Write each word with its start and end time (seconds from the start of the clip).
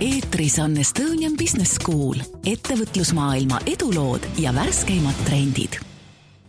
eetris 0.00 0.58
on 0.58 0.76
Estonian 0.76 1.32
Business 1.38 1.78
School, 1.80 2.20
ettevõtlusmaailma 2.44 3.62
edulood 3.64 4.26
ja 4.38 4.52
värskeimad 4.54 5.16
trendid. 5.24 5.78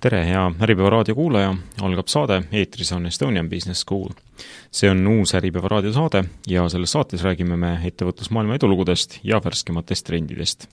tere, 0.03 0.19
hea 0.25 0.41
Äripäeva 0.61 0.89
raadio 0.89 1.15
kuulaja, 1.15 1.53
algab 1.81 2.07
saade, 2.11 2.41
eetris 2.51 2.91
on 2.91 3.05
Estonian 3.05 3.49
Business 3.49 3.81
School. 3.81 4.09
see 4.71 4.89
on 4.89 5.07
uus 5.07 5.35
Äripäeva 5.35 5.67
raadiosaade 5.67 6.23
ja 6.47 6.69
selles 6.69 6.91
saates 6.91 7.23
räägime 7.23 7.57
me 7.57 7.79
ettevõtlusmaailma 7.83 8.55
edulugudest 8.55 9.19
ja 9.23 9.41
värskematest 9.43 10.05
trendidest. 10.05 10.67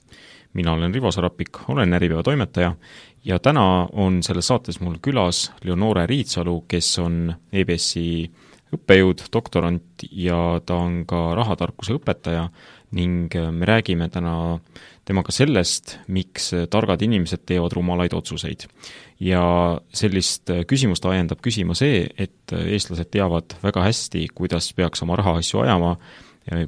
mina 0.53 0.73
olen 0.73 0.93
Rivo 0.93 1.11
Sarapik, 1.11 1.69
olen 1.69 1.93
Äripäeva 1.93 2.23
toimetaja 2.23 2.75
ja 3.23 3.39
täna 3.39 3.87
on 3.93 4.23
selles 4.23 4.47
saates 4.47 4.79
mul 4.79 4.97
külas 5.01 5.51
Leonore 5.63 6.05
Riitsalu, 6.07 6.65
kes 6.67 6.99
on 6.99 7.35
EBS-i 7.53 8.31
õppejõud, 8.73 9.27
doktorant 9.33 10.05
ja 10.09 10.59
ta 10.65 10.79
on 10.81 11.03
ka 11.09 11.27
rahatarkuse 11.37 11.99
õpetaja 11.99 12.49
ning 12.95 13.33
äh, 13.35 13.51
me 13.51 13.67
räägime 13.69 14.09
täna 14.09 14.59
temaga 15.05 15.33
sellest, 15.33 15.99
miks 16.09 16.49
targad 16.73 17.03
inimesed 17.05 17.45
teevad 17.45 17.75
rumalaid 17.77 18.15
otsuseid. 18.17 18.65
ja 19.19 19.79
sellist 19.93 20.49
äh, 20.49 20.65
küsimust 20.67 21.05
ajendab 21.05 21.39
küsima 21.45 21.75
see, 21.77 22.03
et 22.17 22.53
äh, 22.53 22.65
eestlased 22.75 23.11
teavad 23.13 23.57
väga 23.63 23.85
hästi, 23.85 24.27
kuidas 24.35 24.73
peaks 24.73 25.05
oma 25.05 25.15
rahaasju 25.21 25.61
ajama 25.63 25.95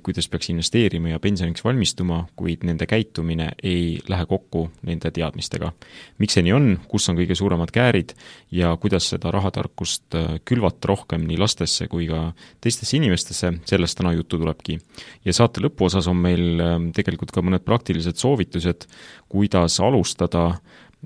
kuidas 0.04 0.26
peaks 0.30 0.49
investeerima 0.49 1.12
ja 1.12 1.20
pensioniks 1.22 1.63
valmistuma, 1.63 2.23
kuid 2.36 2.63
nende 2.66 2.88
käitumine 2.90 3.52
ei 3.63 4.00
lähe 4.09 4.26
kokku 4.26 4.72
nende 4.86 5.12
teadmistega. 5.13 5.72
miks 6.17 6.34
see 6.34 6.45
nii 6.48 6.53
on, 6.53 6.70
kus 6.90 7.09
on 7.09 7.17
kõige 7.20 7.38
suuremad 7.38 7.72
käärid 7.73 8.16
ja 8.52 8.73
kuidas 8.81 9.09
seda 9.13 9.31
rahatarkust 9.31 10.17
äh, 10.17 10.40
külvata 10.45 10.90
rohkem 10.90 11.27
nii 11.30 11.38
lastesse 11.38 11.88
kui 11.88 12.08
ka 12.09 12.31
teistesse 12.62 12.98
inimestesse, 12.98 13.53
sellest 13.70 13.98
täna 13.98 14.16
juttu 14.17 14.40
tulebki. 14.41 14.80
ja 15.26 15.34
saate 15.34 15.62
lõpuosas 15.62 16.09
on 16.09 16.17
meil 16.25 16.58
ähm, 16.64 16.89
tegelikult 16.95 17.31
ka 17.31 17.45
mõned 17.45 17.66
praktilised 17.66 18.17
soovitused, 18.17 18.89
kuidas 19.30 19.80
alustada 19.80 20.50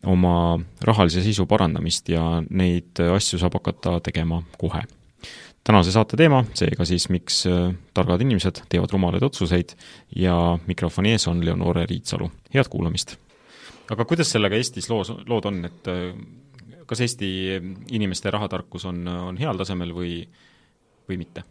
oma 0.07 0.59
rahalise 0.81 1.21
seisu 1.21 1.45
parandamist 1.45 2.09
ja 2.09 2.39
neid 2.49 3.03
asju 3.03 3.39
saab 3.41 3.59
hakata 3.59 3.99
tegema 3.99 4.39
kohe 4.57 4.85
tänase 5.63 5.93
saate 5.93 6.17
teema, 6.19 6.43
seega 6.57 6.85
siis 6.89 7.07
miks 7.13 7.43
äh, 7.49 7.71
targad 7.93 8.21
inimesed 8.25 8.63
teevad 8.69 8.93
rumalaid 8.93 9.23
otsuseid 9.27 9.75
ja 10.15 10.35
mikrofoni 10.67 11.13
ees 11.15 11.27
on 11.31 11.43
Leonore 11.45 11.85
Riitsalu, 11.89 12.31
head 12.53 12.69
kuulamist! 12.71 13.17
aga 13.91 14.05
kuidas 14.07 14.29
sellega 14.31 14.55
Eestis 14.55 14.87
loos, 14.89 15.11
lood 15.27 15.47
on, 15.49 15.65
et 15.67 15.89
äh, 15.91 16.13
kas 16.87 17.03
Eesti 17.05 17.31
inimeste 17.91 18.31
rahatarkus 18.31 18.85
on, 18.89 19.05
on 19.07 19.37
heal 19.39 19.59
tasemel 19.59 19.93
või, 19.95 20.21
või 21.09 21.19
mitte? 21.21 21.45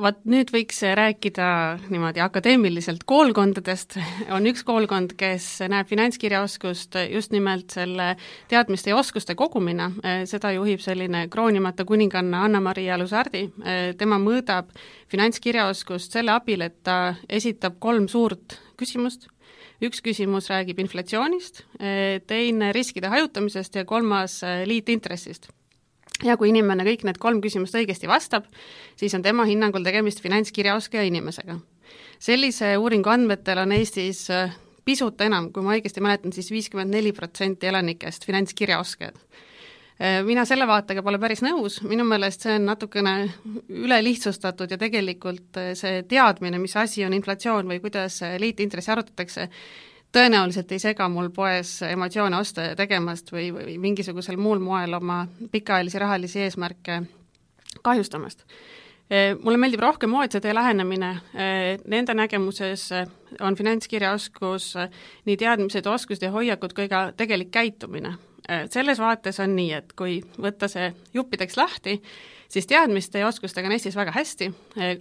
Vaat 0.00 0.24
nüüd 0.26 0.50
võiks 0.50 0.80
rääkida 0.98 1.46
niimoodi 1.86 2.22
akadeemiliselt 2.24 3.04
koolkondadest, 3.06 3.96
on 4.34 4.46
üks 4.50 4.64
koolkond, 4.66 5.14
kes 5.18 5.46
näeb 5.70 5.88
finantskirjaoskust 5.90 6.98
just 7.12 7.34
nimelt 7.34 7.76
selle 7.76 8.14
teadmiste 8.50 8.90
ja 8.90 8.98
oskuste 8.98 9.36
kogumina, 9.38 9.90
seda 10.30 10.50
juhib 10.56 10.82
selline 10.82 11.26
kroonimata 11.30 11.86
kuninganna 11.86 12.42
Anna-Maria 12.48 12.98
Lusardi, 12.98 13.46
tema 13.98 14.18
mõõdab 14.22 14.74
finantskirjaoskust 15.12 16.18
selle 16.18 16.34
abil, 16.34 16.66
et 16.66 16.80
ta 16.82 17.14
esitab 17.28 17.78
kolm 17.78 18.10
suurt 18.10 18.58
küsimust, 18.80 19.28
üks 19.84 20.02
küsimus 20.02 20.50
räägib 20.50 20.80
inflatsioonist, 20.82 21.62
teine 22.26 22.74
riskide 22.74 23.14
hajutamisest 23.14 23.78
ja 23.78 23.86
kolmas 23.86 24.40
liitintressist 24.66 25.52
ja 26.22 26.36
kui 26.38 26.50
inimene 26.52 26.84
kõik 26.86 27.04
need 27.08 27.18
kolm 27.22 27.40
küsimust 27.42 27.74
õigesti 27.78 28.08
vastab, 28.10 28.46
siis 28.98 29.14
on 29.16 29.24
tema 29.24 29.46
hinnangul 29.48 29.84
tegemist 29.86 30.22
finantskirjaoskaja 30.22 31.06
inimesega. 31.08 31.58
sellise 32.18 32.76
uuringu 32.78 33.10
andmetel 33.10 33.58
on 33.58 33.72
Eestis 33.72 34.28
äh, 34.30 34.54
pisut 34.84 35.20
enam, 35.20 35.50
kui 35.52 35.64
ma 35.64 35.74
õigesti 35.74 36.00
mäletan 36.00 36.32
siis, 36.32 36.46
siis 36.46 36.58
viiskümmend 36.58 36.94
neli 36.94 37.12
protsenti 37.12 37.66
elanikest 37.66 38.24
finantskirjaoskajad. 38.24 39.18
Äh, 40.00 40.22
mina 40.24 40.44
selle 40.44 40.66
vaatega 40.66 41.02
pole 41.02 41.18
päris 41.18 41.42
nõus, 41.42 41.80
minu 41.82 42.06
meelest 42.06 42.46
see 42.46 42.54
on 42.60 42.68
natukene 42.70 43.16
ülelihtsustatud 43.68 44.70
ja 44.70 44.78
tegelikult 44.78 45.58
äh, 45.58 45.72
see 45.78 46.04
teadmine, 46.08 46.62
mis 46.62 46.76
asi 46.76 47.04
on 47.04 47.16
inflatsioon 47.16 47.68
või 47.68 47.82
kuidas 47.82 48.20
liitintressi 48.38 48.94
arvutatakse, 48.94 49.50
tõenäoliselt 50.14 50.72
ei 50.72 50.82
sega 50.82 51.08
mul 51.10 51.28
poes 51.34 51.76
emotsioone 51.86 52.38
osta 52.38 52.70
tegemast 52.78 53.32
või, 53.34 53.50
või 53.54 53.76
mingisugusel 53.82 54.38
muul 54.40 54.62
moel 54.62 54.94
oma 54.94 55.24
pikaajalisi 55.52 56.00
rahalisi 56.02 56.44
eesmärke 56.46 57.02
kahjustamast. 57.82 58.46
Mulle 59.42 59.58
meeldib 59.60 59.82
rohkem 59.84 60.14
OECD 60.16 60.54
lähenemine, 60.56 61.10
nende 61.92 62.14
nägemuses 62.16 62.86
on 63.44 63.56
finantskirjaoskus 63.56 64.70
nii 65.28 65.36
teadmised, 65.36 65.86
oskused 65.86 66.24
ja 66.24 66.30
hoiakud 66.32 66.72
kui 66.72 66.88
ka 66.88 67.10
tegelik 67.16 67.50
käitumine. 67.52 68.14
Selles 68.72 69.00
vaates 69.00 69.40
on 69.44 69.52
nii, 69.56 69.72
et 69.76 69.92
kui 69.96 70.22
võtta 70.40 70.70
see 70.72 70.88
juppideks 71.14 71.58
lahti, 71.60 71.98
siis 72.48 72.66
teadmiste 72.66 73.22
ja 73.22 73.28
oskustega 73.28 73.68
on 73.68 73.74
Eestis 73.76 73.96
väga 73.96 74.12
hästi, 74.14 74.50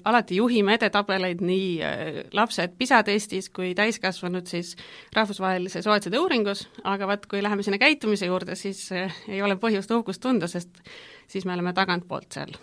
alati 0.06 0.38
juhime 0.40 0.78
edetabeleid 0.78 1.42
nii 1.46 1.68
äh, 1.84 2.22
lapsed 2.36 2.78
PISA 2.80 3.04
testis 3.08 3.50
kui 3.54 3.74
täiskasvanud 3.78 4.48
siis 4.50 4.76
rahvusvahelises 5.16 5.88
OECD 5.88 6.20
uuringus, 6.22 6.68
aga 6.84 7.10
vaat 7.10 7.28
kui 7.32 7.44
läheme 7.44 7.66
sinna 7.66 7.82
käitumise 7.82 8.30
juurde, 8.30 8.58
siis 8.60 8.86
äh, 8.96 9.14
ei 9.28 9.42
ole 9.42 9.58
põhjust 9.60 9.92
uhkust 9.96 10.24
tunda, 10.24 10.50
sest 10.52 10.82
siis 11.28 11.46
me 11.46 11.56
oleme 11.58 11.76
tagantpoolt 11.78 12.40
seal 12.40 12.58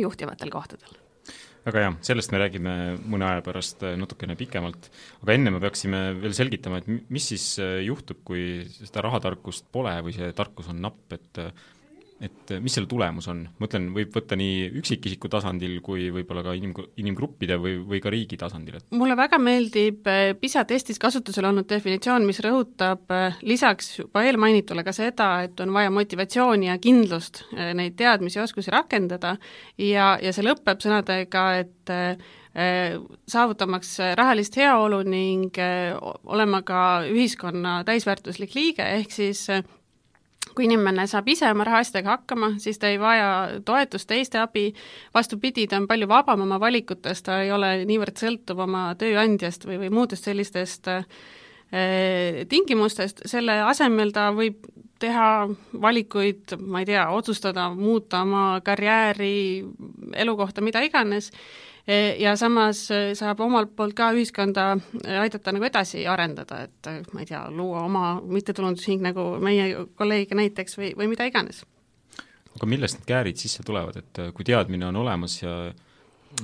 juhtivatel 0.00 0.52
kohtadel. 0.52 1.00
Väga 1.64 1.80
hea, 1.80 1.92
sellest 2.04 2.28
me 2.28 2.38
räägime 2.42 2.72
mõne 3.08 3.24
aja 3.24 3.44
pärast 3.44 3.80
natukene 3.96 4.34
pikemalt, 4.36 4.90
aga 5.24 5.32
enne 5.32 5.52
me 5.54 5.60
peaksime 5.62 6.00
veel 6.20 6.34
selgitama, 6.36 6.82
et 6.82 7.08
mis 7.08 7.28
siis 7.30 7.46
juhtub, 7.86 8.20
kui 8.28 8.66
seda 8.74 9.00
rahatarkust 9.06 9.70
pole 9.72 9.94
või 10.04 10.12
see 10.12 10.28
tarkus 10.36 10.68
on 10.68 10.82
napp, 10.84 11.16
et 11.16 11.40
et 12.22 12.52
mis 12.62 12.70
selle 12.74 12.86
tulemus 12.86 13.26
on, 13.30 13.40
mõtlen, 13.58 13.88
võib 13.94 14.12
võtta 14.14 14.36
nii 14.38 14.68
üksikisiku 14.78 15.28
tasandil 15.32 15.80
kui 15.84 16.06
võib-olla 16.14 16.44
ka 16.46 16.54
inim, 16.54 16.74
inimgruppide 17.00 17.56
või, 17.58 17.74
või 17.88 18.00
ka 18.04 18.12
riigi 18.14 18.38
tasandil, 18.38 18.78
et 18.78 18.94
mulle 18.94 19.16
väga 19.18 19.40
meeldib 19.42 20.06
eh, 20.10 20.30
PISA 20.38 20.62
testis 20.68 21.00
kasutusel 21.02 21.48
olnud 21.50 21.66
definitsioon, 21.70 22.26
mis 22.28 22.38
rõhutab 22.44 23.10
eh, 23.14 23.40
lisaks 23.42 23.90
juba 23.98 24.22
eelmainitule 24.28 24.86
ka 24.86 24.94
seda, 24.94 25.28
et 25.48 25.58
on 25.64 25.74
vaja 25.74 25.90
motivatsiooni 25.94 26.70
ja 26.70 26.78
kindlust 26.82 27.44
eh, 27.56 27.74
neid 27.74 27.98
teadmisi 27.98 28.38
ja 28.38 28.46
oskusi 28.46 28.72
rakendada 28.74 29.34
ja, 29.82 30.14
ja 30.22 30.32
see 30.32 30.46
lõpeb 30.46 30.82
sõnadega, 30.84 31.44
et 31.64 31.92
saavutamaks 32.54 33.96
rahalist 34.14 34.54
heaolu 34.60 35.00
ning 35.10 35.58
olema 36.30 36.60
ka 36.62 36.82
ühiskonna 37.10 37.80
täisväärtuslik 37.88 38.54
liige, 38.54 38.86
ehk 39.00 39.10
siis 39.10 39.48
kui 40.54 40.66
inimene 40.68 41.06
saab 41.10 41.28
ise 41.32 41.48
oma 41.50 41.64
rahaasjadega 41.66 42.18
hakkama, 42.18 42.52
siis 42.62 42.78
ta 42.78 42.90
ei 42.92 42.98
vaja 43.00 43.28
toetust, 43.66 44.08
teiste 44.10 44.38
abi, 44.38 44.68
vastupidi, 45.14 45.66
ta 45.70 45.80
on 45.80 45.88
palju 45.90 46.08
vabam 46.10 46.44
oma 46.44 46.60
valikutes, 46.60 47.24
ta 47.26 47.40
ei 47.42 47.52
ole 47.54 47.72
niivõrd 47.88 48.20
sõltuv 48.20 48.60
oma 48.66 48.86
tööandjast 49.00 49.66
või, 49.68 49.80
või 49.84 49.90
muudest 49.94 50.28
sellistest 50.28 50.90
äh, 50.92 51.06
tingimustest, 52.50 53.24
selle 53.30 53.60
asemel 53.64 54.12
ta 54.14 54.28
võib 54.36 54.68
teha 55.02 55.28
valikuid, 55.82 56.54
ma 56.62 56.82
ei 56.82 56.88
tea, 56.88 57.08
otsustada, 57.12 57.68
muuta 57.74 58.22
oma 58.22 58.60
karjääri, 58.64 59.64
elukohta, 60.22 60.62
mida 60.64 60.84
iganes 60.86 61.32
ja 62.18 62.32
samas 62.36 62.86
e, 62.90 63.00
saab 63.18 63.42
omalt 63.44 63.74
poolt 63.76 63.94
ka 63.96 64.10
ühiskonda 64.16 64.66
e, 65.02 65.16
aidata 65.20 65.52
nagu 65.52 65.66
edasi 65.68 66.06
arendada, 66.08 66.62
et 66.64 66.90
ma 67.12 67.22
ei 67.22 67.28
tea, 67.28 67.44
luua 67.52 67.84
oma 67.84 68.04
mittetulundusühing 68.24 69.04
nagu 69.04 69.26
meie 69.44 69.86
kolleeg 69.98 70.32
näiteks 70.36 70.78
või, 70.80 70.92
või 70.96 71.10
mida 71.12 71.28
iganes. 71.28 71.64
aga 72.54 72.70
millest 72.70 73.00
need 73.00 73.08
käärid 73.08 73.40
sisse 73.40 73.64
tulevad, 73.66 74.00
et 74.00 74.22
kui 74.34 74.46
teadmine 74.48 74.88
on 74.88 75.02
olemas 75.04 75.40
ja 75.42 75.56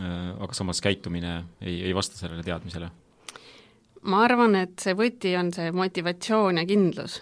aga 0.00 0.54
samas 0.54 0.78
käitumine 0.80 1.32
ei, 1.60 1.80
ei 1.88 1.94
vasta 1.94 2.18
sellele 2.18 2.44
teadmisele? 2.46 2.90
ma 4.02 4.24
arvan, 4.24 4.54
et 4.60 4.78
see 4.80 4.94
võti 4.96 5.34
on 5.38 5.52
see 5.52 5.72
motivatsioon 5.72 6.60
ja 6.60 6.66
kindlus 6.68 7.20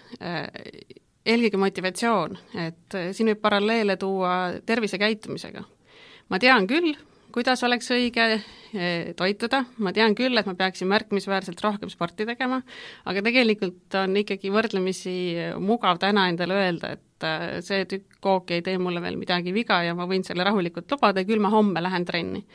eelkõige 1.29 1.59
motivatsioon, 1.59 2.37
et 2.67 2.97
siin 3.13 3.31
võib 3.31 3.41
paralleele 3.43 3.97
tuua 3.99 4.33
tervisekäitumisega. 4.65 5.63
ma 6.29 6.39
tean 6.39 6.67
küll, 6.67 6.93
kuidas 7.33 7.63
oleks 7.63 7.89
õige 7.93 8.25
eh, 8.33 9.11
toituda, 9.17 9.63
ma 9.83 9.93
tean 9.95 10.15
küll, 10.17 10.37
et 10.39 10.47
ma 10.49 10.55
peaksin 10.57 10.89
märkimisväärselt 10.89 11.61
rohkem 11.63 11.91
sporti 11.91 12.27
tegema, 12.29 12.61
aga 13.09 13.23
tegelikult 13.25 13.97
on 14.01 14.17
ikkagi 14.23 14.51
võrdlemisi 14.53 15.15
mugav 15.61 16.01
täna 16.01 16.27
endale 16.31 16.57
öelda, 16.57 16.93
et 16.97 17.27
eh, 17.27 17.47
see 17.65 17.85
tükk 17.89 18.19
kooki 18.23 18.59
ei 18.59 18.65
tee 18.65 18.77
mulle 18.81 19.01
veel 19.03 19.19
midagi 19.19 19.53
viga 19.55 19.81
ja 19.85 19.95
ma 19.97 20.07
võin 20.09 20.25
selle 20.27 20.45
rahulikult 20.47 20.89
lubada 20.95 21.23
ja 21.23 21.29
küll 21.29 21.43
ma 21.43 21.53
homme 21.53 21.83
lähen 21.83 22.05
trenni. 22.05 22.45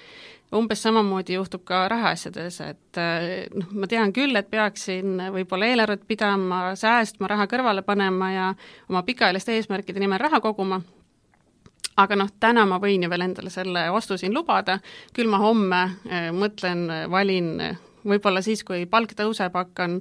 umbes 0.55 0.83
samamoodi 0.83 1.35
juhtub 1.35 1.65
ka 1.67 1.87
rahaasjades, 1.89 2.61
et 2.61 2.99
eh, 3.01 3.47
noh, 3.55 3.71
ma 3.73 3.87
tean 3.91 4.13
küll, 4.13 4.37
et 4.37 4.51
peaksin 4.51 5.23
võib-olla 5.35 5.71
eelarvet 5.71 6.05
pidama, 6.07 6.75
säästma, 6.79 7.31
raha 7.31 7.47
kõrvale 7.51 7.83
panema 7.83 8.33
ja 8.33 8.51
oma 8.89 9.03
pikaajaliste 9.03 9.57
eesmärkide 9.57 10.03
nimel 10.03 10.23
raha 10.23 10.41
koguma 10.45 10.83
aga 11.97 12.19
noh, 12.19 12.31
täna 12.41 12.67
ma 12.67 12.81
võin 12.83 13.07
ju 13.07 13.11
veel 13.11 13.29
endale 13.29 13.51
selle 13.51 13.89
ostu 13.95 14.19
siin 14.19 14.35
lubada, 14.35 14.79
küll 15.15 15.31
ma 15.31 15.43
homme 15.43 15.83
äh, 16.09 16.31
mõtlen, 16.35 16.87
valin 17.11 17.79
võib-olla 18.09 18.43
siis, 18.45 18.63
kui 18.67 18.85
palk 18.91 19.15
tõuseb, 19.17 19.55
hakkan 19.57 19.99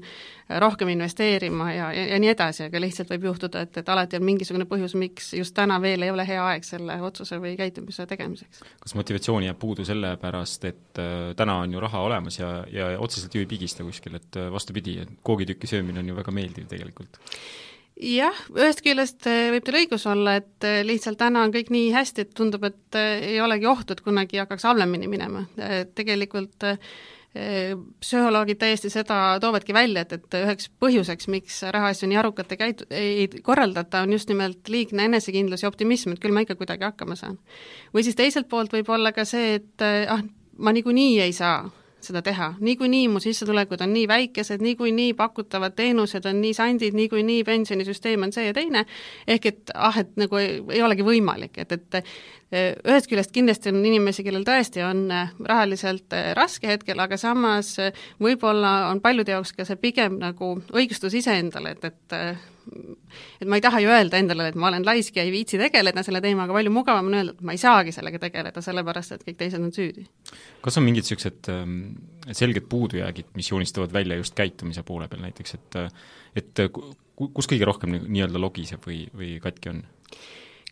rohkem 0.62 0.92
investeerima 0.94 1.69
ja, 1.74 1.88
ja, 1.95 2.06
ja 2.13 2.19
nii 2.22 2.31
edasi, 2.34 2.66
aga 2.68 2.81
lihtsalt 2.84 3.12
võib 3.13 3.28
juhtuda, 3.30 3.63
et, 3.66 3.80
et 3.80 3.90
alati 3.90 4.19
on 4.19 4.25
mingisugune 4.28 4.68
põhjus, 4.69 4.95
miks 5.00 5.31
just 5.38 5.56
täna 5.57 5.80
veel 5.84 6.04
ei 6.06 6.12
ole 6.13 6.25
hea 6.28 6.44
aeg 6.51 6.68
selle 6.68 7.00
otsuse 7.07 7.40
või 7.42 7.56
käitumise 7.60 8.06
tegemiseks. 8.10 8.63
kas 8.84 8.96
motivatsiooni 9.00 9.50
jääb 9.50 9.60
puudu 9.60 9.88
sellepärast, 9.88 10.69
et 10.69 11.01
äh, 11.01 11.31
täna 11.39 11.60
on 11.63 11.75
ju 11.75 11.84
raha 11.84 12.04
olemas 12.07 12.39
ja, 12.39 12.56
ja 12.72 12.94
otseselt 13.00 13.36
ju 13.36 13.44
ei 13.44 13.50
pigista 13.50 13.88
kuskil, 13.88 14.19
et 14.19 14.39
äh, 14.39 14.51
vastupidi, 14.54 15.00
koogitüki 15.24 15.69
söömine 15.69 16.04
on 16.04 16.12
ju 16.12 16.19
väga 16.19 16.36
meeldiv 16.36 16.68
tegelikult? 16.72 17.22
Jah, 18.00 18.44
ühest 18.57 18.84
küljest 18.86 19.25
eh, 19.30 19.50
võib 19.54 19.66
teil 19.66 19.80
õigus 19.84 20.06
olla, 20.10 20.38
et 20.42 20.68
eh, 20.68 20.81
lihtsalt 20.86 21.19
täna 21.19 21.44
on 21.45 21.54
kõik 21.54 21.72
nii 21.74 21.92
hästi, 21.94 22.25
et 22.25 22.36
tundub, 22.38 22.66
et 22.68 23.00
eh, 23.00 23.34
ei 23.34 23.42
olegi 23.44 23.68
ohtu, 23.69 23.94
et 23.94 24.06
kunagi 24.06 24.42
hakkaks 24.42 24.69
halvemini 24.69 25.10
minema. 25.12 25.45
tegelikult 25.95 26.66
psühholoogid 27.34 28.60
täiesti 28.62 28.92
seda 28.94 29.40
toovadki 29.42 29.74
välja, 29.74 30.04
et, 30.06 30.12
et 30.19 30.36
üheks 30.38 30.68
põhjuseks, 30.78 31.25
miks 31.34 31.63
rahaasju 31.74 32.06
nii 32.12 32.19
arukalt 32.22 32.51
ei 32.54 32.60
käitu-, 32.60 32.86
ei 32.94 33.25
korraldata, 33.42 34.04
on 34.06 34.13
just 34.13 34.30
nimelt 34.30 34.69
liigne 34.69 35.07
enesekindlus 35.10 35.63
ja 35.66 35.72
optimism, 35.72 36.13
et 36.13 36.22
küll 36.22 36.36
ma 36.36 36.44
ikka 36.46 36.60
kuidagi 36.60 36.86
hakkama 36.86 37.18
saan. 37.18 37.39
või 37.89 38.06
siis 38.06 38.19
teiselt 38.19 38.51
poolt 38.51 38.75
võib 38.78 38.92
olla 38.94 39.16
ka 39.18 39.25
see, 39.25 39.56
et 39.57 39.86
ah, 40.13 40.22
ma 40.62 40.75
niikuinii 40.78 41.24
ei 41.25 41.34
saa 41.34 41.63
seda 42.03 42.21
teha. 42.21 42.53
niikuinii 42.59 43.07
mu 43.07 43.21
sissetulekud 43.23 43.81
on 43.81 43.94
nii 43.94 44.07
väikesed, 44.07 44.61
niikuinii 44.61 45.13
pakutavad 45.13 45.75
teenused 45.75 46.25
on 46.29 46.41
nii 46.41 46.53
sandid, 46.53 46.94
niikuinii 46.97 47.44
pensionisüsteem 47.44 48.23
on 48.23 48.31
see 48.35 48.47
ja 48.47 48.53
teine, 48.53 48.85
ehk 49.27 49.45
et 49.45 49.73
ah, 49.75 49.97
et 50.00 50.15
nagu 50.19 50.38
ei, 50.41 50.61
ei 50.71 50.81
olegi 50.83 51.05
võimalik, 51.07 51.57
et, 51.63 51.71
et 51.71 52.03
ühest 52.53 53.09
küljest 53.09 53.33
kindlasti 53.35 53.71
on 53.71 53.81
inimesi, 53.81 54.23
kellel 54.25 54.45
tõesti 54.47 54.83
on 54.85 55.05
eh, 55.11 55.35
rahaliselt 55.50 56.13
eh, 56.15 56.31
raske 56.38 56.69
hetkel, 56.69 57.00
aga 57.03 57.17
samas 57.19 57.75
võib-olla 58.21 58.91
on 58.91 59.01
paljude 59.03 59.35
jaoks 59.35 59.55
ka 59.57 59.67
see 59.67 59.79
pigem 59.81 60.19
nagu 60.21 60.55
õigustus 60.73 61.15
iseendale, 61.19 61.77
et, 61.77 61.91
et 61.91 62.17
et 63.41 63.47
ma 63.50 63.57
ei 63.59 63.63
taha 63.63 63.81
ju 63.83 63.89
öelda 63.91 64.19
endale, 64.21 64.47
et 64.50 64.57
ma 64.59 64.69
olen 64.69 64.85
laisk 64.88 65.17
ja 65.17 65.25
ei 65.25 65.33
viitsi 65.33 65.59
tegeleda 65.59 66.03
selle 66.05 66.21
teemaga, 66.23 66.55
palju 66.55 66.71
mugavam 66.71 67.09
on 67.09 67.17
öelda, 67.19 67.33
et 67.35 67.41
ma 67.45 67.55
ei 67.55 67.59
saagi 67.61 67.91
sellega 67.95 68.21
tegeleda, 68.23 68.63
sellepärast 68.63 69.17
et 69.17 69.25
kõik 69.27 69.39
teised 69.41 69.59
on 69.59 69.73
süüdi. 69.75 70.05
kas 70.63 70.79
on 70.79 70.85
mingid 70.88 71.03
niisugused 71.03 71.50
ähm, 71.51 71.75
selged 72.31 72.69
puudujäägid, 72.71 73.33
mis 73.35 73.51
joonistuvad 73.51 73.94
välja 73.94 74.15
just 74.21 74.38
käitumise 74.38 74.85
poole 74.88 75.09
peal 75.11 75.25
näiteks, 75.25 75.57
et 75.59 75.81
et 76.39 76.63
kus 77.13 77.50
kõige 77.50 77.67
rohkem 77.67 78.00
nii-öelda 78.07 78.41
logiseb 78.41 78.88
või, 78.88 79.03
või 79.13 79.35
katki 79.44 79.73
on? 79.73 79.83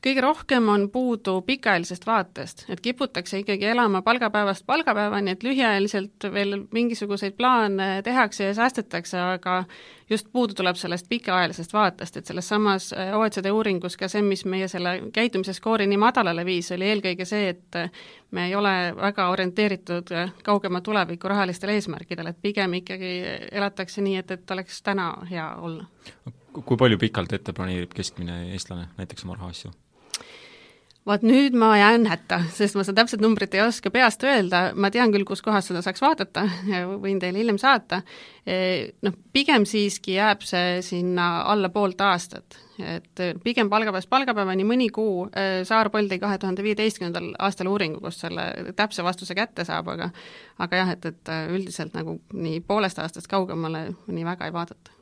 Kõige 0.02 0.22
rohkem 0.22 0.70
on 0.70 0.88
puudu 0.90 1.42
pikaajalisest 1.46 2.06
vaatest, 2.06 2.66
et 2.70 2.80
kiputakse 2.82 3.40
ikkagi 3.40 3.66
elama 3.70 4.02
palgapäevast 4.02 4.66
palgapäevani, 4.66 5.36
et 5.36 5.44
lühiajaliselt 5.44 6.26
veel 6.34 6.64
mingisuguseid 6.74 7.36
plaane 7.38 8.02
tehakse 8.04 8.50
ja 8.50 8.54
säästetakse, 8.58 9.20
aga 9.20 9.64
just 10.10 10.28
puudu 10.32 10.54
tuleb 10.58 10.76
sellest 10.76 11.06
pikaajalisest 11.10 11.74
vaatest, 11.74 12.18
et 12.18 12.26
selles 12.26 12.50
samas 12.50 12.90
äh, 12.94 13.14
OECD 13.18 13.52
uuringus 13.54 13.98
ka 13.98 14.10
see, 14.12 14.24
mis 14.26 14.46
meie 14.46 14.68
selle 14.72 14.98
käitumise 15.14 15.54
skoori 15.54 15.88
nii 15.88 16.02
madalale 16.02 16.46
viis, 16.46 16.72
oli 16.74 16.90
eelkõige 16.90 17.26
see, 17.26 17.54
et 17.54 17.80
me 18.32 18.48
ei 18.50 18.56
ole 18.56 18.74
väga 18.98 19.30
orienteeritud 19.30 20.10
kaugema 20.44 20.82
tuleviku 20.82 21.30
rahalistele 21.30 21.78
eesmärkidele, 21.78 22.34
et 22.34 22.42
pigem 22.42 22.74
ikkagi 22.82 23.14
elatakse 23.52 24.02
nii, 24.02 24.18
et, 24.24 24.32
et 24.32 24.58
oleks 24.58 24.82
täna 24.82 25.14
hea 25.30 25.48
olla. 25.62 25.86
kui 26.52 26.78
palju 26.78 26.98
pikalt 26.98 27.34
ette 27.34 27.54
planeerib 27.54 27.94
keskmine 27.96 28.42
eestlane 28.52 28.90
näiteks 28.98 29.24
oma 29.24 29.38
rahaasju? 29.40 29.72
Vaat 31.08 31.24
nüüd 31.26 31.56
ma 31.58 31.72
jään 31.80 32.06
hätta, 32.10 32.44
sest 32.54 32.78
ma 32.78 32.84
seda 32.86 33.02
täpset 33.02 33.22
numbrit 33.24 33.56
ei 33.58 33.64
oska 33.64 33.90
peast 33.94 34.22
öelda, 34.28 34.62
ma 34.78 34.92
tean 34.94 35.14
küll, 35.14 35.26
kus 35.26 35.42
kohas 35.42 35.66
seda 35.72 35.82
saaks 35.82 36.04
vaadata, 36.04 36.44
võin 37.02 37.18
teile 37.22 37.42
hiljem 37.42 37.58
saata, 37.62 38.04
e, 38.46 38.58
noh, 39.06 39.16
pigem 39.34 39.66
siiski 39.70 40.20
jääb 40.20 40.46
see 40.46 40.78
sinna 40.86 41.32
alla 41.50 41.72
poolt 41.74 42.02
aastat. 42.06 42.60
et 42.82 43.20
pigem 43.44 43.70
palgapäevast 43.70 44.10
palgapäevani 44.10 44.64
mõni 44.66 44.88
kuu, 44.90 45.28
e, 45.38 45.66
Saar 45.66 45.92
Poll 45.94 46.10
tõi 46.10 46.18
kahe 46.22 46.38
tuhande 46.42 46.64
viieteistkümnendal 46.66 47.36
aastal 47.38 47.70
uuringu, 47.70 48.02
kus 48.02 48.24
selle 48.24 48.74
täpse 48.76 49.04
vastuse 49.06 49.38
kätte 49.38 49.66
saab, 49.66 49.92
aga 49.94 50.10
aga 50.58 50.82
jah, 50.82 50.96
et, 50.96 51.06
et 51.06 51.36
üldiselt 51.50 51.94
nagu 51.98 52.20
nii 52.34 52.62
poolest 52.66 53.02
aastast 53.02 53.30
kaugemale 53.30 53.92
nii 54.08 54.26
väga 54.26 54.50
ei 54.50 54.54
vaadata 54.58 55.01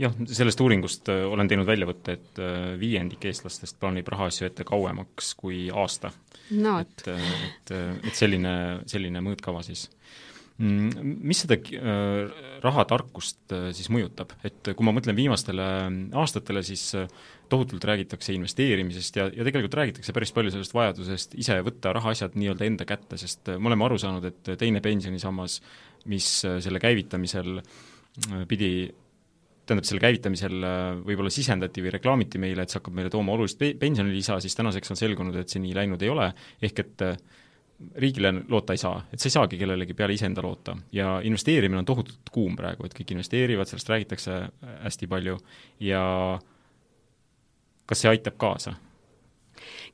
jah, 0.00 0.16
sellest 0.30 0.60
uuringust 0.64 1.10
äh, 1.12 1.22
olen 1.28 1.50
teinud 1.50 1.68
väljavõtte, 1.68 2.16
et 2.16 2.40
äh, 2.42 2.58
viiendik 2.80 3.24
eestlastest 3.30 3.78
plaanib 3.80 4.08
rahaasju 4.12 4.48
ette 4.48 4.66
kauemaks 4.68 5.34
kui 5.38 5.68
aasta 5.70 6.12
no,. 6.56 6.78
et, 6.80 7.06
äh, 7.10 7.32
et, 7.48 7.74
et 8.10 8.16
selline, 8.16 8.54
selline 8.90 9.22
mõõtkava 9.24 9.64
siis. 9.66 9.88
Mm, 10.60 11.14
mis 11.24 11.38
seda 11.40 11.56
rahatarkust 12.60 13.54
siis 13.72 13.86
mõjutab, 13.88 14.34
et 14.44 14.68
kui 14.76 14.84
ma 14.84 14.92
mõtlen 14.92 15.16
viimastele 15.16 15.64
aastatele, 16.20 16.60
siis 16.60 16.82
tohutult 17.48 17.86
räägitakse 17.88 18.34
investeerimisest 18.36 19.16
ja, 19.16 19.30
ja 19.32 19.46
tegelikult 19.46 19.78
räägitakse 19.80 20.12
päris 20.12 20.34
palju 20.36 20.52
sellest 20.52 20.76
vajadusest 20.76 21.38
ise 21.40 21.56
võtta 21.64 21.94
rahaasjad 21.96 22.36
nii-öelda 22.36 22.68
enda 22.68 22.84
kätte, 22.84 23.16
sest 23.22 23.54
me 23.56 23.72
oleme 23.72 23.88
aru 23.88 23.96
saanud, 24.04 24.28
et 24.28 24.52
teine 24.60 24.84
pensionisammas, 24.84 25.62
mis 26.12 26.28
selle 26.44 26.82
käivitamisel 26.84 27.62
pidi 28.50 28.74
tähendab, 29.70 29.86
selle 29.88 30.02
käivitamisel 30.02 30.64
äh, 30.66 30.80
võib-olla 31.06 31.30
sisendati 31.32 31.84
või 31.84 31.94
reklaamiti 31.94 32.40
meile, 32.42 32.64
et 32.64 32.72
see 32.72 32.80
hakkab 32.80 32.96
meile 32.98 33.12
tooma 33.12 33.36
olulist 33.36 33.62
pensionilisa, 33.80 34.40
siis 34.42 34.58
tänaseks 34.58 34.94
on 34.94 34.98
selgunud, 34.98 35.38
et 35.40 35.52
see 35.52 35.62
nii 35.62 35.76
läinud 35.78 36.02
ei 36.02 36.10
ole, 36.12 36.26
ehk 36.66 36.82
et 36.84 37.06
äh, 37.06 37.16
riigile 38.02 38.32
loota 38.48 38.76
ei 38.76 38.82
saa, 38.82 39.00
et 39.12 39.22
sa 39.22 39.30
ei 39.30 39.36
saagi 39.36 39.58
kellelegi 39.60 39.96
peale 39.96 40.16
iseenda 40.16 40.42
loota. 40.44 40.76
ja 40.92 41.20
investeerimine 41.24 41.78
on 41.78 41.88
tohutult 41.88 42.30
kuum 42.32 42.56
praegu, 42.56 42.86
et 42.86 42.94
kõik 42.96 43.14
investeerivad, 43.16 43.70
sellest 43.70 43.88
räägitakse 43.88 44.36
äh, 44.36 44.76
hästi 44.84 45.08
palju 45.10 45.38
ja 45.80 46.04
kas 47.86 48.04
see 48.04 48.12
aitab 48.12 48.36
kaasa? 48.40 48.76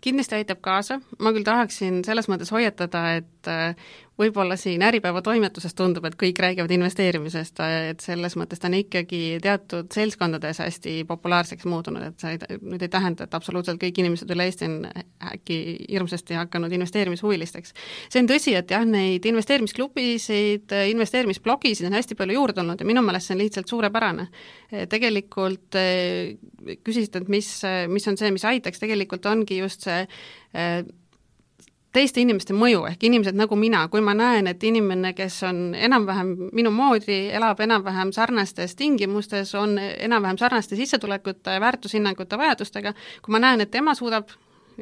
kindlasti 0.01 0.37
aitab 0.37 0.61
kaasa, 0.63 1.01
ma 1.19 1.33
küll 1.35 1.47
tahaksin 1.47 2.03
selles 2.07 2.29
mõttes 2.31 2.53
hoiatada, 2.55 3.01
et 3.19 3.49
võib-olla 4.21 4.57
siin 4.57 4.83
Äripäeva 4.83 5.21
toimetuses 5.25 5.75
tundub, 5.77 6.05
et 6.09 6.17
kõik 6.21 6.39
räägivad 6.41 6.73
investeerimisest, 6.73 7.61
et 7.91 8.05
selles 8.05 8.37
mõttes 8.41 8.61
ta 8.61 8.71
on 8.71 8.79
ikkagi 8.79 9.39
teatud 9.45 9.93
seltskondades 9.93 10.61
hästi 10.65 10.99
populaarseks 11.09 11.69
muutunud, 11.69 12.05
et 12.09 12.25
see 12.25 12.35
ei, 12.37 12.59
nüüd 12.63 12.83
ei 12.83 12.93
tähenda, 12.93 13.27
et 13.27 13.37
absoluutselt 13.37 13.81
kõik 13.83 14.01
inimesed 14.03 14.33
üle 14.33 14.49
Eesti 14.49 14.69
on 14.71 14.77
äkki 15.33 15.59
hirmsasti 15.91 16.39
hakanud 16.39 16.73
investeerimishuvilisteks. 16.79 17.75
see 18.09 18.23
on 18.23 18.31
tõsi, 18.31 18.57
et 18.57 18.73
jah, 18.73 18.85
neid 18.89 19.27
investeerimisklubisid, 19.29 20.77
investeerimisblogisid 20.97 21.91
on 21.91 21.99
hästi 22.01 22.19
palju 22.19 22.41
juurde 22.41 22.57
tulnud 22.57 22.81
ja 22.81 22.89
minu 22.89 23.03
meelest 23.05 23.29
see 23.29 23.37
on 23.37 23.43
lihtsalt 23.45 23.69
suurepärane. 23.69 24.29
tegelikult 24.91 25.77
eh, 25.79 26.37
küsisite, 26.85 27.23
et 27.23 27.29
mis, 27.29 27.49
mis 27.89 28.09
on 28.09 28.17
see, 28.17 28.31
mis 28.35 28.45
aitaks, 28.45 28.81
tegelikult 28.83 29.27
ongi 29.27 29.61
just 29.61 29.87
see 29.87 30.07
eh, 30.55 30.81
teiste 31.97 32.21
inimeste 32.21 32.55
mõju, 32.57 32.85
ehk 32.91 33.05
inimesed 33.09 33.37
nagu 33.39 33.57
mina, 33.57 33.87
kui 33.93 34.03
ma 34.05 34.13
näen, 34.17 34.51
et 34.51 34.63
inimene, 34.69 35.15
kes 35.17 35.39
on 35.49 35.61
enam-vähem 35.75 36.33
minu 36.57 36.73
moodi, 36.75 37.27
elab 37.37 37.61
enam-vähem 37.65 38.13
sarnastes 38.13 38.77
tingimustes, 38.77 39.55
on 39.57 39.79
enam-vähem 39.81 40.41
sarnaste 40.41 40.77
sissetulekute, 40.77 41.57
väärtushinnangute, 41.63 42.39
vajadustega, 42.39 42.93
kui 43.25 43.33
ma 43.37 43.41
näen, 43.47 43.65
et 43.65 43.73
tema 43.73 43.95
suudab 43.97 44.29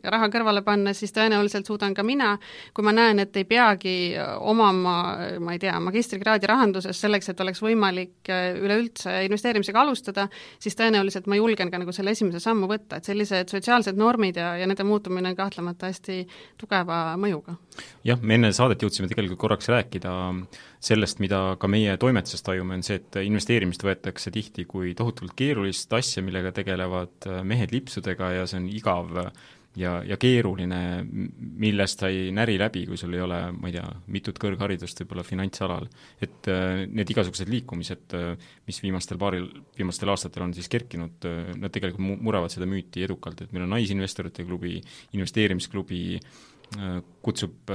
raha 0.02 0.28
kõrvale 0.32 0.62
panna, 0.66 0.94
siis 0.96 1.12
tõenäoliselt 1.14 1.68
suudan 1.68 1.94
ka 1.94 2.02
mina, 2.06 2.34
kui 2.74 2.86
ma 2.86 2.94
näen, 2.94 3.22
et 3.22 3.36
ei 3.36 3.46
peagi 3.48 3.94
omama, 4.40 4.96
ma 5.40 5.54
ei 5.54 5.60
tea, 5.62 5.74
magistrikraadi 5.82 6.50
rahanduses 6.50 7.00
selleks, 7.00 7.30
et 7.30 7.40
oleks 7.44 7.62
võimalik 7.64 8.32
äh, 8.32 8.58
üleüldse 8.58 9.16
investeerimisega 9.28 9.82
alustada, 9.84 10.26
siis 10.62 10.76
tõenäoliselt 10.78 11.28
ma 11.30 11.38
julgen 11.38 11.70
ka 11.72 11.80
nagu 11.80 11.94
selle 11.94 12.14
esimese 12.14 12.42
sammu 12.42 12.68
võtta, 12.70 12.98
et 12.98 13.10
sellised 13.10 13.52
sotsiaalsed 13.54 13.98
normid 14.00 14.40
ja, 14.40 14.54
ja 14.60 14.68
nende 14.70 14.86
muutumine 14.86 15.32
on 15.32 15.38
kahtlemata 15.38 15.90
hästi 15.92 16.20
tugeva 16.60 17.02
mõjuga. 17.20 17.58
jah, 18.04 18.20
me 18.22 18.38
enne 18.38 18.52
saadet 18.54 18.82
jõudsime 18.82 19.08
tegelikult 19.10 19.40
korraks 19.44 19.68
rääkida 19.72 20.14
sellest, 20.84 21.20
mida 21.22 21.56
ka 21.60 21.68
meie 21.70 21.96
toimetuses 22.00 22.44
tajume, 22.44 22.78
on 22.78 22.84
see, 22.86 23.00
et 23.00 23.18
investeerimist 23.24 23.84
võetakse 23.86 24.32
tihti 24.34 24.66
kui 24.68 24.94
tohutult 24.98 25.34
keerulist 25.36 25.92
asja, 25.96 26.22
millega 26.24 26.52
tegelevad 26.54 27.28
mehed 27.46 27.72
lipsudega 27.74 28.34
ja 28.38 28.48
see 28.50 28.60
on 28.60 28.70
igav 28.72 29.12
ja, 29.78 29.94
ja 30.06 30.16
keeruline, 30.20 30.78
millest 31.60 32.02
sa 32.02 32.10
ei 32.12 32.30
näri 32.34 32.56
läbi, 32.60 32.84
kui 32.88 32.98
sul 33.00 33.14
ei 33.16 33.22
ole, 33.24 33.40
ma 33.56 33.70
ei 33.70 33.76
tea, 33.76 33.84
mitut 34.14 34.38
kõrgharidust 34.42 35.02
võib-olla 35.02 35.26
finantsalal. 35.26 35.88
et 36.22 36.48
äh, 36.50 36.84
need 36.86 37.10
igasugused 37.10 37.50
liikumised, 37.50 38.16
äh, 38.16 38.50
mis 38.68 38.80
viimastel 38.82 39.18
paaril, 39.20 39.48
viimastel 39.78 40.12
aastatel 40.14 40.46
on 40.46 40.54
siis 40.56 40.70
kerkinud, 40.72 41.28
äh, 41.28 41.52
nad 41.58 41.74
tegelikult 41.74 42.04
mu-, 42.06 42.18
muravad 42.30 42.54
seda 42.54 42.68
müüti 42.70 43.04
edukalt, 43.06 43.42
et 43.42 43.54
meil 43.54 43.66
on 43.66 43.74
Naisinvestorite 43.74 44.46
klubi, 44.46 44.78
investeerimisklubi, 45.16 46.04
kutsub 47.22 47.70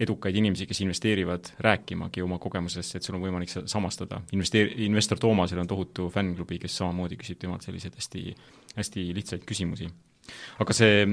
edukaid 0.00 0.34
inimesi, 0.40 0.64
kes 0.66 0.80
investeerivad, 0.82 1.50
rääkimagi 1.62 2.22
oma 2.24 2.38
kogemusest, 2.42 2.96
et 2.96 3.06
sul 3.06 3.18
on 3.18 3.22
võimalik 3.22 3.52
seda 3.52 3.68
samastada. 3.70 4.22
investeer-, 4.34 4.72
investor 4.86 5.20
Toomasel 5.20 5.60
on 5.62 5.70
tohutu 5.70 6.08
fännklubi, 6.12 6.58
kes 6.64 6.80
samamoodi 6.80 7.20
küsib 7.20 7.38
temalt 7.44 7.66
selliseid 7.66 7.96
hästi, 8.00 8.26
hästi 8.76 9.06
lihtsaid 9.20 9.46
küsimusi 9.48 9.90
aga 10.62 10.76
see 10.76 11.04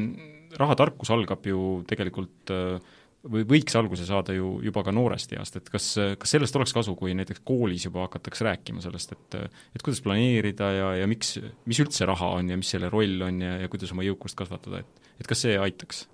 rahatarkus 0.59 1.11
algab 1.13 1.45
ju 1.45 1.83
tegelikult 1.89 2.53
äh, 2.53 2.79
või 3.31 3.45
võiks 3.47 3.75
alguse 3.79 4.05
saada 4.07 4.35
ju 4.35 4.57
juba 4.63 4.83
ka 4.83 4.91
noorest 4.95 5.35
east, 5.37 5.57
et 5.59 5.69
kas, 5.71 5.93
kas 6.19 6.35
sellest 6.35 6.55
oleks 6.59 6.73
kasu, 6.75 6.95
kui 6.99 7.13
näiteks 7.15 7.43
koolis 7.47 7.87
juba 7.87 8.07
hakatakse 8.07 8.47
rääkima 8.47 8.83
sellest, 8.83 9.15
et 9.15 9.37
et 9.43 9.83
kuidas 9.83 10.01
planeerida 10.03 10.71
ja, 10.75 10.89
ja 11.01 11.07
miks, 11.07 11.37
mis 11.69 11.79
üldse 11.83 12.07
raha 12.09 12.33
on 12.39 12.51
ja 12.51 12.59
mis 12.59 12.73
selle 12.75 12.91
roll 12.91 13.21
on 13.23 13.41
ja, 13.41 13.57
ja 13.63 13.71
kuidas 13.71 13.93
oma 13.95 14.05
jõukust 14.05 14.37
kasvatada, 14.39 14.83
et 14.83 15.03
et 15.21 15.29
kas 15.29 15.43
see 15.45 15.55
aitaks? 15.59 16.07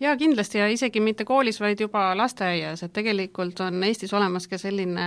jaa, 0.00 0.12
kindlasti 0.20 0.60
ja 0.60 0.66
isegi 0.70 1.00
mitte 1.00 1.24
koolis, 1.24 1.56
vaid 1.60 1.80
juba 1.80 2.10
lasteaias, 2.16 2.82
et 2.84 2.92
tegelikult 2.94 3.60
on 3.64 3.82
Eestis 3.86 4.12
olemas 4.14 4.46
ka 4.48 4.58
selline 4.60 5.06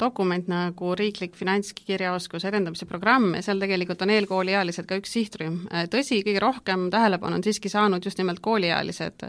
dokument 0.00 0.48
nagu 0.48 0.94
riiklik 0.98 1.36
finantskirjaoskuse 1.36 2.48
edendamise 2.48 2.88
programm 2.88 3.34
ja 3.36 3.42
seal 3.44 3.60
tegelikult 3.62 4.02
on 4.04 4.12
eelkooliealised 4.16 4.88
ka 4.88 4.98
üks 5.00 5.12
sihtrühm. 5.14 5.60
tõsi, 5.92 6.22
kõige 6.26 6.42
rohkem 6.42 6.88
tähelepanu 6.92 7.38
on 7.38 7.46
siiski 7.46 7.70
saanud 7.72 8.04
just 8.04 8.18
nimelt 8.18 8.40
kooliealised 8.44 9.28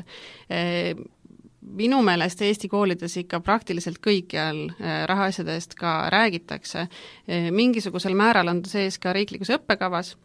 minu 1.62 2.02
meelest 2.06 2.42
Eesti 2.42 2.70
koolides 2.70 3.18
ikka 3.20 3.40
praktiliselt 3.44 4.00
kõikjal 4.04 4.66
äh, 4.70 5.04
rahaasjadest 5.10 5.76
ka 5.80 6.10
räägitakse, 6.14 6.88
äh, 6.88 7.52
mingisugusel 7.52 8.16
määral 8.16 8.48
on 8.48 8.64
ta 8.64 8.72
sees 8.72 9.00
ka 9.00 9.14
riiklikus 9.14 9.52
õppekavas, 9.58 10.16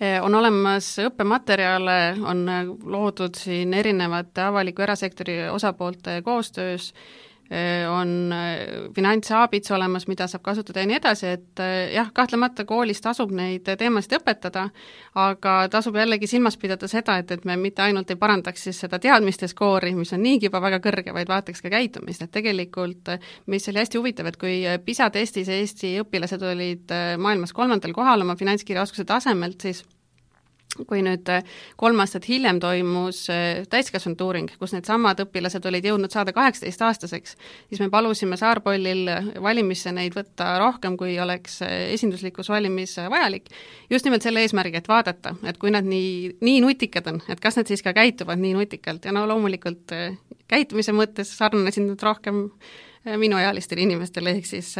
äh, 0.00 0.22
on 0.22 0.34
olemas 0.34 0.94
õppematerjale, 1.02 1.98
on 2.22 2.46
loodud 2.84 3.34
siin 3.38 3.74
erinevate 3.74 4.46
avaliku 4.46 4.86
erasektori 4.86 5.40
osapoolte 5.48 6.20
koostöös, 6.22 6.92
on 7.90 8.32
äh, 8.32 8.90
finantsabits 8.94 9.70
olemas, 9.70 10.06
mida 10.08 10.26
saab 10.30 10.42
kasutada 10.46 10.80
ja 10.80 10.88
nii 10.88 10.96
edasi, 10.96 11.32
et 11.36 11.60
äh, 11.60 11.92
jah, 11.92 12.08
kahtlemata 12.16 12.64
koolis 12.64 13.02
tasub 13.04 13.34
neid 13.36 13.68
teemasid 13.68 14.16
õpetada, 14.18 14.68
aga 15.20 15.56
tasub 15.72 15.98
jällegi 16.00 16.28
silmas 16.30 16.56
pidada 16.60 16.88
seda, 16.88 17.18
et, 17.20 17.30
et 17.36 17.44
me 17.44 17.58
mitte 17.60 17.84
ainult 17.84 18.10
ei 18.10 18.20
parandaks 18.20 18.64
siis 18.68 18.80
seda 18.86 18.98
teadmiste 19.02 19.48
skoori, 19.52 19.92
mis 19.98 20.14
on 20.16 20.24
niigi 20.24 20.48
juba 20.48 20.62
väga 20.64 20.80
kõrge, 20.84 21.12
vaid 21.16 21.28
vaataks 21.28 21.64
ka 21.64 21.72
käitumist, 21.74 22.24
et 22.24 22.32
tegelikult 22.32 23.12
mis 23.52 23.68
oli 23.68 23.82
hästi 23.82 24.00
huvitav, 24.00 24.30
et 24.30 24.40
kui 24.40 24.62
PISA 24.86 25.10
testis 25.12 25.50
Eesti 25.52 25.98
õpilased 26.00 26.42
olid 26.48 26.96
maailmas 27.20 27.52
kolmandal 27.52 27.92
kohal 27.92 28.24
oma 28.24 28.38
finantskirjaoskuse 28.40 29.04
tasemelt, 29.08 29.60
siis 29.60 29.84
kui 30.88 31.02
nüüd 31.04 31.28
äh, 31.32 31.44
kolm 31.80 32.00
aastat 32.02 32.26
hiljem 32.28 32.58
toimus 32.62 33.24
äh, 33.32 33.62
täiskasvanute 33.70 34.26
uuring, 34.26 34.50
kus 34.60 34.74
needsamad 34.74 35.22
õpilased 35.24 35.66
olid 35.70 35.86
jõudnud 35.88 36.14
saada 36.14 36.34
kaheksateistaastaseks, 36.36 37.36
siis 37.70 37.82
me 37.82 37.90
palusime 37.92 38.38
Saarpollil 38.40 39.10
valimisse 39.44 39.92
neid 39.94 40.16
võtta 40.16 40.54
rohkem, 40.62 40.98
kui 41.00 41.16
oleks 41.22 41.60
äh, 41.66 41.74
esinduslikus 41.94 42.50
valimis 42.52 42.96
vajalik, 43.10 43.50
just 43.92 44.08
nimelt 44.08 44.26
selle 44.26 44.44
eesmärgi, 44.44 44.80
et 44.82 44.90
vaadata, 44.90 45.36
et 45.46 45.60
kui 45.62 45.72
nad 45.74 45.86
nii, 45.86 46.34
nii 46.44 46.62
nutikad 46.64 47.12
on, 47.12 47.22
et 47.30 47.42
kas 47.42 47.60
nad 47.60 47.70
siis 47.70 47.84
ka 47.84 47.94
käituvad 47.96 48.40
nii 48.42 48.56
nutikalt. 48.58 49.06
Ja 49.06 49.14
no 49.14 49.26
loomulikult 49.30 49.94
käitumise 50.50 50.94
mõttes 50.96 51.30
sarnanesid 51.38 51.86
nad 51.86 52.02
rohkem 52.04 52.48
minuealistele 53.16 53.84
inimestele, 53.84 54.30
ehk 54.30 54.46
siis 54.48 54.74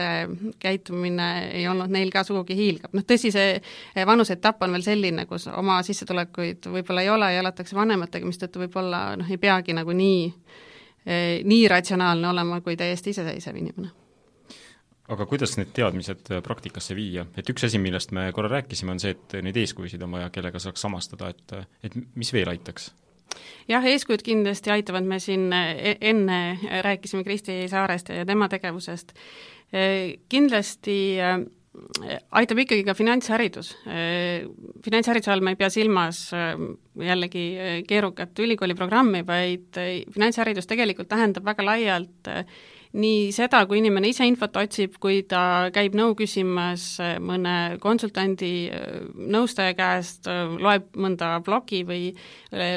käitumine 0.59 1.29
ei 1.53 1.67
olnud 1.69 1.93
neil 1.93 2.11
ka 2.13 2.25
sugugi 2.25 2.57
hiilgav. 2.57 2.95
noh, 2.97 3.05
tõsi, 3.07 3.33
see 3.35 3.57
eh, 3.59 4.07
vanuseetapp 4.07 4.63
on 4.65 4.77
veel 4.77 4.87
selline, 4.87 5.27
kus 5.31 5.49
oma 5.53 5.81
sissetulekuid 5.87 6.71
võib-olla 6.73 7.05
ei 7.05 7.11
ole 7.13 7.33
ja 7.35 7.43
elatakse 7.45 7.77
vanematega, 7.77 8.27
mistõttu 8.27 8.65
võib-olla 8.65 9.05
noh, 9.21 9.29
ei 9.31 9.41
peagi 9.41 9.77
nagu 9.77 9.93
nii, 9.93 10.25
eh, 11.07 11.45
nii 11.45 11.69
ratsionaalne 11.69 12.29
olema 12.33 12.61
kui 12.65 12.79
täiesti 12.81 13.15
iseseisev 13.15 13.61
inimene 13.61 13.93
aga 15.13 15.27
kuidas 15.29 15.59
need 15.59 15.73
teadmised 15.77 16.33
eh, 16.33 16.43
praktikasse 16.45 16.97
viia, 16.97 17.27
et 17.37 17.49
üks 17.53 17.69
asi, 17.69 17.81
millest 17.83 18.15
me 18.17 18.31
korra 18.33 18.57
rääkisime, 18.57 18.95
on 18.97 19.03
see, 19.03 19.13
et 19.13 19.39
neid 19.45 19.57
eeskujusid 19.61 20.03
on 20.05 20.17
vaja, 20.17 20.31
kellega 20.33 20.63
saaks 20.63 20.85
samastada, 20.87 21.33
et 21.35 21.59
et 21.85 21.99
mis 22.15 22.33
veel 22.33 22.49
aitaks? 22.55 22.93
Jah, 23.71 23.89
eeskujud 23.91 24.23
kindlasti 24.25 24.73
aitavad, 24.75 25.07
me 25.09 25.19
siin 25.23 25.51
e-, 25.53 25.97
enne 26.01 26.39
rääkisime 26.85 27.25
Kristi 27.25 27.65
Saarest 27.71 28.13
ja 28.15 28.27
tema 28.29 28.49
tegevusest, 28.53 29.15
e, 29.73 29.85
kindlasti 30.29 30.99
e, 31.19 31.35
aitab 32.39 32.61
ikkagi 32.63 32.85
ka 32.87 32.95
finantsharidus. 32.95 33.73
Finantshariduse 34.85 35.33
all 35.35 35.43
ma 35.43 35.51
ei 35.51 35.59
pea 35.59 35.71
silmas 35.75 36.29
jällegi 36.31 37.43
keerukat 37.89 38.39
ülikooliprogrammi, 38.45 39.25
vaid 39.27 39.81
finantsharidus 40.15 40.71
tegelikult 40.71 41.11
tähendab 41.11 41.49
väga 41.51 41.67
laialt 41.67 42.31
nii 42.95 43.31
seda, 43.35 43.65
kui 43.67 43.81
inimene 43.81 44.11
ise 44.11 44.27
infot 44.29 44.55
otsib, 44.61 44.99
kui 45.03 45.23
ta 45.29 45.71
käib 45.75 45.97
nõu 45.99 46.15
küsimas 46.19 46.95
äh, 47.03 47.17
mõne 47.23 47.77
konsultandi, 47.83 48.53
äh, 48.71 49.01
nõustaja 49.35 49.75
käest, 49.79 50.29
äh, 50.31 50.47
loeb 50.63 50.93
mõnda 51.01 51.37
blogi 51.45 51.83
või 51.87 52.13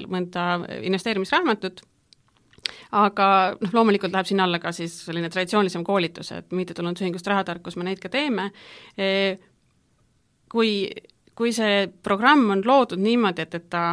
mõnda 0.09 0.47
investeerimisraamatut, 0.87 1.83
aga 2.97 3.27
noh, 3.61 3.75
loomulikult 3.77 4.15
läheb 4.15 4.29
sinna 4.29 4.47
alla 4.47 4.59
ka 4.63 4.73
siis 4.75 4.95
selline 5.05 5.29
traditsioonilisem 5.29 5.85
koolitus, 5.85 6.33
et 6.33 6.55
mittetulundusühingust 6.55 7.29
Rahatarkus 7.29 7.77
me 7.77 7.85
neid 7.87 8.01
ka 8.01 8.09
teeme, 8.11 8.49
kui, 10.49 10.71
kui 11.37 11.53
see 11.55 11.85
programm 12.03 12.49
on 12.55 12.65
loodud 12.65 13.01
niimoodi, 13.03 13.45
et, 13.45 13.59
et 13.59 13.69
ta 13.69 13.83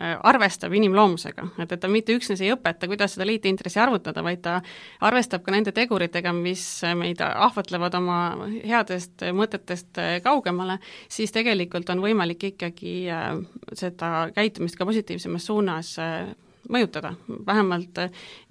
arvestab 0.00 0.72
inimloomusega, 0.72 1.46
et, 1.60 1.72
et 1.74 1.80
ta 1.80 1.88
mitte 1.90 2.14
üksnes 2.16 2.40
ei 2.40 2.52
õpeta, 2.54 2.88
kuidas 2.88 3.16
seda 3.16 3.26
liitintressi 3.28 3.80
arvutada, 3.82 4.22
vaid 4.24 4.40
ta 4.44 4.58
arvestab 5.04 5.44
ka 5.44 5.52
nende 5.54 5.74
teguritega, 5.76 6.32
mis 6.36 6.64
meid 6.98 7.20
ahvatlevad 7.24 7.98
oma 7.98 8.18
headest 8.64 9.26
mõtetest 9.36 10.00
kaugemale, 10.24 10.78
siis 11.12 11.34
tegelikult 11.34 11.90
on 11.92 12.00
võimalik 12.04 12.48
ikkagi 12.52 12.94
äh, 13.12 13.34
seda 13.76 14.30
käitumist 14.34 14.78
ka 14.80 14.88
positiivsemas 14.88 15.46
suunas 15.50 15.96
äh, 16.00 16.32
mõjutada, 16.70 17.14
vähemalt 17.46 17.98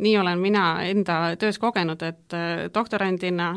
nii 0.04 0.18
olen 0.20 0.40
mina 0.40 0.66
enda 0.84 1.36
töös 1.40 1.60
kogenud, 1.60 2.02
et 2.04 2.36
doktorandina 2.74 3.54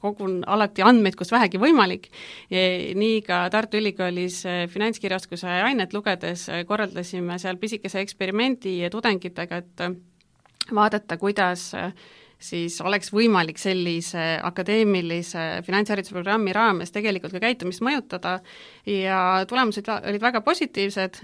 kogun 0.00 0.42
alati 0.46 0.82
andmeid, 0.86 1.16
kus 1.18 1.32
vähegi 1.32 1.60
võimalik, 1.60 2.08
nii 2.50 3.22
ka 3.26 3.40
Tartu 3.52 3.80
Ülikoolis 3.80 4.40
eh, 4.46 4.60
finantskirjaoskuse 4.70 5.48
ainet 5.68 5.94
lugedes 5.96 6.46
korraldasime 6.68 7.38
seal 7.42 7.58
pisikese 7.60 8.02
eksperimendi 8.04 8.78
tudengitega, 8.92 9.62
et 9.62 10.74
vaadata, 10.74 11.16
kuidas 11.18 11.70
siis 12.38 12.76
oleks 12.86 13.10
võimalik 13.10 13.58
sellise 13.58 14.38
akadeemilise 14.46 15.62
finantshariduse 15.66 16.14
programmi 16.14 16.52
raames 16.54 16.92
tegelikult 16.94 17.34
ka 17.34 17.40
käitumist 17.42 17.82
mõjutada. 17.82 18.36
Ja 18.86 19.44
tulemused 19.50 19.88
olid 19.96 20.22
väga 20.22 20.40
positiivsed, 20.46 21.18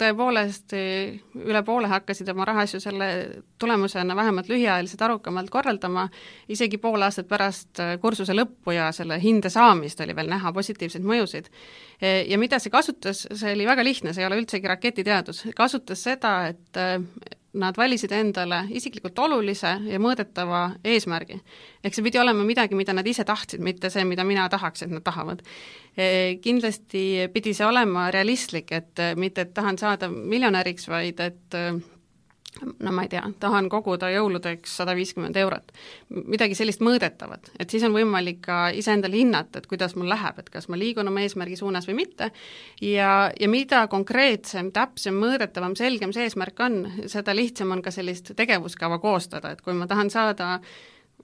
tõepoolest 0.00 0.74
üle 0.76 1.62
poole 1.64 1.88
hakkasid 1.90 2.28
oma 2.34 2.44
rahaasju 2.50 2.80
selle 2.84 3.08
tulemusena 3.58 4.16
vähemalt 4.16 4.50
lühiajaliselt 4.52 5.04
arukamalt 5.06 5.48
korraldama, 5.52 6.08
isegi 6.52 6.78
pool 6.82 7.02
aastat 7.06 7.28
pärast 7.30 7.80
kursuse 8.02 8.36
lõppu 8.36 8.76
ja 8.76 8.90
selle 8.92 9.16
hinde 9.22 9.50
saamist 9.52 10.00
oli 10.04 10.16
veel 10.16 10.28
näha 10.32 10.52
positiivseid 10.52 11.06
mõjusid. 11.08 11.48
Ja 12.28 12.36
mida 12.38 12.60
see 12.60 12.74
kasutas, 12.74 13.24
see 13.32 13.56
oli 13.56 13.64
väga 13.68 13.86
lihtne, 13.86 14.12
see 14.12 14.26
ei 14.26 14.28
ole 14.28 14.42
üldsegi 14.42 14.68
raketiteadus, 14.68 15.46
kasutas 15.56 16.04
seda, 16.04 16.34
et 16.52 17.40
nad 17.54 17.76
valisid 17.78 18.12
endale 18.12 18.64
isiklikult 18.74 19.18
olulise 19.18 19.76
ja 19.86 20.00
mõõdetava 20.02 20.64
eesmärgi. 20.84 21.40
ehk 21.84 21.94
see 21.94 22.04
pidi 22.04 22.18
olema 22.18 22.44
midagi, 22.44 22.74
mida 22.74 22.92
nad 22.92 23.06
ise 23.06 23.24
tahtsid, 23.24 23.60
mitte 23.60 23.90
see, 23.90 24.04
mida 24.04 24.24
mina 24.24 24.48
tahaks, 24.48 24.82
et 24.82 24.90
nad 24.90 25.04
tahavad. 25.04 25.42
E, 25.96 26.36
kindlasti 26.42 27.28
pidi 27.32 27.54
see 27.54 27.66
olema 27.66 28.10
realistlik, 28.10 28.72
et 28.72 29.04
mitte, 29.16 29.46
et 29.46 29.54
tahan 29.54 29.78
saada 29.78 30.08
miljonäriks, 30.08 30.88
vaid 30.88 31.20
et 31.20 31.58
no 32.62 32.92
ma 32.92 33.04
ei 33.04 33.10
tea, 33.12 33.22
tahan 33.40 33.68
koguda 33.72 34.08
jõuludeks 34.12 34.76
sada 34.80 34.94
viiskümmend 34.96 35.36
eurot. 35.36 35.72
midagi 36.10 36.54
sellist 36.54 36.82
mõõdetavat, 36.84 37.50
et 37.58 37.70
siis 37.70 37.82
on 37.86 37.94
võimalik 37.96 38.40
ka 38.44 38.68
iseendale 38.76 39.18
hinnata, 39.18 39.58
et 39.58 39.66
kuidas 39.70 39.96
mul 39.98 40.08
läheb, 40.10 40.38
et 40.38 40.50
kas 40.50 40.68
ma 40.68 40.78
liigun 40.78 41.08
oma 41.10 41.24
eesmärgi 41.24 41.58
suunas 41.60 41.88
või 41.88 41.98
mitte, 42.04 42.30
ja, 42.80 43.30
ja 43.40 43.50
mida 43.50 43.86
konkreetsem, 43.92 44.70
täpsem, 44.74 45.18
mõõdetavam, 45.20 45.76
selgem 45.78 46.14
see 46.14 46.28
eesmärk 46.28 46.64
on, 46.64 46.80
seda 47.10 47.34
lihtsam 47.36 47.74
on 47.74 47.82
ka 47.82 47.94
sellist 47.94 48.34
tegevuskava 48.36 49.00
koostada, 49.02 49.54
et 49.54 49.64
kui 49.64 49.74
ma 49.74 49.90
tahan 49.90 50.10
saada 50.10 50.58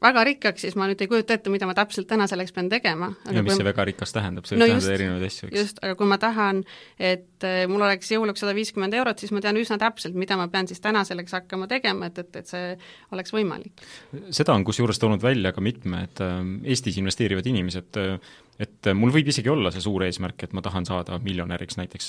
väga 0.02 0.24
rikkaks, 0.24 0.64
siis 0.64 0.76
ma 0.80 0.86
nüüd 0.88 1.02
ei 1.04 1.08
kujuta 1.10 1.36
ette, 1.36 1.52
mida 1.52 1.68
ma 1.68 1.74
täpselt 1.76 2.08
täna 2.10 2.26
selleks 2.30 2.54
pean 2.56 2.70
tegema. 2.72 3.10
ja 3.30 3.42
mis 3.44 3.58
see 3.58 3.66
väga 3.66 3.84
rikas 3.88 4.14
tähendab, 4.16 4.48
see 4.48 4.56
võib 4.56 4.62
no 4.64 4.68
tähendada 4.70 4.96
erinevaid 4.96 5.26
asju, 5.28 5.50
eks? 5.50 5.58
just, 5.60 5.80
aga 5.84 5.96
kui 5.98 6.08
ma 6.10 6.18
tahan, 6.22 6.62
et 6.96 7.46
eh, 7.46 7.62
mul 7.70 7.84
oleks 7.84 8.12
jõuluks 8.14 8.44
sada 8.44 8.54
viiskümmend 8.56 8.96
eurot, 8.96 9.20
siis 9.20 9.34
ma 9.36 9.44
tean 9.44 9.60
üsna 9.60 9.76
täpselt, 9.80 10.16
mida 10.18 10.38
ma 10.40 10.48
pean 10.52 10.70
siis 10.70 10.80
täna 10.84 11.04
selleks 11.08 11.36
hakkama 11.36 11.68
tegema, 11.70 12.08
et, 12.08 12.20
et, 12.24 12.40
et 12.40 12.52
see 12.52 12.76
oleks 13.14 13.34
võimalik. 13.36 13.84
seda 14.32 14.56
on 14.56 14.64
kusjuures 14.68 15.00
toonud 15.02 15.22
välja 15.24 15.52
ka 15.56 15.64
mitmed 15.64 16.24
eh, 16.24 16.38
Eestis 16.72 17.00
investeerivad 17.02 17.46
inimesed, 17.52 18.00
eh, 18.00 18.38
et 18.60 18.90
mul 18.96 19.12
võib 19.14 19.30
isegi 19.32 19.50
olla 19.52 19.72
see 19.72 19.82
suur 19.84 20.04
eesmärk, 20.04 20.44
et 20.44 20.54
ma 20.56 20.62
tahan 20.64 20.86
saada 20.88 21.18
miljonäriks 21.22 21.78
näiteks, 21.80 22.08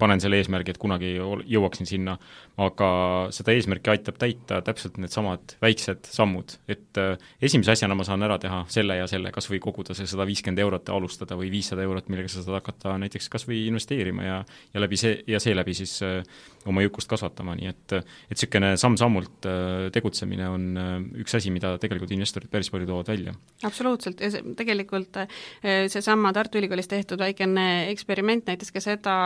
panen 0.00 0.22
selle 0.22 0.40
eesmärgi, 0.40 0.74
et 0.74 0.80
kunagi 0.80 1.14
jõuaksin 1.16 1.88
sinna, 1.88 2.16
aga 2.64 2.88
seda 3.34 3.54
eesmärki 3.54 3.92
aitab 3.92 4.18
täita 4.20 4.60
täpselt 4.64 4.96
needsamad 5.02 5.56
väiksed 5.62 6.08
sammud, 6.08 6.56
et 6.70 7.02
esimese 7.44 7.74
asjana 7.74 7.96
ma 7.98 8.06
saan 8.06 8.24
ära 8.24 8.38
teha 8.42 8.62
selle 8.72 8.98
ja 9.00 9.08
selle, 9.10 9.32
kas 9.34 9.50
või 9.50 9.60
koguda 9.64 9.96
see 9.96 10.08
sada 10.10 10.26
viiskümmend 10.28 10.62
eurot 10.64 10.88
ja 10.88 10.96
alustada 10.96 11.38
või 11.38 11.50
viissada 11.52 11.84
eurot, 11.84 12.08
millega 12.12 12.32
sa 12.32 12.42
saad 12.42 12.60
hakata 12.62 12.96
näiteks 13.04 13.30
kas 13.32 13.46
või 13.48 13.66
investeerima 13.68 14.24
ja 14.24 14.40
ja 14.74 14.80
läbi 14.82 14.96
see, 14.98 15.18
ja 15.26 15.40
seeläbi 15.40 15.74
siis 15.76 15.98
äh, 16.02 16.22
oma 16.70 16.84
jõukust 16.84 17.10
kasvatama, 17.10 17.56
nii 17.58 17.70
et 17.70 17.94
et 17.94 18.34
niisugune 18.34 18.74
samm-sammult 18.80 19.48
äh, 19.48 19.88
tegutsemine 19.94 20.48
on 20.50 20.66
äh, 20.80 20.94
üks 21.24 21.36
asi, 21.38 21.52
mida 21.54 21.74
tegelikult 21.82 22.14
investorid 22.16 22.50
päris 22.52 22.70
palju 22.72 22.88
toovad 22.88 23.10
välja. 23.12 23.34
absoluutselt, 23.64 24.22
ja 24.24 24.32
see 24.32 24.54
tegelikult 24.58 25.20
seesama 25.62 26.32
Tartu 26.34 26.58
Ülikoolis 26.60 26.88
tehtud 26.90 27.20
väikene 27.20 27.90
eksperiment 27.92 28.48
näitas 28.50 28.72
ka 28.74 28.82
seda, 28.82 29.16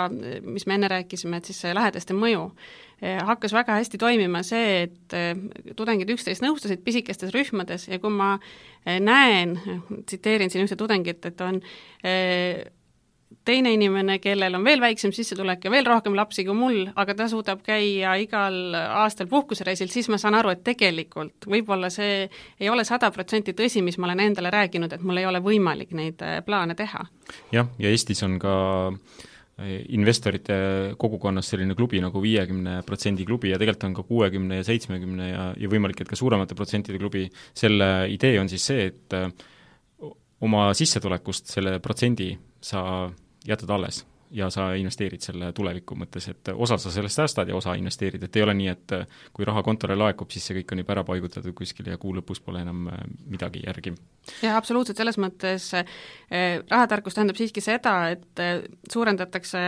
mis 0.45 0.67
me 0.67 0.79
enne 0.79 0.91
rääkisime, 0.93 1.41
et 1.41 1.49
siis 1.49 1.63
see 1.65 1.75
lähedaste 1.77 2.17
mõju 2.17 2.49
hakkas 2.99 3.53
väga 3.55 3.77
hästi 3.79 3.99
toimima 4.01 4.41
see, 4.43 4.89
et 4.89 5.75
tudengid 5.79 6.11
üksteist 6.11 6.43
nõustasid 6.43 6.83
pisikestes 6.83 7.31
rühmades 7.35 7.87
ja 7.87 8.01
kui 8.03 8.11
ma 8.11 8.33
näen, 8.85 9.55
tsiteerin 10.03 10.51
siin 10.51 10.67
ühte 10.67 10.79
tudengit, 10.81 11.23
et 11.31 11.47
on 11.47 11.61
teine 13.49 13.73
inimene, 13.73 14.19
kellel 14.21 14.59
on 14.59 14.65
veel 14.65 14.81
väiksem 14.83 15.13
sissetulek 15.15 15.65
ja 15.65 15.73
veel 15.73 15.87
rohkem 15.89 16.17
lapsi 16.17 16.45
kui 16.45 16.57
mul, 16.57 16.83
aga 17.01 17.15
ta 17.17 17.29
suudab 17.31 17.63
käia 17.65 18.15
igal 18.21 18.77
aastal 18.77 19.29
puhkusereisil, 19.31 19.89
siis 19.93 20.11
ma 20.13 20.19
saan 20.21 20.37
aru, 20.39 20.53
et 20.53 20.65
tegelikult 20.67 21.49
võib-olla 21.49 21.91
see 21.93 22.27
ei 22.61 22.69
ole 22.73 22.85
sada 22.89 23.11
protsenti 23.15 23.57
tõsi, 23.57 23.83
mis 23.85 23.99
ma 23.99 24.11
olen 24.11 24.27
endale 24.29 24.53
rääkinud, 24.55 24.93
et 24.93 25.05
mul 25.05 25.21
ei 25.21 25.29
ole 25.29 25.41
võimalik 25.45 25.97
neid 25.97 26.23
plaane 26.47 26.77
teha. 26.79 27.07
jah, 27.53 27.73
ja 27.79 27.93
Eestis 27.93 28.23
on 28.27 28.39
ka 28.43 28.55
äh, 28.89 29.27
investorite 29.97 30.59
kogukonnas 30.99 31.49
selline 31.51 31.75
klubi 31.79 32.03
nagu 32.05 32.23
viiekümne 32.23 32.83
protsendi 32.87 33.27
klubi 33.27 33.53
ja 33.53 33.59
tegelikult 33.59 33.89
on 33.89 33.97
ka 33.97 34.05
kuuekümne 34.07 34.61
ja 34.61 34.67
seitsmekümne 34.67 35.31
ja, 35.31 35.47
ja 35.59 35.71
võimalik, 35.71 36.03
et 36.03 36.11
ka 36.11 36.19
suuremate 36.19 36.55
protsentide 36.59 37.01
klubi, 37.01 37.27
selle 37.57 37.89
idee 38.13 38.39
on 38.41 38.51
siis 38.53 38.69
see, 38.71 38.91
et 38.93 39.19
oma 40.47 40.69
sissetulekust 40.79 41.51
selle 41.51 41.79
protsendi 41.83 42.31
sa 42.61 43.11
jätad 43.47 43.71
alles 43.71 44.05
ja 44.31 44.51
sa 44.51 44.73
investeerid 44.77 45.23
selle 45.25 45.51
tuleviku 45.57 45.97
mõttes, 45.99 46.29
et 46.31 46.51
osa 46.55 46.79
sa 46.81 46.91
sellest 46.93 47.21
säästad 47.21 47.49
ja 47.49 47.57
osa 47.57 47.75
investeerid, 47.79 48.23
et 48.25 48.37
ei 48.37 48.45
ole 48.45 48.55
nii, 48.59 48.73
et 48.73 48.95
kui 49.37 49.47
raha 49.49 49.63
kontole 49.65 49.97
laekub, 49.97 50.31
siis 50.33 50.49
see 50.49 50.59
kõik 50.59 50.75
on 50.75 50.83
juba 50.83 50.97
ära 50.97 51.05
paigutatud 51.09 51.55
kuskile 51.57 51.95
ja 51.95 52.01
kuu 52.01 52.15
lõpus 52.17 52.43
pole 52.45 52.63
enam 52.65 52.89
äh, 52.93 52.99
midagi 53.27 53.63
järgi. 53.67 53.95
jah, 54.43 54.57
absoluutselt, 54.57 54.99
selles 55.01 55.19
mõttes 55.21 55.71
eh, 55.79 56.61
rahatarkus 56.69 57.17
tähendab 57.17 57.41
siiski 57.41 57.65
seda, 57.65 57.97
et 58.13 58.45
eh, 58.45 58.61
suurendatakse 58.93 59.65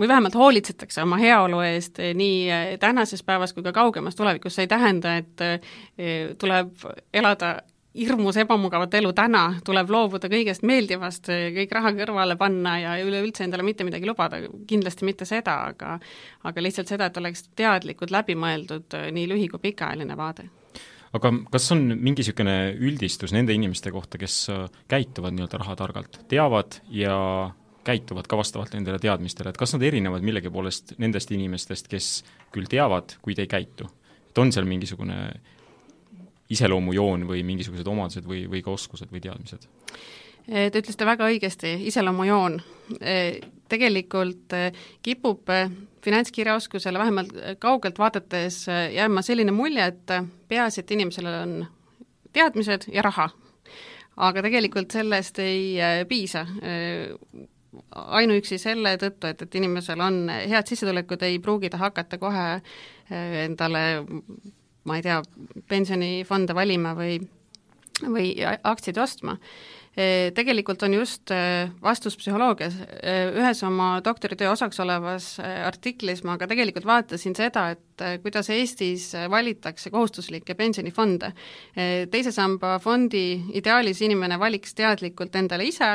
või 0.00 0.08
vähemalt 0.08 0.36
hoolitsetakse 0.38 1.02
oma 1.02 1.18
heaolu 1.20 1.60
eest 1.66 1.98
nii 1.98 2.76
tänases 2.80 3.24
päevas 3.26 3.52
kui 3.52 3.64
ka 3.66 3.72
kaugemas 3.76 4.16
tulevikus, 4.16 4.54
see 4.56 4.64
ei 4.64 4.70
tähenda, 4.70 5.16
et 5.20 6.38
tuleb 6.40 6.86
elada 7.12 7.50
hirmus 7.98 8.38
ebamugavat 8.40 8.94
elu 9.00 9.10
täna, 9.16 9.42
tuleb 9.66 9.90
loobuda 9.90 10.30
kõigest 10.30 10.62
meeldivast, 10.66 11.30
kõik 11.56 11.74
raha 11.74 11.92
kõrvale 11.96 12.36
panna 12.38 12.76
ja 12.78 12.94
üleüldse 13.02 13.44
endale 13.46 13.66
mitte 13.66 13.86
midagi 13.86 14.06
lubada, 14.06 14.38
kindlasti 14.70 15.08
mitte 15.08 15.26
seda, 15.28 15.56
aga 15.72 15.96
aga 16.46 16.64
lihtsalt 16.64 16.92
seda, 16.92 17.10
et 17.10 17.18
oleks 17.18 17.48
teadlikult 17.58 18.14
läbi 18.14 18.38
mõeldud 18.38 18.96
nii 19.16 19.26
lühi- 19.30 19.50
kui 19.50 19.62
pikaajaline 19.70 20.16
vaade. 20.16 20.48
aga 21.12 21.32
kas 21.50 21.72
on 21.72 21.88
mingi 21.98 22.22
niisugune 22.22 22.76
üldistus 22.78 23.32
nende 23.32 23.52
inimeste 23.52 23.90
kohta, 23.90 24.18
kes 24.18 24.46
käituvad 24.88 25.34
nii-öelda 25.34 25.58
rahatargalt, 25.58 26.20
teavad 26.28 26.78
ja 26.88 27.50
käituvad 27.84 28.28
ka 28.28 28.36
vastavalt 28.36 28.74
nendele 28.76 28.98
teadmistele, 28.98 29.50
et 29.50 29.56
kas 29.56 29.74
nad 29.74 29.82
erinevad 29.82 30.22
millegi 30.22 30.50
poolest 30.50 30.94
nendest 30.98 31.32
inimestest, 31.32 31.88
kes 31.88 32.22
küll 32.52 32.70
teavad, 32.70 33.16
kuid 33.22 33.38
ei 33.38 33.50
käitu? 33.50 33.90
et 34.30 34.38
on 34.38 34.52
seal 34.54 34.64
mingisugune 34.64 35.16
iseloomujoon 36.50 37.26
või 37.28 37.44
mingisugused 37.46 37.86
omadused 37.86 38.26
või, 38.26 38.44
või 38.50 38.62
ka 38.64 38.74
oskused 38.74 39.12
või 39.12 39.22
teadmised? 39.24 39.68
Te 40.50 40.80
ütlesite 40.80 41.06
väga 41.06 41.28
õigesti, 41.30 41.76
iseloomujoon. 41.86 42.56
Tegelikult 43.70 44.54
kipub 45.04 45.52
finantskirjaoskusele 46.02 46.98
vähemalt 46.98 47.34
kaugelt 47.62 48.00
vaadates 48.00 48.64
jääma 48.94 49.22
selline 49.22 49.52
mulje, 49.54 49.84
et 49.92 50.14
peaasi, 50.48 50.82
et 50.82 50.90
inimesel 50.96 51.28
on 51.30 51.54
teadmised 52.32 52.88
ja 52.90 53.04
raha. 53.06 53.28
aga 54.16 54.42
tegelikult 54.42 54.90
sellest 54.90 55.38
ei 55.38 55.78
piisa 56.08 56.46
ainuüksi 57.94 58.58
selle 58.58 58.96
tõttu, 58.98 59.30
et, 59.30 59.42
et 59.42 59.54
inimesel 59.54 60.00
on 60.02 60.24
head 60.28 60.66
sissetulekud, 60.66 61.22
ei 61.22 61.38
pruugi 61.38 61.70
ta 61.70 61.78
hakata 61.78 62.18
kohe 62.18 62.46
endale 63.44 63.84
ma 64.84 64.96
ei 64.96 65.04
tea, 65.04 65.20
pensionifonde 65.68 66.56
valima 66.56 66.94
või, 66.96 67.18
või 68.06 68.32
aktsiaid 68.44 69.00
ostma. 69.02 69.36
Tegelikult 70.34 70.82
on 70.86 70.94
just 70.94 71.30
e, 71.34 71.68
vastus 71.82 72.16
psühholoogias, 72.20 72.76
ühes 73.36 73.62
oma 73.66 73.88
doktoritöö 74.04 74.52
osaks 74.52 74.80
olevas 74.80 75.32
artiklis 75.40 76.22
ma 76.24 76.36
ka 76.40 76.48
tegelikult 76.50 76.86
vaatasin 76.88 77.34
seda, 77.36 77.66
et 77.74 78.22
kuidas 78.22 78.48
Eestis 78.54 79.10
valitakse 79.30 79.90
kohustuslikke 79.92 80.54
pensionifonde. 80.56 81.32
Teise 82.10 82.32
samba 82.32 82.78
fondi 82.80 83.24
ideaalis 83.60 84.00
inimene 84.06 84.38
valiks 84.40 84.72
teadlikult 84.78 85.36
endale 85.36 85.66
ise, 85.68 85.90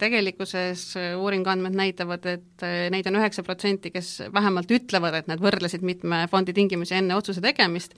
tegelikkuses 0.00 0.88
uuringu 1.20 1.52
andmed 1.52 1.78
näitavad, 1.78 2.26
et 2.26 2.66
neid 2.90 3.06
on 3.06 3.20
üheksa 3.20 3.46
protsenti, 3.46 3.94
kes 3.94 4.16
vähemalt 4.34 4.74
ütlevad, 4.74 5.20
et 5.20 5.30
nad 5.30 5.42
võrdlesid 5.42 5.86
mitme 5.86 6.24
fondi 6.32 6.56
tingimusi 6.56 6.98
enne 6.98 7.14
otsuse 7.18 7.44
tegemist 7.44 7.94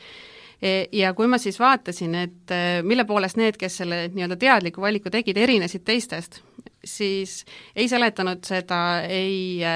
ja 0.93 1.13
kui 1.19 1.29
ma 1.31 1.39
siis 1.43 1.59
vaatasin, 1.61 2.15
et 2.19 2.55
e, 2.55 2.63
mille 2.87 3.05
poolest 3.09 3.39
need, 3.41 3.59
kes 3.61 3.81
selle 3.83 4.05
nii-öelda 4.15 4.39
teadliku 4.39 4.83
valiku 4.85 5.11
tegid, 5.11 5.39
erinesid 5.43 5.85
teistest, 5.87 6.41
siis 6.85 7.43
ei 7.77 7.89
seletanud 7.91 8.45
seda 8.47 9.03
ei 9.11 9.59
e, 9.67 9.75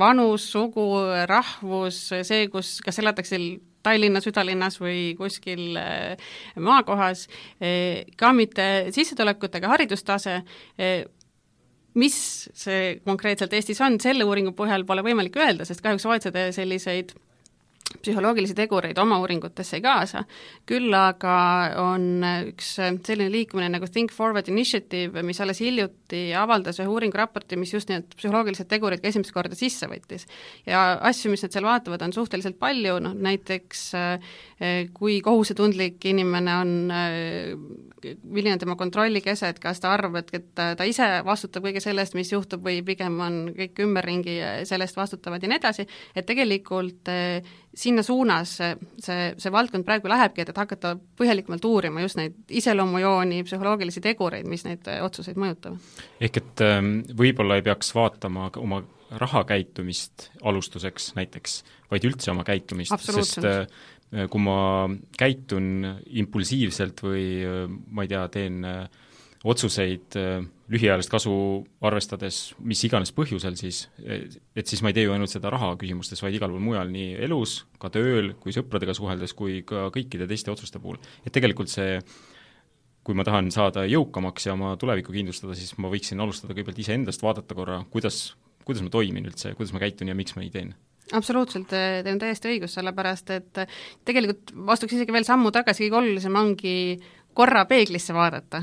vanus, 0.00 0.48
sugu, 0.54 0.86
rahvus, 1.28 2.06
see, 2.22 2.48
kus, 2.52 2.78
kas 2.84 3.02
elatakse 3.02 3.40
Tallinna 3.80 4.20
südalinnas 4.20 4.74
või 4.76 5.14
kuskil 5.16 5.78
maakohas, 6.60 7.22
ka 8.20 8.32
mitte 8.36 8.66
sissetulekut 8.92 9.56
ega 9.56 9.70
haridustase, 9.72 10.34
mis 11.96 12.18
see 12.52 12.98
konkreetselt 13.08 13.56
Eestis 13.56 13.80
on, 13.80 13.96
selle 14.04 14.28
uuringu 14.28 14.52
põhjal 14.58 14.84
pole 14.84 15.00
võimalik 15.06 15.40
öelda, 15.40 15.64
sest 15.64 15.80
kahjuks 15.80 16.04
OECD 16.12 16.50
selliseid 16.52 17.16
psühholoogilisi 17.98 18.54
tegureid 18.58 18.98
oma 19.02 19.18
uuringutesse 19.22 19.78
ei 19.78 19.84
kaasa, 19.84 20.22
küll 20.68 20.94
aga 20.94 21.34
on 21.82 22.24
üks 22.52 22.72
selline 22.78 23.30
liikumine 23.32 23.70
nagu 23.72 23.88
Think 23.90 24.14
Forward 24.14 24.48
Initiative, 24.52 25.24
mis 25.26 25.40
alles 25.42 25.60
hiljuti 25.62 26.28
avaldas 26.38 26.80
ühe 26.80 26.90
uuringuraporti, 26.90 27.58
mis 27.60 27.74
just 27.74 27.90
need 27.90 28.06
psühholoogilised 28.16 28.70
tegurid 28.70 29.02
ka 29.02 29.10
esimest 29.10 29.34
korda 29.34 29.58
sisse 29.58 29.88
võttis. 29.90 30.26
ja 30.66 31.00
asju, 31.10 31.32
mis 31.32 31.42
nad 31.44 31.54
seal 31.54 31.66
vaatavad, 31.66 32.02
on 32.06 32.14
suhteliselt 32.14 32.58
palju, 32.62 32.98
noh 33.02 33.16
näiteks 33.16 33.90
kui 34.96 35.20
kohusetundlik 35.24 36.04
inimene 36.10 36.56
on, 36.60 36.72
milline 38.22 38.54
on 38.54 38.60
tema 38.60 38.76
kontrollikese, 38.80 39.48
et 39.50 39.60
kas 39.62 39.80
ta 39.80 39.94
arvab, 39.94 40.18
et, 40.20 40.32
et 40.36 40.48
ta, 40.54 40.70
ta 40.76 40.86
ise 40.88 41.06
vastutab 41.26 41.64
kõige 41.64 41.82
selle 41.82 42.04
eest, 42.04 42.16
mis 42.18 42.32
juhtub, 42.32 42.62
või 42.64 42.82
pigem 42.86 43.18
on 43.24 43.40
kõik 43.56 43.80
ümberringi 43.86 44.36
selle 44.68 44.88
eest 44.88 45.00
vastutavad 45.00 45.42
ja 45.42 45.50
nii 45.50 45.60
edasi, 45.60 45.88
et 46.14 46.28
tegelikult 46.28 47.08
sinna 47.74 48.02
suunas 48.02 48.56
see, 48.58 48.76
see, 48.98 49.26
see 49.38 49.52
valdkond 49.52 49.86
praegu 49.86 50.10
lähebki, 50.10 50.42
et, 50.42 50.52
et 50.52 50.58
hakata 50.58 50.94
põhjalikumalt 51.18 51.66
uurima 51.68 52.02
just 52.04 52.18
neid 52.18 52.36
iseloomujooni, 52.60 53.42
psühholoogilisi 53.46 54.02
tegureid, 54.04 54.48
mis 54.50 54.64
neid 54.66 54.88
äh, 54.90 55.02
otsuseid 55.06 55.38
mõjutavad. 55.40 55.92
ehk 56.20 56.40
et 56.42 56.64
ähm, 56.66 56.96
võib-olla 57.16 57.60
ei 57.60 57.66
peaks 57.66 57.94
vaatama 57.94 58.50
oma 58.58 58.82
rahakäitumist 59.20 60.30
alustuseks 60.46 61.12
näiteks, 61.18 61.60
vaid 61.90 62.06
üldse 62.06 62.30
oma 62.34 62.44
käitumist, 62.46 62.94
sest 63.06 63.46
äh, 63.46 63.64
kui 64.30 64.42
ma 64.42 64.88
käitun 65.18 65.70
impulsiivselt 66.22 67.04
või 67.06 67.24
äh, 67.46 67.62
ma 67.68 68.06
ei 68.06 68.10
tea, 68.10 68.26
teen 68.34 68.64
otsuseid 69.44 70.16
lühiajalist 70.70 71.10
kasu 71.10 71.32
arvestades 71.86 72.40
mis 72.60 72.82
iganes 72.84 73.12
põhjusel 73.16 73.56
siis, 73.56 73.86
et 74.04 74.66
siis 74.68 74.82
ma 74.84 74.92
ei 74.92 74.98
tee 74.98 75.06
ju 75.06 75.14
ainult 75.14 75.32
seda 75.32 75.52
raha 75.52 75.72
küsimustes, 75.80 76.20
vaid 76.20 76.36
igal 76.36 76.52
pool 76.52 76.60
mujal, 76.64 76.90
nii 76.92 77.14
elus, 77.24 77.62
ka 77.80 77.88
tööl, 77.94 78.34
kui 78.42 78.52
sõpradega 78.52 78.94
suheldes, 78.96 79.32
kui 79.38 79.62
ka 79.66 79.88
kõikide 79.94 80.28
teiste 80.28 80.52
otsuste 80.52 80.82
puhul. 80.82 81.00
et 81.24 81.32
tegelikult 81.32 81.72
see 81.72 81.96
kui 83.06 83.16
ma 83.16 83.24
tahan 83.24 83.48
saada 83.54 83.86
jõukamaks 83.88 84.46
ja 84.46 84.54
oma 84.54 84.74
tulevikku 84.80 85.14
kindlustada, 85.14 85.56
siis 85.56 85.72
ma 85.80 85.88
võiksin 85.92 86.20
alustada 86.20 86.52
kõigepealt 86.52 86.82
iseendast, 86.82 87.24
vaadata 87.24 87.56
korra, 87.56 87.80
kuidas, 87.90 88.34
kuidas 88.66 88.84
ma 88.84 88.92
toimin 88.92 89.26
üldse, 89.26 89.54
kuidas 89.56 89.72
ma 89.72 89.80
käitun 89.82 90.12
ja 90.12 90.18
miks 90.18 90.36
ma 90.36 90.44
nii 90.44 90.54
teen 90.54 90.76
absoluutselt, 91.16 91.66
teil 91.70 92.06
on 92.12 92.20
täiesti 92.22 92.52
õigus, 92.52 92.74
sellepärast 92.76 93.32
et 93.34 93.60
tegelikult 94.06 94.52
astuks 94.74 94.94
isegi 94.94 95.14
veel 95.14 95.26
sammu 95.26 95.50
tagasi, 95.54 95.88
kõige 95.88 95.98
olulisem 95.98 96.36
ongi 96.38 96.74
korra 97.34 97.64
peeglisse 97.70 98.14
vaadata. 98.14 98.62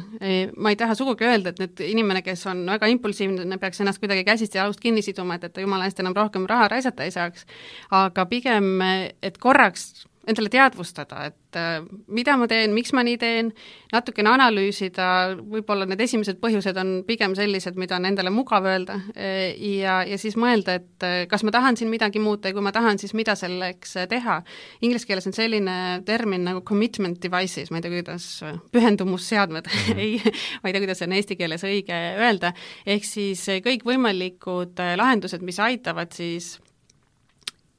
Ma 0.58 0.74
ei 0.74 0.76
taha 0.80 0.96
sugugi 0.96 1.26
öelda, 1.28 1.54
et 1.54 1.62
nüüd 1.62 1.84
inimene, 1.88 2.22
kes 2.26 2.46
on 2.52 2.66
väga 2.68 2.90
impulsiivne, 2.92 3.58
peaks 3.62 3.82
ennast 3.82 4.02
kuidagi 4.04 4.26
käsist 4.28 4.56
ja 4.56 4.66
jalust 4.66 4.84
kinni 4.84 5.02
siduma, 5.06 5.38
et, 5.38 5.48
et 5.48 5.56
ta 5.56 5.64
jumala 5.64 5.88
eest 5.88 6.02
enam 6.04 6.16
rohkem 6.18 6.46
raha 6.50 6.68
raisata 6.76 7.08
ei 7.08 7.14
saaks, 7.16 7.48
aga 7.96 8.28
pigem, 8.30 8.76
et 9.24 9.40
korraks 9.42 10.08
endale 10.28 10.52
teadvustada, 10.52 11.22
et 11.30 11.58
äh, 11.58 11.78
mida 12.12 12.36
ma 12.40 12.48
teen, 12.52 12.74
miks 12.76 12.92
ma 12.96 13.04
nii 13.06 13.18
teen, 13.22 13.52
natukene 13.94 14.32
analüüsida, 14.34 15.08
võib-olla 15.40 15.88
need 15.88 16.04
esimesed 16.04 16.42
põhjused 16.44 16.78
on 16.82 16.92
pigem 17.08 17.36
sellised, 17.38 17.80
mida 17.80 17.98
on 18.00 18.10
endale 18.10 18.32
mugav 18.34 18.68
öelda 18.68 19.00
äh, 19.16 19.56
ja, 19.80 20.02
ja 20.08 20.20
siis 20.20 20.38
mõelda, 20.40 20.78
et 20.82 21.08
äh, 21.08 21.18
kas 21.32 21.46
ma 21.48 21.54
tahan 21.56 21.80
siin 21.80 21.92
midagi 21.94 22.22
muuta 22.24 22.52
ja 22.52 22.58
kui 22.58 22.66
ma 22.66 22.74
tahan, 22.76 23.00
siis 23.00 23.16
mida 23.18 23.38
selleks 23.40 23.96
teha. 24.12 24.42
Inglise 24.84 25.08
keeles 25.08 25.30
on 25.30 25.36
selline 25.38 25.78
termin 26.08 26.44
nagu 26.48 26.62
commitment 26.68 27.22
devices, 27.24 27.72
ma 27.72 27.80
ei 27.80 27.88
tea, 27.88 27.96
kuidas, 27.96 28.30
pühendumusseadmed 28.76 29.68
-hmm. 29.72 30.04
ei, 30.04 30.22
ma 30.62 30.70
ei 30.70 30.76
tea, 30.76 30.84
kuidas 30.84 31.04
on 31.08 31.16
eesti 31.16 31.40
keeles 31.40 31.64
õige 31.68 31.98
öelda, 32.20 32.54
ehk 32.86 33.08
siis 33.08 33.48
kõikvõimalikud 33.64 34.80
lahendused, 35.00 35.44
mis 35.46 35.60
aitavad 35.64 36.12
siis 36.12 36.58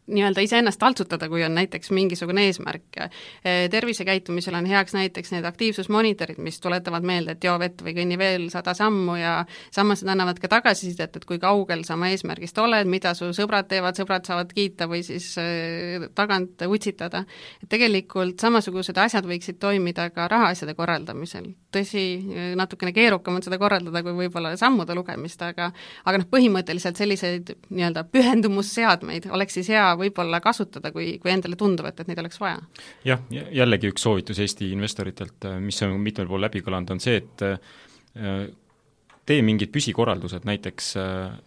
nii-öelda 0.09 0.43
iseennast 0.45 0.81
taltsutada, 0.81 1.29
kui 1.29 1.43
on 1.45 1.55
näiteks 1.55 1.91
mingisugune 1.91 2.47
eesmärk. 2.49 2.85
tervisekäitumisel 3.71 4.55
on 4.55 4.67
heaks 4.67 4.95
näiteks 4.95 5.33
need 5.33 5.45
aktiivsusmonitorid, 5.45 6.39
mis 6.43 6.61
tuletavad 6.61 7.05
meelde, 7.07 7.37
et 7.37 7.45
joo 7.45 7.59
vett 7.59 7.83
või 7.85 7.95
kõnni 7.97 8.19
veel 8.19 8.49
sada 8.51 8.75
sammu 8.75 9.17
ja 9.21 9.35
samas 9.75 10.03
nad 10.05 10.15
annavad 10.17 10.41
ka 10.41 10.49
tagasisidet, 10.49 11.17
et 11.17 11.25
kui 11.29 11.39
kaugel 11.39 11.85
sa 11.85 11.95
oma 11.95 12.11
eesmärgist 12.13 12.59
oled, 12.59 12.89
mida 12.89 13.15
su 13.15 13.31
sõbrad 13.37 13.69
teevad, 13.69 13.99
sõbrad 13.99 14.27
saavad 14.29 14.53
kiita 14.55 14.89
või 14.91 15.03
siis 15.07 15.31
äh, 15.39 16.09
tagant 16.15 16.63
utsitada. 16.67 17.25
et 17.63 17.69
tegelikult 17.69 18.41
samasugused 18.41 18.97
asjad 18.99 19.27
võiksid 19.27 19.59
toimida 19.61 20.11
ka 20.11 20.29
rahaasjade 20.29 20.75
korraldamisel. 20.75 21.53
tõsi, 21.73 22.05
natukene 22.57 22.93
keerukam 22.93 23.37
on 23.37 23.43
seda 23.45 23.59
korraldada 23.59 24.03
kui 24.03 24.17
võib-olla 24.25 24.57
sammude 24.57 24.95
lugemist, 24.95 25.43
aga 25.43 25.71
aga 26.05 26.21
noh, 26.21 26.29
põhimõtteliselt 26.31 26.97
selliseid 26.97 27.53
nii-öelda 27.69 28.05
pühendumusseadmeid 28.13 29.29
oleks 29.35 29.59
siis 29.59 29.69
hea 29.75 29.89
võib-olla 30.01 30.41
kasutada, 30.45 30.93
kui, 30.95 31.17
kui 31.23 31.33
endale 31.33 31.59
tundub, 31.59 31.89
et, 31.91 32.01
et 32.01 32.11
neid 32.11 32.23
oleks 32.23 32.41
vaja. 32.43 32.63
jah, 33.07 33.27
jällegi 33.33 33.93
üks 33.93 34.07
soovitus 34.07 34.41
Eesti 34.45 34.73
investoritelt, 34.75 35.51
mis 35.65 35.83
on 35.87 35.99
mitmel 36.03 36.31
pool 36.31 36.47
läbi 36.47 36.65
kõlanud, 36.65 36.97
on 36.97 37.03
see, 37.03 37.21
et 37.23 37.47
äh, 37.47 38.49
tee 39.29 39.43
mingid 39.45 39.73
püsikorraldused, 39.75 40.47
näiteks 40.49 40.93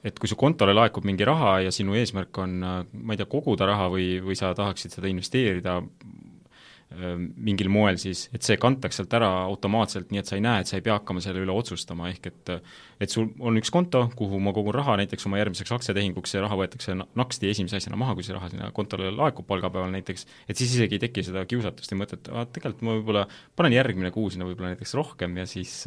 et 0.05 0.19
kui 0.21 0.29
su 0.29 0.37
kontole 0.37 0.75
laekub 0.75 1.05
mingi 1.07 1.25
raha 1.25 1.55
ja 1.65 1.71
sinu 1.73 1.95
eesmärk 1.97 2.37
on, 2.43 2.59
ma 2.61 3.15
ei 3.15 3.19
tea, 3.19 3.29
koguda 3.29 3.65
raha 3.71 3.87
või, 3.89 4.11
või 4.21 4.37
sa 4.37 4.51
tahaksid 4.57 4.93
seda 4.93 5.09
investeerida 5.09 5.79
mingil 6.91 7.69
moel 7.71 7.95
siis, 8.01 8.25
et 8.35 8.43
see 8.43 8.57
kantakse 8.59 8.99
sealt 8.99 9.13
ära 9.15 9.29
automaatselt, 9.45 10.09
nii 10.11 10.19
et 10.19 10.27
sa 10.27 10.35
ei 10.35 10.43
näe, 10.43 10.63
et 10.63 10.67
sa 10.67 10.75
ei 10.75 10.83
pea 10.83 10.97
hakkama 10.97 11.23
selle 11.23 11.43
üle 11.45 11.53
otsustama, 11.55 12.09
ehk 12.11 12.27
et 12.27 12.51
et 13.01 13.13
sul 13.13 13.29
on 13.39 13.55
üks 13.57 13.71
konto, 13.73 14.03
kuhu 14.17 14.41
ma 14.43 14.51
kogun 14.53 14.75
raha 14.75 14.97
näiteks 14.99 15.25
oma 15.29 15.39
järgmiseks 15.39 15.71
aktsiatehinguks, 15.77 16.33
see 16.35 16.41
raha 16.43 16.57
võetakse 16.59 16.97
naksti 16.99 17.49
esimese 17.49 17.79
asjana 17.79 17.99
maha, 18.01 18.17
kui 18.17 18.27
see 18.27 18.35
raha 18.35 18.51
sinna 18.51 18.69
kontole 18.75 19.07
laekub 19.15 19.47
palgapäeval 19.47 19.93
näiteks, 19.95 20.27
et 20.51 20.59
siis 20.59 20.75
isegi 20.75 20.99
ei 20.99 21.05
teki 21.07 21.23
seda 21.29 21.45
kiusatust 21.49 21.95
ja 21.95 21.99
mõtet, 22.01 22.27
aa 22.29 22.43
tegelikult 22.45 22.85
ma 22.85 22.97
võib-olla 22.99 23.23
panen 23.55 23.77
järgmine 23.77 24.11
kuu 24.13 24.27
sinna 24.33 24.49
võib-olla 24.49 24.75
näiteks 24.75 24.93
rohkem 24.99 25.39
ja 25.39 25.47
siis 25.49 25.85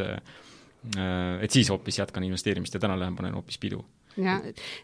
et 1.41 1.51
siis 1.51 1.71
hoopis 1.73 1.99
jätkan 1.99 2.25
investeerimist 2.27 2.75
ja 2.75 2.81
täna 2.81 2.99
lähen 3.01 3.17
panen 3.17 3.37
hoopis 3.37 3.61
pidu. 3.61 3.85
Ja 4.17 4.37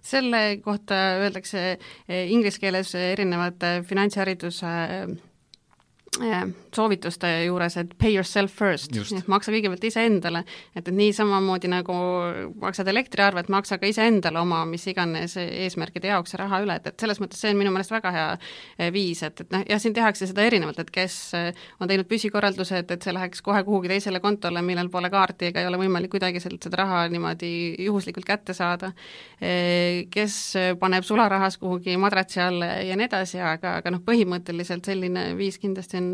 selle 0.02 0.58
kohta 0.64 0.96
öeldakse 1.22 1.78
inglise 2.08 2.58
keeles 2.62 2.94
erinevate 2.98 3.80
finantshariduse 3.86 4.72
soovituste 6.74 7.28
juures, 7.46 7.76
et 7.80 7.92
pay 7.98 8.14
yourself 8.14 8.52
first, 8.54 8.92
et 8.94 9.28
maksa 9.30 9.52
kõigepealt 9.52 9.84
iseendale, 9.88 10.42
et, 10.74 10.82
et 10.84 10.92
nii 10.94 11.12
samamoodi 11.16 11.70
nagu 11.70 11.96
maksad 12.60 12.88
elektriarvet, 12.92 13.50
maksa 13.52 13.78
ka 13.80 13.88
iseendale 13.90 14.40
oma 14.40 14.62
mis 14.68 14.86
iganes 14.90 15.36
eesmärkide 15.40 16.12
jaoks 16.12 16.34
see 16.34 16.40
raha 16.40 16.60
üle, 16.64 16.76
et, 16.78 16.90
et 16.92 17.02
selles 17.02 17.20
mõttes 17.22 17.40
see 17.42 17.52
on 17.54 17.58
minu 17.58 17.72
meelest 17.74 17.94
väga 17.94 18.12
hea 18.14 18.26
eh, 18.36 18.90
viis, 18.94 19.22
et, 19.26 19.42
et 19.44 19.54
noh, 19.54 19.64
jah, 19.72 19.82
siin 19.82 19.96
tehakse 19.96 20.28
seda 20.30 20.44
erinevalt, 20.46 20.78
et 20.84 20.92
kes 20.94 21.16
eh, 21.38 21.64
on 21.80 21.90
teinud 21.90 22.08
püsikorralduse, 22.10 22.82
et, 22.84 22.94
et 22.94 23.08
see 23.08 23.14
läheks 23.16 23.42
kohe 23.46 23.62
kuhugi 23.66 23.90
teisele 23.90 24.22
kontole, 24.22 24.62
millel 24.66 24.92
pole 24.92 25.10
kaarti 25.12 25.50
ega 25.50 25.64
ei 25.64 25.70
ole 25.70 25.80
võimalik 25.80 26.12
kuidagi 26.14 26.42
sealt 26.42 26.62
seda 26.68 26.82
raha 26.84 27.02
niimoodi 27.10 27.52
juhuslikult 27.86 28.28
kätte 28.28 28.54
saada, 28.56 28.92
eh, 29.40 30.06
kes 30.12 30.38
paneb 30.80 31.06
sularahas 31.06 31.58
kuhugi 31.58 31.96
madratsi 32.00 32.44
alla 32.44 32.74
ja 32.86 32.98
nii 32.98 33.10
edasi, 33.10 33.42
aga, 33.42 33.78
aga 33.80 33.94
noh, 33.96 34.04
põhimõtteliselt 34.06 34.86
selline 34.86 35.30
viis 35.38 35.58
kindlasti 35.58 35.98
on 35.98 36.09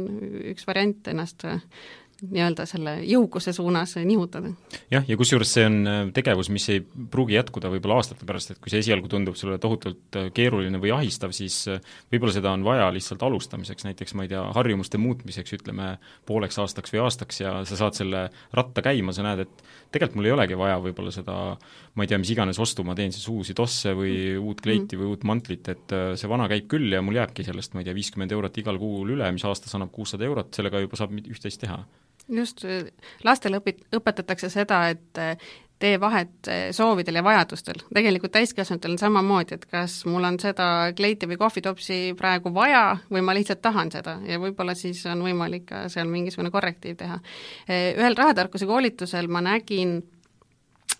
üks 0.52 0.66
variant 0.68 1.09
ennast 1.12 1.46
nii-öelda 2.24 2.64
selle 2.68 2.94
jõukuse 3.05 3.52
suunas 3.52 3.92
nihutada. 4.00 4.48
jah, 4.90 5.05
ja 5.05 5.16
kusjuures 5.20 5.50
see 5.52 5.66
on 5.68 5.76
äh, 5.90 5.98
tegevus, 6.16 6.48
mis 6.52 6.64
ei 6.72 6.81
pruugi 7.12 7.37
jätkuda 7.37 7.68
võib-olla 7.74 7.98
aastate 8.00 8.24
pärast, 8.29 8.55
et 8.55 8.61
kui 8.62 8.72
see 8.72 8.81
esialgu 8.81 9.11
tundub 9.12 9.37
sulle 9.37 9.59
tohutult 9.61 10.16
äh, 10.16 10.31
keeruline 10.35 10.81
või 10.81 10.94
ahistav, 10.96 11.35
siis 11.37 11.59
äh, 11.68 11.83
võib-olla 12.12 12.33
seda 12.38 12.55
on 12.57 12.64
vaja 12.64 12.88
lihtsalt 12.94 13.22
alustamiseks, 13.26 13.85
näiteks 13.88 14.16
ma 14.16 14.24
ei 14.24 14.33
tea, 14.33 14.44
harjumuste 14.57 15.00
muutmiseks, 15.02 15.59
ütleme, 15.59 15.96
pooleks 16.29 16.57
aastaks 16.62 16.94
või 16.94 17.02
aastaks 17.05 17.42
ja 17.42 17.52
sa 17.68 17.81
saad 17.83 17.98
selle 17.98 18.22
ratta 18.57 18.85
käima, 18.87 19.12
sa 19.12 19.26
näed, 19.26 19.44
et 19.44 19.66
tegelikult 19.92 20.16
mul 20.16 20.31
ei 20.31 20.37
olegi 20.38 20.59
vaja 20.59 20.81
võib-olla 20.88 21.12
seda 21.12 21.37
ma 21.96 22.05
ei 22.05 22.11
tea, 22.11 22.20
mis 22.22 22.33
iganes 22.33 22.61
ostu 22.62 22.85
ma 22.85 22.96
teen, 22.96 23.12
siis 23.12 23.29
uusi 23.33 23.52
tosse 23.57 23.92
või 23.96 24.16
uut 24.40 24.64
kleiti 24.64 24.96
või 24.96 25.12
uut 25.12 25.29
mantlit, 25.29 25.68
et 25.72 25.96
see 26.16 26.33
vana 26.33 26.48
käib 26.48 26.68
küll 26.72 26.96
ja 26.96 27.05
mul 27.05 27.20
jääbki 27.20 27.44
sellest, 27.44 27.76
ma 27.76 27.85
ei 27.85 27.88
tea, 27.88 27.96
viiskümmend 27.96 28.33
eurot 28.37 28.57
igal 28.61 28.81
kuul 28.81 29.14
üle, 29.16 29.29
mis 29.37 29.44
aastas 29.48 29.76
annab 29.76 29.92
kuussada 29.92 30.24
eurot, 30.29 30.52
sellega 30.57 30.81
juba 30.85 31.00
saab 31.00 31.12
üht-teist 31.20 31.61
teha 31.64 31.81
just, 32.33 32.65
lastele 33.25 33.61
õpit-, 33.61 33.87
õpetatakse 33.97 34.51
seda, 34.53 34.81
et 34.93 35.21
eh, 35.21 35.47
tee 35.79 36.01
vahet 36.01 36.49
eh, 36.51 36.65
soovidel 36.73 37.21
ja 37.21 37.25
vajadustel. 37.25 37.83
tegelikult 37.95 38.33
täiskasvanutel 38.33 38.97
on 38.97 39.01
samamoodi, 39.01 39.59
et 39.59 39.67
kas 39.71 39.99
mul 40.09 40.25
on 40.25 40.39
seda 40.41 40.93
kleiti 40.97 41.29
või 41.29 41.39
kohvitopsi 41.41 42.01
praegu 42.19 42.53
vaja 42.55 42.99
või 43.12 43.25
ma 43.27 43.37
lihtsalt 43.37 43.62
tahan 43.62 43.93
seda 43.93 44.19
ja 44.27 44.41
võib-olla 44.43 44.75
siis 44.79 45.05
on 45.11 45.25
võimalik 45.27 45.67
ka 45.71 45.87
seal 45.93 46.09
mingisugune 46.11 46.51
korrektiiv 46.55 46.99
teha. 47.03 47.21
Eh, 47.69 47.93
ühel 47.95 48.17
rahatarkuse 48.19 48.69
koolitusel 48.69 49.29
ma 49.29 49.45
nägin 49.45 50.01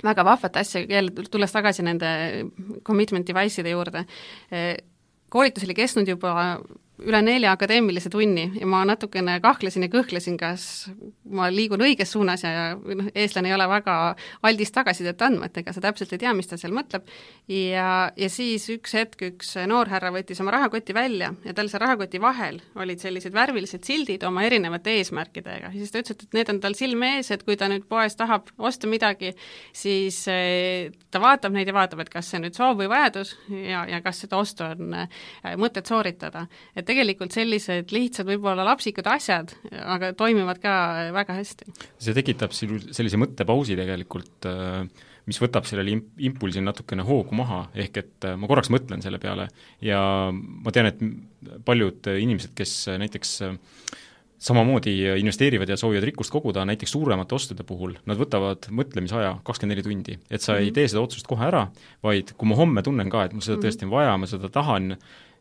väga 0.05 0.25
vahvat 0.25 0.59
asja, 0.61 0.83
jälle 0.85 1.25
tulles 1.31 1.53
tagasi 1.53 1.83
nende 1.83 2.09
commitment 2.85 3.25
device'ide 3.27 3.71
juurde, 3.73 4.03
koolitus 5.33 5.65
oli 5.65 5.75
kestnud 5.79 6.11
juba 6.11 6.35
üle 7.05 7.21
nelja 7.25 7.53
akadeemilise 7.53 8.11
tunni 8.13 8.51
ja 8.61 8.67
ma 8.67 8.85
natukene 8.89 9.39
kahlesin 9.45 9.85
ja 9.87 9.93
kõhklesin, 9.93 10.39
kas 10.41 10.89
ma 11.31 11.49
liigun 11.53 11.83
õiges 11.83 12.13
suunas 12.15 12.45
ja, 12.45 12.75
noh, 12.77 13.11
eestlane 13.15 13.51
ei 13.51 13.55
ole 13.57 13.67
väga 13.71 13.97
aldis 14.47 14.73
tagasisidet 14.75 15.23
andma, 15.27 15.49
et 15.49 15.61
ega 15.63 15.75
sa 15.75 15.83
täpselt 15.85 16.13
ei 16.15 16.23
tea, 16.23 16.33
mis 16.37 16.49
ta 16.51 16.59
seal 16.61 16.75
mõtleb, 16.77 17.07
ja, 17.51 17.89
ja 18.17 18.29
siis 18.33 18.67
üks 18.73 18.95
hetk 18.97 19.27
üks 19.31 19.55
noorhärra 19.69 20.13
võttis 20.15 20.41
oma 20.43 20.55
rahakoti 20.55 20.95
välja 20.97 21.33
ja 21.45 21.55
tal 21.57 21.71
seal 21.73 21.83
rahakoti 21.83 22.21
vahel 22.23 22.61
olid 22.79 23.03
sellised 23.03 23.35
värvilised 23.35 23.87
sildid 23.87 24.25
oma 24.27 24.45
erinevate 24.47 24.97
eesmärkidega, 25.01 25.73
siis 25.75 25.93
ta 25.93 26.03
ütles, 26.03 26.27
et 26.27 26.37
need 26.37 26.53
on 26.53 26.61
tal 26.63 26.77
silme 26.79 27.17
ees, 27.17 27.31
et 27.35 27.45
kui 27.47 27.59
ta 27.59 27.71
nüüd 27.73 27.87
poes 27.91 28.17
tahab 28.19 28.51
osta 28.59 28.91
midagi, 28.91 29.33
siis 29.77 30.23
eh, 30.33 30.93
ta 31.11 31.23
vaatab 31.23 31.55
neid 31.57 31.71
ja 31.71 31.77
vaatab, 31.77 32.05
et 32.05 32.13
kas 32.13 32.31
see 32.33 32.43
nüüd 32.43 32.57
soov 32.57 32.79
või 32.81 32.91
vajadus 32.93 33.35
ja, 33.51 33.85
ja 33.91 34.01
kas 34.05 34.23
seda 34.25 34.41
ostu 34.41 34.67
on 34.67 34.95
eh, 35.03 35.21
mõtet 35.61 35.89
sooritada. 35.89 36.47
et 36.77 36.87
tegelikult 36.87 37.35
sellised 37.35 37.93
lihtsad, 37.95 38.29
võib-olla 38.29 38.65
lapsikud 38.67 39.07
asjad, 39.11 39.55
aga 39.83 40.13
toimivad 40.17 40.61
ka 40.63 40.77
väga 41.17 41.37
hästi. 41.41 41.69
see 41.99 42.17
tekitab 42.17 42.55
sellise 42.57 43.21
mõttepausi 43.21 43.77
tegelikult, 43.79 44.49
äh, 44.51 44.87
mis 45.27 45.41
võtab 45.43 45.67
sellele 45.69 45.97
imp-, 45.97 46.13
impulsil 46.31 46.65
natukene 46.67 47.07
hoogu 47.07 47.37
maha, 47.39 47.67
ehk 47.75 48.03
et 48.03 48.29
äh, 48.29 48.39
ma 48.39 48.51
korraks 48.51 48.73
mõtlen 48.73 49.05
selle 49.05 49.21
peale 49.23 49.49
ja 49.85 50.01
ma 50.33 50.75
tean, 50.75 50.93
et 50.93 51.63
paljud 51.67 52.11
inimesed, 52.17 52.55
kes 52.59 52.79
näiteks 53.03 53.39
äh, 53.47 53.57
samamoodi 54.39 54.95
investeerivad 55.19 55.69
ja 55.69 55.77
soovivad 55.81 56.05
rikkust 56.05 56.31
koguda, 56.31 56.65
näiteks 56.69 56.93
suuremate 56.93 57.35
ostude 57.35 57.65
puhul, 57.67 57.97
nad 58.07 58.19
võtavad 58.21 58.69
mõtlemisaja 58.69 59.39
kakskümmend 59.47 59.75
neli 59.77 59.85
tundi. 59.87 60.19
et 60.31 60.41
sa 60.41 60.53
mm 60.53 60.57
-hmm. 60.57 60.61
ei 60.61 60.67
mhm. 60.67 60.75
tee 60.75 60.89
seda 60.89 61.01
otsust 61.01 61.27
kohe 61.27 61.47
ära, 61.47 61.69
vaid 62.03 62.33
kui 62.37 62.49
ma 62.49 62.55
homme 62.55 62.83
tunnen 62.83 63.11
ka, 63.11 63.25
et 63.25 63.33
mul 63.33 63.43
seda 63.43 63.57
mhm. 63.57 63.67
tõesti 63.67 63.85
on 63.85 63.91
vaja, 63.91 64.17
ma 64.17 64.27
seda 64.27 64.49
tahan, 64.49 64.97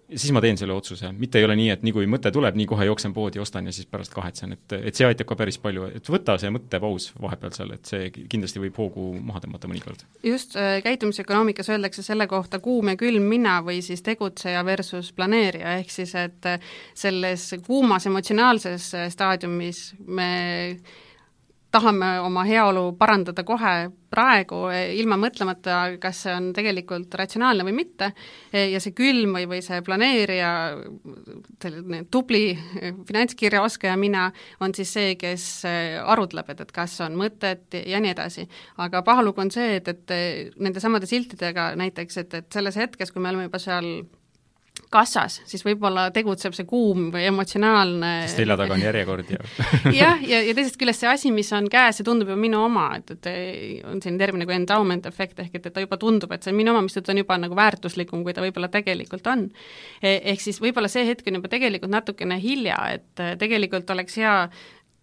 siis 0.10 0.32
ma 0.36 0.42
teen 0.44 0.58
selle 0.60 0.76
otsuse, 0.76 1.10
mitte 1.18 1.40
ei 1.40 1.46
ole 1.48 1.56
nii, 1.58 1.70
et 1.74 1.86
nii 1.86 1.94
kui 1.96 2.08
mõte 2.10 2.30
tuleb, 2.34 2.58
nii 2.60 2.68
kohe 2.70 2.86
jooksen 2.88 3.14
poodi, 3.16 3.40
ostan 3.42 3.70
ja 3.70 3.74
siis 3.76 3.88
pärast 3.90 4.14
kahetsen, 4.14 4.54
et, 4.56 4.76
et 4.92 4.98
see 4.98 5.08
aitab 5.08 5.30
ka 5.32 5.38
päris 5.40 5.58
palju, 5.62 5.88
et 5.98 6.12
võta 6.12 6.38
see 6.42 6.52
mõttepaus 6.54 7.10
vahepeal 7.22 7.56
seal, 7.56 7.74
et 7.76 7.90
see 7.90 8.12
kindlasti 8.14 8.62
võib 8.62 8.78
hoogu 8.82 9.08
maha 9.18 9.42
tõmmata 9.46 9.70
mõnikord. 9.72 10.06
just, 10.24 10.56
äh, 10.60 10.78
käitumisökonoomikas 10.86 11.72
öeldakse 11.74 12.06
selle 12.06 12.28
kohta 12.32 12.60
kuum 12.64 12.94
ja 12.94 13.00
külm 13.00 13.26
mina 13.30 13.58
või 13.66 13.82
siis 13.86 14.06
tegutseja 14.06 14.62
versus 14.68 15.12
planeerija, 15.16 15.80
ehk 15.82 15.94
siis 15.94 16.14
et 16.20 16.52
äh, 16.52 16.70
selles 16.94 17.50
kuumas 17.66 18.06
emotsionaalses 18.06 18.94
äh, 18.94 19.10
staadiumis 19.14 19.88
me 20.06 20.30
tahame 21.76 22.16
oma 22.24 22.46
heaolu 22.48 22.94
parandada 23.00 23.44
kohe 23.48 23.76
praegu, 24.16 24.62
ilma 24.96 25.18
mõtlemata, 25.20 25.98
kas 26.00 26.22
see 26.24 26.34
on 26.36 26.50
tegelikult 26.56 27.14
ratsionaalne 27.20 27.66
või 27.68 27.76
mitte, 27.82 28.12
ja 28.56 28.80
see 28.80 28.96
külm 28.96 29.36
või, 29.36 29.48
või 29.52 29.62
see 29.66 29.82
planeerija, 29.84 30.52
selline 31.62 32.04
tubli 32.12 32.46
finantskirjaoskaja 33.10 33.96
mina, 34.00 34.30
on 34.64 34.76
siis 34.78 34.94
see, 34.96 35.16
kes 35.20 35.48
arutleb, 36.06 36.54
et, 36.54 36.64
et 36.64 36.76
kas 36.76 36.96
on 37.06 37.18
mõtet 37.20 37.80
ja 37.82 38.00
nii 38.00 38.14
edasi. 38.16 38.48
aga 38.84 39.04
paha 39.04 39.26
lugu 39.26 39.44
on 39.44 39.52
see, 39.52 39.82
et, 39.82 39.92
et 39.92 40.16
nendesamade 40.56 41.10
siltidega 41.12 41.74
näiteks, 41.80 42.24
et, 42.24 42.40
et 42.40 42.54
selles 42.56 42.80
hetkes, 42.80 43.12
kui 43.12 43.24
me 43.24 43.34
oleme 43.34 43.50
juba 43.50 43.60
seal 43.60 43.90
kassas, 44.96 45.42
siis 45.50 45.64
võib-olla 45.66 46.08
tegutseb 46.16 46.56
see 46.56 46.68
kuum 46.70 47.10
või 47.14 47.26
emotsionaalne 47.30 48.12
sest 48.26 48.42
selja 48.42 48.58
taga 48.60 48.78
on 48.78 48.84
järjekord 48.86 49.32
ja 49.34 49.42
jah, 50.02 50.24
ja, 50.24 50.42
ja 50.48 50.56
teisest 50.58 50.80
küljest 50.82 51.04
see 51.04 51.12
asi, 51.12 51.34
mis 51.36 51.52
on 51.56 51.70
käes, 51.72 52.00
see 52.00 52.08
tundub 52.08 52.32
juba 52.32 52.40
minu 52.40 52.64
oma, 52.66 52.88
et, 53.00 53.16
et 53.18 53.30
on 53.88 54.02
selline 54.04 54.22
termin 54.22 54.46
nagu 54.46 54.56
endowment 54.56 55.10
efekt, 55.10 55.42
ehk 55.44 55.60
et, 55.60 55.70
et 55.70 55.76
ta 55.76 55.84
juba 55.84 56.00
tundub, 56.02 56.32
et 56.36 56.46
see 56.46 56.54
on 56.54 56.60
minu 56.60 56.74
oma, 56.74 56.86
mistõttu 56.86 57.14
on 57.14 57.22
juba 57.22 57.40
nagu 57.42 57.58
väärtuslikum, 57.58 58.24
kui 58.26 58.36
ta 58.36 58.44
võib-olla 58.46 58.72
tegelikult 58.74 59.28
on. 59.32 59.48
E-, 60.02 60.22
ehk 60.34 60.44
siis 60.44 60.62
võib-olla 60.64 60.92
see 60.92 61.06
hetk 61.08 61.28
on 61.30 61.40
juba 61.40 61.52
tegelikult 61.52 61.94
natukene 61.94 62.40
hilja, 62.42 62.80
et 62.98 63.26
tegelikult 63.42 63.92
oleks 63.96 64.20
hea 64.22 64.38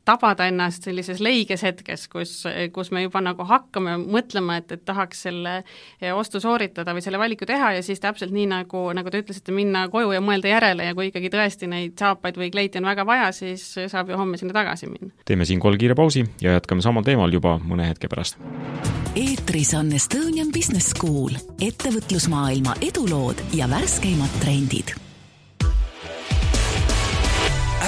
tabada 0.05 0.47
ennast 0.51 0.87
sellises 0.87 1.21
leiges 1.23 1.63
hetkes, 1.63 2.07
kus, 2.11 2.33
kus 2.75 2.91
me 2.95 3.05
juba 3.05 3.23
nagu 3.23 3.45
hakkame 3.47 3.95
mõtlema, 4.03 4.59
et, 4.59 4.75
et 4.75 4.85
tahaks 4.85 5.25
selle 5.29 5.55
eh, 5.63 6.11
ostu 6.11 6.41
sooritada 6.43 6.95
või 6.95 7.05
selle 7.05 7.21
valiku 7.23 7.47
teha 7.49 7.73
ja 7.77 7.85
siis 7.87 8.03
täpselt 8.03 8.35
nii, 8.35 8.49
nagu, 8.51 8.85
nagu 8.97 9.13
te 9.13 9.23
ütlesite, 9.23 9.55
minna 9.55 9.85
koju 9.93 10.15
ja 10.17 10.23
mõelda 10.25 10.51
järele 10.51 10.89
ja 10.89 10.97
kui 10.99 11.11
ikkagi 11.11 11.31
tõesti 11.33 11.71
neid 11.71 11.95
saapaid 11.99 12.41
või 12.41 12.51
kleiti 12.55 12.83
on 12.83 12.89
väga 12.91 13.07
vaja, 13.07 13.31
siis 13.37 13.67
saab 13.93 14.11
ju 14.11 14.19
homme 14.19 14.41
sinna 14.41 14.57
tagasi 14.57 14.91
minna. 14.91 15.13
teeme 15.29 15.47
siinkohal 15.47 15.79
kiire 15.79 15.99
pausi 15.99 16.25
ja 16.43 16.57
jätkame 16.59 16.83
samal 16.83 17.07
teemal 17.07 17.33
juba 17.33 17.59
mõne 17.63 17.87
hetke 17.87 18.11
pärast. 18.11 18.41
eetris 19.15 19.75
on 19.79 19.93
Estonian 19.95 20.51
Business 20.55 20.91
School, 20.97 21.39
ettevõtlusmaailma 21.63 22.75
edulood 22.83 23.45
ja 23.55 23.71
värskeimad 23.71 24.41
trendid. 24.43 24.97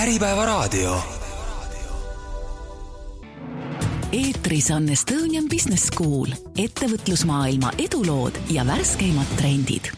äripäeva 0.04 0.44
raadio 0.44 1.13
eetris 4.14 4.70
on 4.70 4.86
Estonian 4.94 5.48
Business 5.50 5.88
School, 5.90 6.30
ettevõtlusmaailma 6.54 7.72
edulood 7.82 8.36
ja 8.54 8.62
värskeimad 8.66 9.32
trendid. 9.34 9.88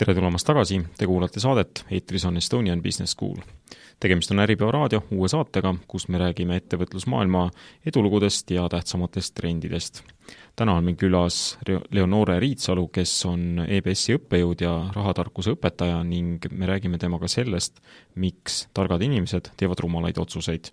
tere 0.00 0.14
tulemast 0.16 0.46
tagasi, 0.48 0.78
te 0.96 1.06
kuulate 1.06 1.42
saadet 1.44 1.84
Eetris 1.90 2.24
on 2.24 2.40
Estonian 2.40 2.82
Business 2.82 3.12
School. 3.12 3.36
tegemist 4.00 4.30
on 4.30 4.40
Äripäeva 4.40 4.70
raadio 4.72 5.02
uue 5.10 5.28
saatega, 5.28 5.74
kus 5.88 6.08
me 6.08 6.18
räägime 6.18 6.56
ettevõtlusmaailma 6.56 7.50
edulugudest 7.86 8.50
ja 8.50 8.68
tähtsamatest 8.68 9.34
trendidest. 9.34 10.02
täna 10.56 10.72
on 10.72 10.84
meil 10.84 10.96
külas 10.96 11.58
Leonore 11.90 12.40
Riitsalu, 12.40 12.88
kes 12.88 13.26
on 13.26 13.66
EBS-i 13.68 14.16
õppejõud 14.16 14.64
ja 14.64 14.90
rahatarkuse 14.94 15.52
õpetaja 15.52 16.02
ning 16.04 16.46
me 16.50 16.66
räägime 16.66 16.98
temaga 16.98 17.28
sellest, 17.28 17.76
miks 18.14 18.68
targad 18.72 19.02
inimesed 19.02 19.52
teevad 19.56 19.84
rumalaid 19.84 20.18
otsuseid 20.18 20.72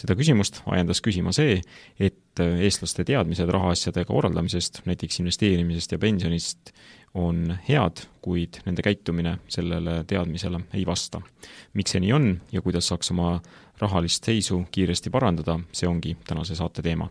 seda 0.00 0.16
küsimust 0.16 0.62
ajendas 0.70 1.02
küsima 1.04 1.32
see, 1.36 1.58
et 2.00 2.40
eestlaste 2.40 3.04
teadmised 3.08 3.50
rahaasjadega 3.52 4.08
korraldamisest, 4.08 4.82
näiteks 4.88 5.20
investeerimisest 5.22 5.92
ja 5.92 6.00
pensionist, 6.00 6.72
on 7.14 7.56
head, 7.66 8.04
kuid 8.22 8.60
nende 8.66 8.84
käitumine 8.86 9.34
sellele 9.50 10.04
teadmisele 10.06 10.60
ei 10.78 10.84
vasta. 10.86 11.20
miks 11.74 11.96
see 11.96 12.00
nii 12.04 12.12
on 12.12 12.28
ja 12.52 12.62
kuidas 12.62 12.86
saaks 12.88 13.10
oma 13.10 13.40
rahalist 13.80 14.24
seisu 14.24 14.62
kiiresti 14.70 15.10
parandada, 15.10 15.58
see 15.72 15.88
ongi 15.88 16.16
tänase 16.26 16.54
saate 16.54 16.82
teema. 16.82 17.08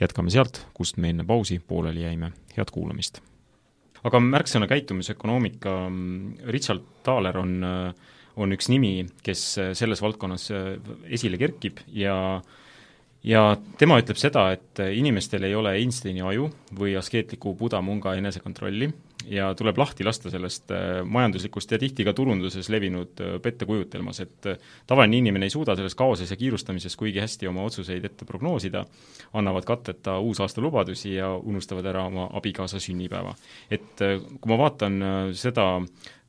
jätkame 0.00 0.30
sealt, 0.30 0.66
kust 0.74 0.96
me 0.96 1.10
enne 1.10 1.24
pausi 1.24 1.58
pooleli 1.58 2.02
jäime, 2.02 2.32
head 2.56 2.72
kuulamist! 2.72 3.20
aga 4.04 4.20
märksõna 4.20 4.66
käitumisökonoomika, 4.68 5.70
Richard 6.46 6.82
Thaler 7.02 7.38
on 7.38 7.64
äh, 7.64 7.94
on 8.40 8.54
üks 8.54 8.68
nimi, 8.72 9.04
kes 9.24 9.46
äh, 9.62 9.72
selles 9.78 10.02
valdkonnas 10.02 10.50
äh, 10.54 10.74
esile 11.14 11.40
kerkib 11.40 11.82
ja 11.94 12.16
ja 13.24 13.54
tema 13.80 13.96
ütleb 14.02 14.18
seda, 14.20 14.50
et 14.52 14.82
äh, 14.82 14.92
inimestel 14.98 15.46
ei 15.46 15.54
ole 15.56 15.76
Einsteini 15.78 16.24
aju 16.24 16.50
või 16.76 16.96
askeetliku 16.98 17.54
budamunga 17.56 18.16
enesekontrolli 18.18 18.90
ja 19.30 19.46
tuleb 19.56 19.78
lahti 19.80 20.04
lasta 20.04 20.28
sellest 20.28 20.68
majanduslikust 21.08 21.70
ja 21.72 21.78
tihti 21.80 22.04
ka 22.04 22.12
turunduses 22.12 22.66
levinud 22.68 23.22
pettekujutelmas, 23.40 24.18
et 24.20 24.48
tavaline 24.84 25.16
inimene 25.16 25.48
ei 25.48 25.54
suuda 25.54 25.72
selles 25.78 25.96
kaoses 25.96 26.28
ja 26.28 26.36
kiirustamises 26.36 26.92
kuigi 27.00 27.22
hästi 27.24 27.48
oma 27.48 27.64
otsuseid 27.64 28.04
ette 28.04 28.28
prognoosida, 28.28 28.82
annavad 29.32 29.64
katteta 29.64 30.18
uusaastulubadusi 30.20 31.14
ja 31.14 31.30
unustavad 31.38 31.88
ära 31.88 32.04
oma 32.10 32.26
abikaasa 32.36 32.76
sünnipäeva. 32.76 33.32
et 33.70 33.96
kui 33.96 34.52
ma 34.52 34.60
vaatan 34.60 35.00
seda 35.32 35.70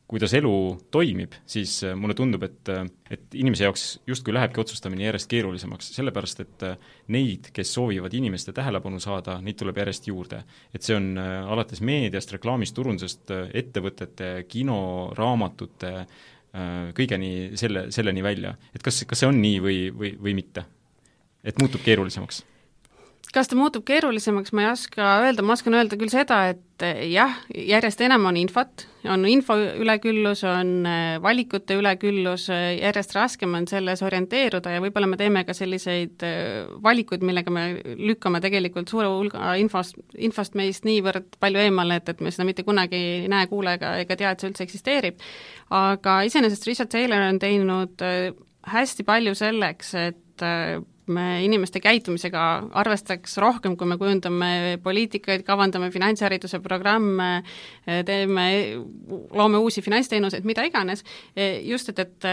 kuidas 0.08 0.36
elu 0.38 0.54
toimib, 0.94 1.34
siis 1.50 1.80
äh, 1.86 1.96
mulle 1.98 2.16
tundub, 2.18 2.44
et, 2.46 2.70
äh, 2.70 2.86
et 3.12 3.38
inimese 3.38 3.66
jaoks 3.66 3.86
justkui 4.08 4.36
lähebki 4.36 4.62
otsustamine 4.62 5.08
järjest 5.08 5.30
keerulisemaks, 5.32 5.90
sellepärast 5.98 6.44
et 6.46 6.66
äh, 6.68 6.78
neid, 7.16 7.50
kes 7.56 7.74
soovivad 7.74 8.14
inimeste 8.14 8.54
tähelepanu 8.56 9.02
saada, 9.02 9.40
neid 9.46 9.58
tuleb 9.60 9.82
järjest 9.82 10.10
juurde. 10.12 10.44
et 10.74 10.86
see 10.86 10.98
on 10.98 11.18
alates 11.18 11.82
meediast, 11.82 12.36
reklaamist, 12.36 12.76
turundusest, 12.78 13.34
ettevõtete, 13.54 14.32
kino, 14.52 15.12
raamatute, 15.18 15.94
kõigeni 16.96 17.58
selle, 17.60 17.90
selleni 17.92 18.24
välja. 18.24 18.56
et 18.76 18.84
kas, 18.84 19.04
kas 19.10 19.24
see 19.24 19.30
on 19.30 19.42
nii 19.42 19.62
või, 19.64 19.80
või, 19.92 20.16
või 20.22 20.36
mitte? 20.38 20.66
et 21.46 21.60
muutub 21.62 21.84
keerulisemaks 21.86 22.44
kas 23.36 23.50
ta 23.52 23.58
muutub 23.60 23.84
keerulisemaks, 23.88 24.54
ma 24.56 24.64
ei 24.64 24.70
oska 24.72 25.08
öelda, 25.26 25.44
ma 25.44 25.56
oskan 25.56 25.76
öelda 25.76 25.98
küll 26.00 26.12
seda, 26.12 26.38
et 26.54 26.84
eh, 26.86 27.02
jah, 27.12 27.34
järjest 27.52 28.00
enam 28.06 28.28
on 28.30 28.38
infot, 28.40 28.86
on 29.12 29.26
info 29.28 29.58
üleküllus, 29.84 30.44
on 30.48 30.72
eh, 30.88 31.18
valikute 31.24 31.76
üleküllus, 31.82 32.48
eh, 32.56 32.68
järjest 32.80 33.16
raskem 33.18 33.58
on 33.60 33.68
selles 33.68 34.04
orienteeruda 34.08 34.78
ja 34.78 34.84
võib-olla 34.84 35.10
me 35.12 35.20
teeme 35.20 35.44
ka 35.48 35.56
selliseid 35.58 36.24
valikuid, 36.86 37.26
millega 37.28 37.52
me 37.52 37.68
lükkame 38.00 38.40
tegelikult 38.44 38.92
suure 38.92 39.12
hulga 39.12 39.56
infost, 39.60 40.00
infost 40.16 40.56
meist 40.56 40.88
niivõrd 40.88 41.36
palju 41.44 41.64
eemale, 41.68 42.00
et, 42.00 42.16
et 42.16 42.24
me 42.24 42.32
seda 42.32 42.48
mitte 42.48 42.64
kunagi 42.68 43.04
ei 43.26 43.30
näe, 43.32 43.52
kuule 43.52 43.76
ega, 43.76 43.98
ega 44.06 44.20
tea, 44.20 44.32
et 44.32 44.44
see 44.44 44.54
üldse 44.54 44.68
eksisteerib. 44.68 45.24
aga 45.76 46.22
iseenesest 46.30 46.68
Richard 46.72 46.94
Taylor 46.94 47.28
on 47.28 47.40
teinud 47.42 48.04
hästi 48.72 49.04
palju 49.06 49.36
selleks, 49.38 49.96
et 50.00 50.46
me 51.08 51.44
inimeste 51.46 51.80
käitumisega 51.84 52.44
arvestaks 52.82 53.38
rohkem, 53.42 53.76
kui 53.78 53.88
me 53.90 53.98
kujundame 54.02 54.52
poliitikaid, 54.84 55.44
kavandame 55.48 55.92
finantshariduse 55.94 56.60
programme, 56.64 57.44
teeme, 58.08 58.48
loome 59.36 59.62
uusi 59.62 59.84
finantsteenuseid, 59.86 60.48
mida 60.48 60.66
iganes, 60.66 61.06
just 61.66 61.94
et, 61.94 62.00
et 62.06 62.30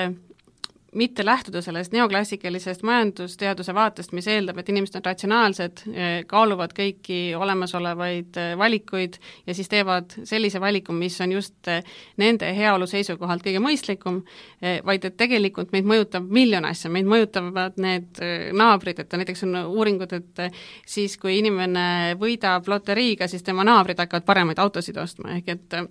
mitte 0.94 1.24
lähtuda 1.24 1.62
sellest 1.62 1.92
neoklassikalisest 1.92 2.82
majandusteaduse 2.84 3.74
vaatest, 3.74 4.12
mis 4.12 4.26
eeldab, 4.28 4.58
et 4.60 4.68
inimesed 4.68 4.98
on 4.98 5.04
ratsionaalsed, 5.06 5.84
kaaluvad 6.28 6.74
kõiki 6.76 7.20
olemasolevaid 7.38 8.36
eh, 8.40 8.52
valikuid 8.58 9.16
ja 9.46 9.54
siis 9.56 9.70
teevad 9.72 10.12
sellise 10.28 10.60
valiku, 10.60 10.92
mis 10.92 11.16
on 11.24 11.32
just 11.32 11.70
eh, 11.72 11.80
nende 12.20 12.50
heaolu 12.56 12.86
seisukohalt 12.90 13.44
kõige 13.46 13.62
mõistlikum, 13.64 14.20
eh, 14.60 14.82
vaid 14.84 15.08
et 15.08 15.16
tegelikult 15.16 15.72
meid 15.72 15.88
mõjutab 15.88 16.28
miljon 16.28 16.68
asja, 16.68 16.92
meid 16.92 17.08
mõjutavad 17.08 17.80
need 17.80 18.20
naabrid, 18.52 19.00
et 19.00 19.16
näiteks 19.16 19.46
on 19.48 19.56
uuringud, 19.72 20.12
et 20.12 20.44
siis, 20.86 21.16
kui 21.16 21.38
inimene 21.38 22.18
võidab 22.20 22.68
loteriiga, 22.68 23.28
siis 23.28 23.44
tema 23.46 23.64
naabrid 23.64 24.00
hakkavad 24.04 24.28
paremaid 24.28 24.60
autosid 24.60 25.00
ostma, 25.00 25.38
ehk 25.38 25.52
et 25.56 25.82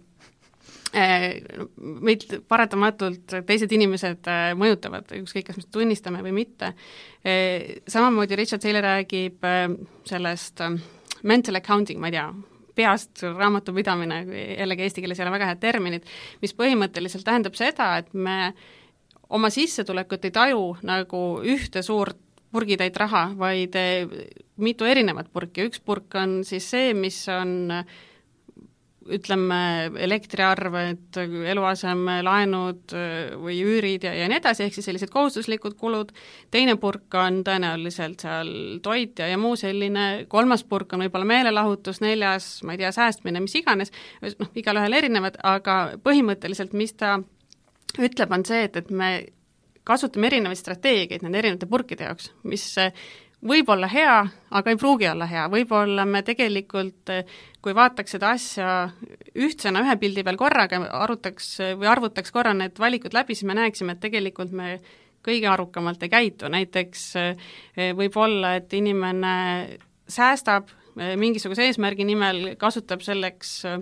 meid 0.92 2.26
paratamatult 2.52 3.36
teised 3.48 3.72
inimesed 3.72 4.28
äh, 4.30 4.52
mõjutavad, 4.60 5.12
ükskõik, 5.22 5.48
kas 5.48 5.60
me 5.60 5.66
seda 5.66 5.76
tunnistame 5.78 6.24
või 6.26 6.34
mitte. 6.42 6.74
Äh, 7.24 7.82
samamoodi 7.92 8.40
Richard 8.40 8.64
Taylor 8.64 8.84
räägib 8.86 9.46
sellest 10.08 10.64
mental 11.28 11.60
accounting, 11.62 12.02
ma 12.02 12.10
ei 12.12 12.18
tea, 12.18 12.28
peast 12.76 13.24
raamatupidamine, 13.24 14.22
jällegi 14.60 14.88
eesti 14.88 15.04
keeles 15.04 15.20
ei 15.20 15.26
ole 15.26 15.36
väga 15.36 15.52
head 15.52 15.62
terminid, 15.64 16.08
mis 16.42 16.56
põhimõtteliselt 16.58 17.28
tähendab 17.28 17.56
seda, 17.60 17.94
et 18.02 18.12
me 18.14 18.54
oma 19.32 19.52
sissetulekut 19.54 20.28
ei 20.28 20.36
taju 20.36 20.66
nagu 20.88 21.24
ühte 21.48 21.84
suurt 21.86 22.20
purgitäit 22.52 22.98
raha, 23.00 23.30
vaid 23.40 23.76
mitu 24.60 24.88
erinevat 24.88 25.30
purki, 25.32 25.70
üks 25.70 25.80
purk 25.80 26.18
on 26.20 26.42
siis 26.48 26.66
see, 26.74 26.92
mis 26.98 27.22
on 27.32 27.72
äh, 27.72 28.00
ütleme, 29.10 29.90
elektriarved, 29.98 31.18
eluasemelaenud 31.50 32.94
äh, 32.94 33.32
või 33.42 33.58
üürid 33.66 34.06
ja, 34.06 34.14
ja 34.14 34.28
nii 34.30 34.38
edasi, 34.38 34.68
ehk 34.68 34.78
siis 34.78 34.86
sellised 34.86 35.10
kohustuslikud 35.14 35.74
kulud, 35.80 36.14
teine 36.54 36.76
purk 36.82 37.18
on 37.18 37.42
tõenäoliselt 37.48 38.22
seal 38.22 38.52
toit 38.86 39.20
ja, 39.24 39.32
ja 39.32 39.40
muu 39.42 39.58
selline, 39.60 40.28
kolmas 40.30 40.64
purk 40.68 40.94
on 40.94 41.06
võib-olla 41.06 41.28
meelelahutus, 41.34 42.02
neljas, 42.06 42.52
ma 42.68 42.78
ei 42.78 42.84
tea, 42.84 42.94
säästmine, 42.96 43.42
mis 43.42 43.58
iganes, 43.58 43.94
noh, 44.22 44.54
igalühel 44.62 45.00
erinevad, 45.02 45.42
aga 45.42 45.82
põhimõtteliselt 46.06 46.78
mis 46.78 46.94
ta 47.00 47.18
ütleb, 48.00 48.38
on 48.38 48.46
see, 48.48 48.68
et, 48.70 48.78
et 48.78 48.94
me 48.94 49.12
kasutame 49.88 50.30
erinevaid 50.30 50.60
strateegiaid 50.60 51.26
nende 51.26 51.42
erinevate 51.42 51.70
purkide 51.70 52.06
jaoks, 52.06 52.30
mis 52.46 52.68
võib 53.48 53.70
olla 53.74 53.88
hea, 53.90 54.18
aga 54.52 54.72
ei 54.72 54.78
pruugi 54.78 55.08
olla 55.10 55.26
hea, 55.30 55.48
võib-olla 55.50 56.06
me 56.06 56.22
tegelikult, 56.26 57.10
kui 57.62 57.74
vaataks 57.78 58.18
seda 58.18 58.34
asja 58.36 58.72
ühtsena 59.34 59.82
ühe 59.86 59.96
pildi 60.02 60.24
peal 60.26 60.38
korraga, 60.38 60.82
arutaks 61.02 61.56
või 61.80 61.90
arvutaks 61.90 62.34
korra 62.34 62.54
need 62.58 62.78
valikud 62.80 63.16
läbi, 63.18 63.38
siis 63.38 63.50
me 63.50 63.58
näeksime, 63.58 63.98
et 63.98 64.04
tegelikult 64.04 64.54
me 64.54 64.76
kõige 65.26 65.50
arukamalt 65.52 66.04
ei 66.04 66.12
käitu, 66.12 66.50
näiteks 66.52 67.08
eh, 67.22 67.50
võib 67.98 68.18
olla, 68.18 68.56
et 68.60 68.74
inimene 68.74 69.34
säästab 70.10 70.70
eh, 70.98 71.16
mingisuguse 71.20 71.70
eesmärgi 71.70 72.06
nimel, 72.08 72.54
kasutab 72.62 73.04
selleks 73.06 73.54
eh, 73.70 73.82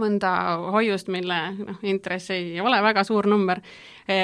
mõnda 0.00 0.32
hoiust, 0.74 1.10
mille 1.10 1.38
noh, 1.58 1.78
intress 1.86 2.30
ei 2.34 2.60
ole 2.62 2.78
väga 2.82 3.04
suur 3.06 3.26
number, 3.30 3.62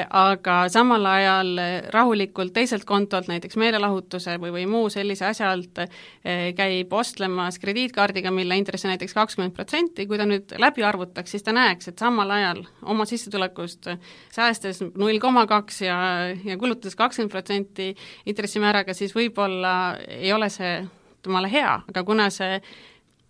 aga 0.09 0.55
samal 0.71 1.05
ajal 1.09 1.51
rahulikult 1.93 2.53
teiselt 2.55 2.85
kontolt, 2.87 3.29
näiteks 3.31 3.57
meelelahutuse 3.59 4.37
või, 4.41 4.51
või 4.55 4.65
muu 4.69 4.89
sellise 4.93 5.27
asja 5.29 5.51
alt 5.53 5.81
eh, 5.83 6.51
käib 6.57 6.93
ostlemas 6.93 7.59
krediitkaardiga, 7.63 8.31
mille 8.33 8.57
intress 8.59 8.85
on 8.85 8.93
näiteks 8.93 9.15
kakskümmend 9.17 9.55
protsenti, 9.55 10.07
kui 10.09 10.19
ta 10.19 10.27
nüüd 10.29 10.55
läbi 10.61 10.85
arvutaks, 10.87 11.35
siis 11.35 11.45
ta 11.45 11.55
näeks, 11.55 11.91
et 11.91 12.03
samal 12.03 12.31
ajal 12.35 12.63
oma 12.83 13.07
sissetulekust 13.09 13.91
säästes 14.35 14.83
null 14.89 15.21
koma 15.23 15.47
kaks 15.49 15.81
ja, 15.85 15.97
ja 16.43 16.59
kulutades 16.59 16.97
kakskümmend 16.99 17.33
protsenti 17.33 17.93
intressimääraga, 18.25 18.95
siis 18.97 19.15
võib-olla 19.15 19.73
ei 20.19 20.33
ole 20.33 20.51
see 20.53 20.79
temale 21.25 21.51
hea, 21.51 21.79
aga 21.89 22.03
kuna 22.07 22.29
see 22.33 22.59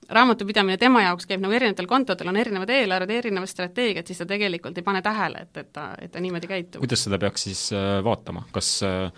raamatupidamine 0.09 0.77
tema 0.81 1.03
jaoks 1.03 1.27
käib 1.29 1.41
nagu 1.43 1.53
erinevatel 1.53 1.87
kontodel, 1.89 2.31
on 2.31 2.37
erinevad 2.39 2.69
eelarved, 2.73 3.15
erinevad 3.15 3.51
strateegiad, 3.51 4.07
siis 4.07 4.21
ta 4.21 4.27
tegelikult 4.29 4.77
ei 4.77 4.85
pane 4.85 5.01
tähele, 5.05 5.47
et, 5.47 5.63
et 5.63 5.73
ta, 5.73 5.89
et 6.01 6.11
ta 6.11 6.23
niimoodi 6.23 6.47
käitub. 6.47 6.83
kuidas 6.83 7.03
seda 7.07 7.19
peaks 7.21 7.49
siis 7.49 7.65
äh, 7.75 7.97
vaatama, 8.05 8.45
kas 8.55 8.77
äh, 8.87 9.11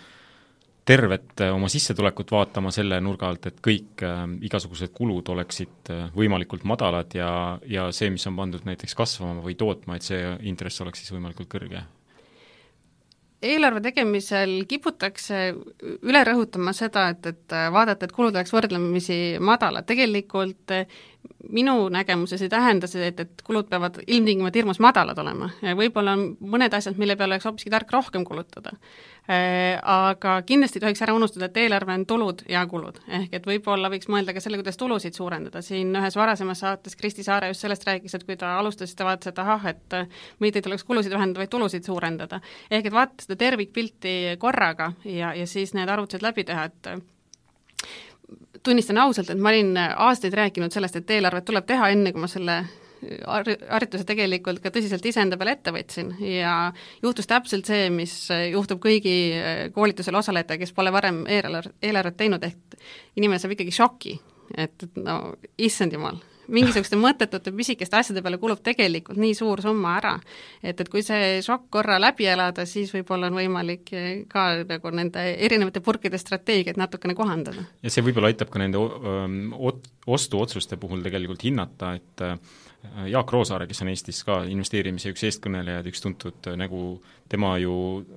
tervet 0.90 1.40
äh, 1.40 1.54
oma 1.54 1.68
sissetulekut 1.70 2.32
vaatama 2.32 2.72
selle 2.74 2.98
nurga 3.04 3.28
alt, 3.30 3.46
et 3.50 3.60
kõik 3.64 4.02
äh, 4.06 4.24
igasugused 4.48 4.92
kulud 4.96 5.28
oleksid 5.34 5.92
äh, 5.92 6.08
võimalikult 6.16 6.64
madalad 6.68 7.14
ja, 7.14 7.30
ja 7.68 7.88
see, 7.94 8.10
mis 8.14 8.26
on 8.30 8.38
pandud 8.38 8.66
näiteks 8.66 8.96
kasvama 8.98 9.44
või 9.44 9.56
tootma, 9.60 9.98
et 9.98 10.06
see 10.06 10.20
intress 10.50 10.82
oleks 10.84 11.04
siis 11.04 11.14
võimalikult 11.14 11.50
kõrge? 11.52 11.84
Eelarve 13.40 13.80
tegemisel 13.84 14.64
kiputakse 14.68 15.40
üle 16.02 16.24
rõhutama 16.28 16.74
seda, 16.76 17.08
et, 17.14 17.26
et 17.26 17.56
vaadata, 17.72 18.06
et 18.06 18.14
kulud 18.16 18.36
oleks 18.36 18.52
võrdlemisi 18.54 19.20
madalad, 19.40 19.86
tegelikult 19.88 20.74
minu 21.48 21.88
nägemuses 21.88 22.42
ei 22.42 22.48
tähenda 22.48 22.88
see, 22.90 23.06
et, 23.10 23.20
et 23.20 23.42
kulud 23.44 23.68
peavad 23.70 23.98
ilmtingimata 24.06 24.58
hirmus 24.60 24.80
madalad 24.82 25.18
olema. 25.18 25.50
võib-olla 25.78 26.14
on 26.16 26.24
mõned 26.52 26.74
asjad, 26.76 26.98
mille 27.00 27.16
peale 27.18 27.36
oleks 27.36 27.48
hoopiski 27.48 27.72
tark 27.72 27.92
rohkem 27.92 28.24
kulutada. 28.24 28.74
Aga 29.30 30.40
kindlasti 30.46 30.80
ei 30.80 30.84
tohiks 30.84 31.02
ära 31.04 31.14
unustada, 31.14 31.46
et 31.46 31.58
eelarve 31.62 31.94
on 31.94 32.06
tulud 32.08 32.42
ja 32.50 32.64
kulud. 32.66 32.98
ehk 33.08 33.34
et 33.38 33.46
võib-olla 33.46 33.90
võiks 33.92 34.10
mõelda 34.10 34.34
ka 34.34 34.42
selle, 34.42 34.58
kuidas 34.60 34.80
tulusid 34.80 35.14
suurendada, 35.14 35.62
siin 35.62 35.94
ühes 35.96 36.16
varasemas 36.16 36.64
saates 36.64 36.96
Kristi 36.96 37.22
Saare 37.26 37.52
just 37.52 37.66
sellest 37.66 37.86
rääkis, 37.86 38.14
et 38.14 38.26
kui 38.26 38.36
ta 38.40 38.56
alustas, 38.58 38.90
siis 38.90 38.98
ta 38.98 39.06
vaatas, 39.08 39.32
et 39.32 39.38
ahah, 39.38 39.66
et 39.70 39.98
mitte 40.40 40.58
ei 40.58 40.66
tuleks 40.66 40.84
kulusid 40.84 41.14
vähendada, 41.14 41.44
vaid 41.44 41.52
tulusid 41.52 41.86
suurendada. 41.86 42.40
ehk 42.70 42.90
et 42.90 42.96
vaata 42.96 43.26
seda 43.26 43.36
tervikpilti 43.36 44.18
korraga 44.38 44.92
ja, 45.04 45.34
ja 45.34 45.46
siis 45.46 45.74
need 45.74 45.88
arvutused 45.88 46.26
läbi 46.26 46.44
teha, 46.44 46.64
et 46.64 46.92
tunnistan 48.62 48.98
ausalt, 48.98 49.30
et 49.32 49.40
ma 49.40 49.52
olin 49.52 49.74
aastaid 49.78 50.34
rääkinud 50.36 50.72
sellest, 50.74 51.00
et 51.00 51.10
eelarvet 51.16 51.46
tuleb 51.48 51.66
teha, 51.68 51.90
enne 51.94 52.12
kui 52.12 52.22
ma 52.22 52.28
selle 52.30 52.60
harjutuse 53.00 54.04
tegelikult 54.04 54.60
ka 54.60 54.72
tõsiselt 54.74 55.06
iseenda 55.08 55.38
peale 55.40 55.54
ette 55.56 55.72
võtsin. 55.74 56.12
Ja 56.20 56.72
juhtus 57.02 57.28
täpselt 57.30 57.68
see, 57.70 57.88
mis 57.94 58.14
juhtub 58.50 58.82
kõigi 58.82 59.14
koolitusel 59.74 60.18
osalejatega, 60.20 60.64
kes 60.64 60.74
pole 60.76 60.92
varem 60.92 61.22
eelarvet, 61.28 61.76
eelarvet 61.82 62.18
teinud, 62.20 62.44
ehk 62.44 62.76
inimene 63.16 63.40
saab 63.40 63.56
ikkagi 63.56 63.74
šoki, 63.74 64.18
et 64.60 64.84
no 65.00 65.36
issand 65.56 65.96
jumal, 65.96 66.20
mingisuguste 66.50 66.98
mõttetute 67.00 67.52
pisikeste 67.56 67.98
asjade 68.00 68.22
peale 68.24 68.38
kulub 68.42 68.62
tegelikult 68.64 69.20
nii 69.20 69.34
suur 69.38 69.62
summa 69.64 69.96
ära. 69.98 70.14
et, 70.62 70.80
et 70.80 70.88
kui 70.88 71.02
see 71.06 71.40
šokk 71.44 71.68
korra 71.78 71.98
läbi 72.02 72.28
elada, 72.30 72.66
siis 72.66 72.92
võib-olla 72.94 73.30
on 73.30 73.38
võimalik 73.40 73.92
ka 74.30 74.46
nagu 74.62 74.94
nende 74.94 75.24
erinevate 75.46 75.82
purkide 75.84 76.18
strateegiaid 76.18 76.80
natukene 76.80 77.14
kohandada. 77.18 77.66
ja 77.82 77.92
see 77.92 78.04
võib-olla 78.06 78.32
aitab 78.32 78.50
ka 78.52 78.62
nende 78.62 78.80
ostuotsuste 80.10 80.78
puhul 80.80 81.04
tegelikult 81.04 81.44
hinnata, 81.46 81.94
et 81.98 82.24
äh, 82.24 82.36
Jaak 83.10 83.32
Roosaare, 83.32 83.66
kes 83.68 83.82
on 83.84 83.90
Eestis 83.92 84.22
ka 84.24 84.40
investeerimise 84.48 85.12
üks 85.12 85.24
eestkõnelejaid, 85.28 85.88
üks 85.90 86.00
tuntud 86.00 86.48
nägu, 86.56 86.94
tema 87.28 87.52
ju 87.60 87.74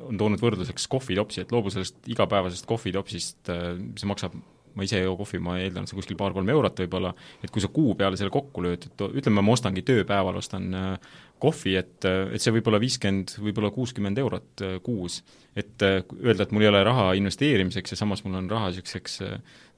on 0.07 0.19
toonud 0.19 0.41
võrdluseks 0.41 0.87
kohvitopsi, 0.91 1.43
et 1.43 1.51
loobu 1.51 1.73
sellest 1.73 1.99
igapäevasest 2.11 2.67
kohvitopsist, 2.69 3.41
äh, 3.51 3.73
see 3.99 4.09
maksab 4.09 4.37
ma 4.75 4.85
ise 4.87 4.99
ei 4.99 5.05
joo 5.07 5.17
kohvi, 5.19 5.39
ma 5.43 5.57
eeldan, 5.61 5.85
et 5.85 5.91
see 5.91 5.99
kuskil 5.99 6.17
paar-kolm 6.19 6.49
eurot 6.49 6.79
võib-olla, 6.83 7.13
et 7.43 7.53
kui 7.53 7.61
sa 7.63 7.69
kuu 7.73 7.93
peale 7.99 8.17
selle 8.19 8.33
kokku 8.33 8.63
lööd, 8.65 8.87
et 8.89 9.05
ütleme, 9.09 9.43
ma 9.43 9.53
ostangi 9.53 9.85
tööpäeval, 9.85 10.39
ostan 10.41 10.69
äh, 10.77 11.13
kohvi, 11.43 11.75
et, 11.79 12.05
et 12.07 12.41
see 12.41 12.53
võib 12.55 12.69
olla 12.71 12.79
viiskümmend, 12.81 13.35
võib-olla 13.43 13.71
kuuskümmend 13.75 14.19
eurot 14.21 14.63
äh, 14.63 14.77
kuus. 14.85 15.21
et 15.59 15.83
äh, 15.85 15.99
öelda, 16.23 16.47
et 16.47 16.53
mul 16.55 16.65
ei 16.65 16.69
ole 16.71 16.81
raha 16.87 17.11
investeerimiseks 17.19 17.93
ja 17.93 17.99
samas 17.99 18.23
mul 18.25 18.39
on 18.39 18.49
raha 18.49 18.71
niisuguseks 18.71 19.19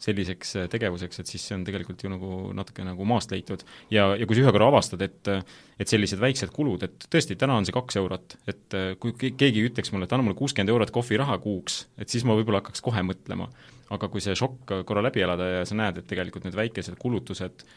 selliseks 0.06 0.54
tegevuseks, 0.72 1.20
et 1.20 1.32
siis 1.32 1.44
see 1.48 1.56
on 1.56 1.64
tegelikult 1.68 2.04
ju 2.04 2.12
nagu 2.12 2.32
natuke 2.56 2.84
nagu 2.86 3.08
maast 3.08 3.32
leitud. 3.32 3.64
ja, 3.92 4.08
ja 4.16 4.28
kui 4.28 4.38
sa 4.38 4.46
ühe 4.46 4.54
korra 4.56 4.70
avastad, 4.72 5.02
et 5.06 5.32
et 5.80 5.92
sellised 5.92 6.22
väiksed 6.22 6.54
kulud, 6.56 6.84
et 6.88 7.08
tõesti, 7.12 7.36
täna 7.40 7.58
on 7.60 7.68
see 7.68 7.76
kaks 7.76 7.98
eurot, 8.00 8.38
et 8.48 8.76
kui 9.02 9.32
keegi 9.36 9.66
ütleks 9.68 9.92
mulle, 9.92 10.08
et 10.08 10.14
anna 10.16 10.24
mulle 10.28 10.40
kuuskümmend 10.40 10.72
eurot 10.72 10.94
kohviraha 10.96 11.40
kuuks, 11.44 11.86
et 12.00 12.12
siis 12.12 12.24
ma 12.28 12.38
võib-olla 12.38 12.62
hakkaks 12.64 12.84
kohe 12.86 13.04
mõtlema 13.04 13.50
aga 13.94 14.10
kui 14.10 14.24
see 14.24 14.34
šokk 14.38 14.80
korra 14.88 15.04
läbi 15.06 15.22
elada 15.22 15.50
ja 15.60 15.66
sa 15.68 15.78
näed, 15.78 16.00
et 16.00 16.08
tegelikult 16.10 16.48
need 16.48 16.56
väikesed 16.58 16.98
kulutused 17.02 17.62
äh, 17.62 17.76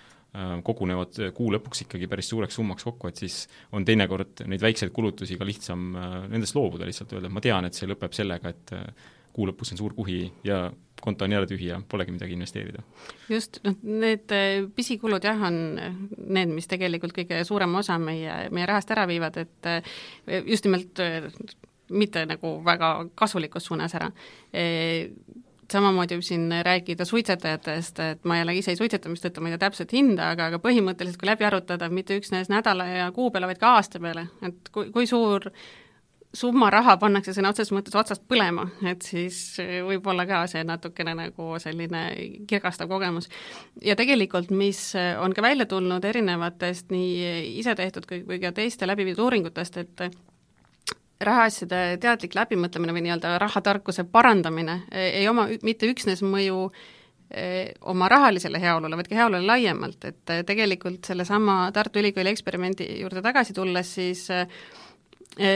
kogunevad 0.65 1.17
kuu 1.35 1.53
lõpuks 1.55 1.87
ikkagi 1.87 2.09
päris 2.11 2.29
suureks 2.29 2.59
summaks 2.59 2.85
kokku, 2.85 3.09
et 3.09 3.21
siis 3.21 3.47
on 3.73 3.85
teinekord 3.89 4.45
neid 4.51 4.63
väikseid 4.63 4.93
kulutusi 4.95 5.39
ka 5.41 5.47
lihtsam 5.49 5.95
äh, 5.97 6.19
nendest 6.29 6.57
loobuda, 6.59 6.87
lihtsalt 6.89 7.15
öelda, 7.17 7.31
ma 7.33 7.43
tean, 7.45 7.65
et 7.65 7.79
see 7.79 7.89
lõpeb 7.89 8.13
sellega, 8.17 8.53
et 8.53 8.75
äh, 8.77 9.09
kuu 9.33 9.49
lõpus 9.49 9.73
on 9.73 9.81
suur 9.81 9.95
kuhi 9.97 10.21
ja 10.45 10.67
konto 11.01 11.25
on 11.25 11.33
jälle 11.33 11.47
tühi 11.47 11.71
ja 11.71 11.79
polegi 11.89 12.13
midagi 12.13 12.35
investeerida. 12.37 12.83
just, 13.31 13.61
noh, 13.65 13.77
need 13.83 14.35
pisikulud 14.77 15.25
jah, 15.25 15.43
on 15.49 15.59
need, 15.79 16.53
mis 16.53 16.69
tegelikult 16.69 17.17
kõige 17.17 17.41
suurema 17.49 17.81
osa 17.81 17.97
meie, 18.03 18.49
meie 18.53 18.69
rahast 18.69 18.91
ära 18.93 19.07
viivad, 19.09 19.39
et 19.39 19.71
just 20.45 20.67
nimelt 20.67 21.05
mitte 21.89 22.27
nagu 22.29 22.59
väga 22.67 22.93
kasulikus 23.17 23.71
suunas 23.71 23.95
ära 23.97 24.11
samamoodi 25.73 26.17
võib 26.17 26.27
siin 26.27 26.47
rääkida 26.65 27.05
suitsetajatest, 27.09 28.01
et 28.05 28.29
ma 28.29 28.39
ei 28.39 28.45
ole 28.47 28.57
ise 28.59 28.73
ei 28.73 28.79
suitseta, 28.79 29.11
mistõttu 29.13 29.43
ma 29.43 29.51
ei 29.51 29.57
tea 29.57 29.67
täpset 29.67 29.93
hinda, 29.97 30.31
aga, 30.35 30.49
aga 30.53 30.63
põhimõtteliselt 30.65 31.21
kui 31.21 31.29
läbi 31.29 31.49
arutada, 31.49 31.91
mitte 31.93 32.17
üksnes 32.19 32.49
nädala 32.53 32.87
ja 32.89 33.11
kuu 33.17 33.31
peale, 33.35 33.51
vaid 33.51 33.61
ka 33.61 33.75
aasta 33.77 34.01
peale, 34.03 34.29
et 34.49 34.73
kui, 34.73 34.89
kui 34.95 35.09
suur 35.11 35.51
summa 36.35 36.69
raha 36.71 36.97
pannakse 37.01 37.33
sõna 37.33 37.53
otseses 37.53 37.73
mõttes 37.73 37.97
otsast 37.97 38.25
põlema, 38.29 38.67
et 38.87 39.05
siis 39.05 39.59
võib 39.87 40.07
olla 40.13 40.27
ka 40.29 40.43
see 40.51 40.65
natukene 40.69 41.15
nagu 41.17 41.51
selline 41.63 42.03
kirgastav 42.49 42.89
kogemus. 42.91 43.31
ja 43.85 43.97
tegelikult, 43.97 44.51
mis 44.51 44.93
on 45.21 45.33
ka 45.37 45.43
välja 45.43 45.67
tulnud 45.67 46.05
erinevatest 46.05 46.93
nii 46.93 47.59
ise 47.61 47.75
tehtud 47.75 48.09
kui, 48.09 48.23
kui 48.29 48.41
ka 48.41 48.53
teiste 48.53 48.87
läbi 48.87 49.09
viidud 49.09 49.25
uuringutest, 49.25 49.81
et 49.85 50.05
rahaasjade 51.21 51.99
teadlik 52.03 52.37
läbimõtlemine 52.39 52.95
või 52.95 53.03
nii-öelda 53.07 53.35
rahatarkuse 53.43 54.05
parandamine 54.13 54.83
e, 54.91 55.09
ei 55.21 55.29
oma 55.29 55.49
mitte 55.67 55.89
üksnes 55.91 56.23
mõju 56.23 56.69
e, 57.31 57.73
oma 57.91 58.09
rahalisele 58.13 58.61
heaolule, 58.63 58.99
vaid 59.01 59.11
ka 59.11 59.19
heaolule 59.19 59.47
laiemalt, 59.47 60.05
et 60.05 60.35
e, 60.35 60.43
tegelikult 60.47 61.11
sellesama 61.11 61.61
Tartu 61.75 62.03
Ülikooli 62.03 62.31
eksperimendi 62.35 62.87
juurde 63.03 63.25
tagasi 63.25 63.57
tulles, 63.57 63.95
siis 63.99 64.29
Eh, 64.31 64.88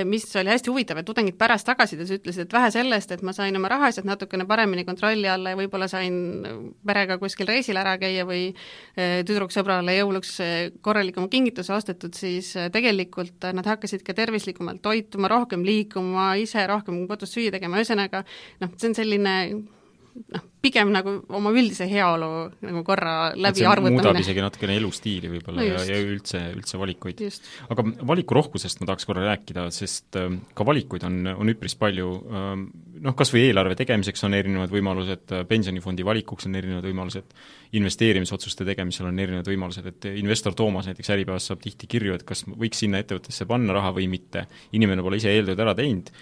mis 0.06 0.37
oli 0.37 0.50
hästi 0.52 0.70
huvitav, 0.70 0.98
et 1.00 1.06
tudengid 1.08 1.35
pärast 1.35 1.66
tagasisides 1.66 2.12
ütlesid, 2.14 2.44
et 2.44 2.52
vähe 2.54 2.68
sellest, 2.70 3.11
et 3.14 3.22
ma 3.26 3.32
sain 3.35 3.56
oma 3.58 3.70
rahaasjad 3.72 4.06
natukene 4.06 4.44
paremini 4.46 4.85
kontrolli 4.87 5.26
alla 5.26 5.54
ja 5.54 5.58
võib-olla 5.58 5.88
sain 5.90 6.14
perega 6.87 7.16
kuskil 7.18 7.48
reisil 7.50 7.80
ära 7.80 7.96
käia 7.98 8.26
või 8.28 8.44
eh, 8.52 9.24
tüdruksõbrale 9.26 9.96
jõuluks 9.96 10.32
eh, 10.44 10.70
korralikuma 10.87 11.26
kingituse 11.32 11.74
ostetud, 11.74 12.14
siis 12.14 12.52
tegelikult 12.72 13.50
nad 13.56 13.66
hakkasid 13.66 14.06
ka 14.06 14.14
tervislikumalt 14.14 14.85
toituma, 14.85 15.30
rohkem 15.32 15.66
liikuma, 15.66 16.35
ise 16.38 16.62
rohkem 16.70 17.06
kodus 17.11 17.35
süüa 17.35 17.56
tegema, 17.56 17.82
ühesõnaga 17.82 18.22
noh, 18.62 18.76
see 18.76 18.92
on 18.92 19.00
selline 19.02 19.38
noh, 20.12 20.44
pigem 20.62 20.92
nagu 20.94 21.14
oma 21.35 21.51
üldise 21.55 21.87
heaolu 21.90 22.29
nagu 22.62 22.83
korra 22.87 23.33
läbi 23.35 23.64
arvutamine. 23.66 23.98
muudab 23.98 24.20
isegi 24.20 24.44
natukene 24.44 24.77
elustiili 24.79 25.31
võib-olla 25.33 25.62
no 25.62 25.66
ja, 25.66 25.81
ja 25.88 26.01
üldse, 26.05 26.42
üldse 26.57 26.81
valikuid. 26.81 27.22
aga 27.72 27.85
valikurohkusest 28.12 28.83
ma 28.83 28.90
tahaks 28.90 29.09
korra 29.09 29.25
rääkida, 29.31 29.66
sest 29.75 30.18
äh, 30.20 30.29
ka 30.59 30.66
valikuid 30.68 31.07
on, 31.09 31.18
on 31.35 31.53
üpris 31.53 31.77
palju 31.81 32.11
äh,, 32.20 32.51
noh, 33.07 33.16
kas 33.18 33.33
või 33.35 33.46
eelarve 33.48 33.79
tegemiseks 33.79 34.29
on 34.29 34.37
erinevad 34.38 34.75
võimalused, 34.75 35.25
äh, 35.33 35.46
pensionifondi 35.48 36.07
valikuks 36.07 36.48
on 36.51 36.61
erinevad 36.61 36.87
võimalused, 36.88 37.35
investeerimisotsuste 37.81 38.68
tegemisel 38.68 39.09
on 39.09 39.18
erinevad 39.22 39.48
võimalused, 39.48 39.88
et 39.94 40.11
investor 40.12 40.57
Toomas 40.59 40.90
näiteks 40.90 41.14
Äripäevas 41.16 41.48
saab 41.51 41.64
tihti 41.64 41.88
kirju, 41.90 42.18
et 42.18 42.27
kas 42.29 42.44
võiks 42.46 42.85
sinna 42.85 43.01
ettevõttesse 43.03 43.48
panna 43.51 43.75
raha 43.77 43.94
või 43.96 44.11
mitte. 44.12 44.46
inimene 44.77 45.02
pole 45.02 45.19
ise 45.19 45.33
eeltööd 45.33 45.60
ära 45.60 45.75
teinud 45.79 46.13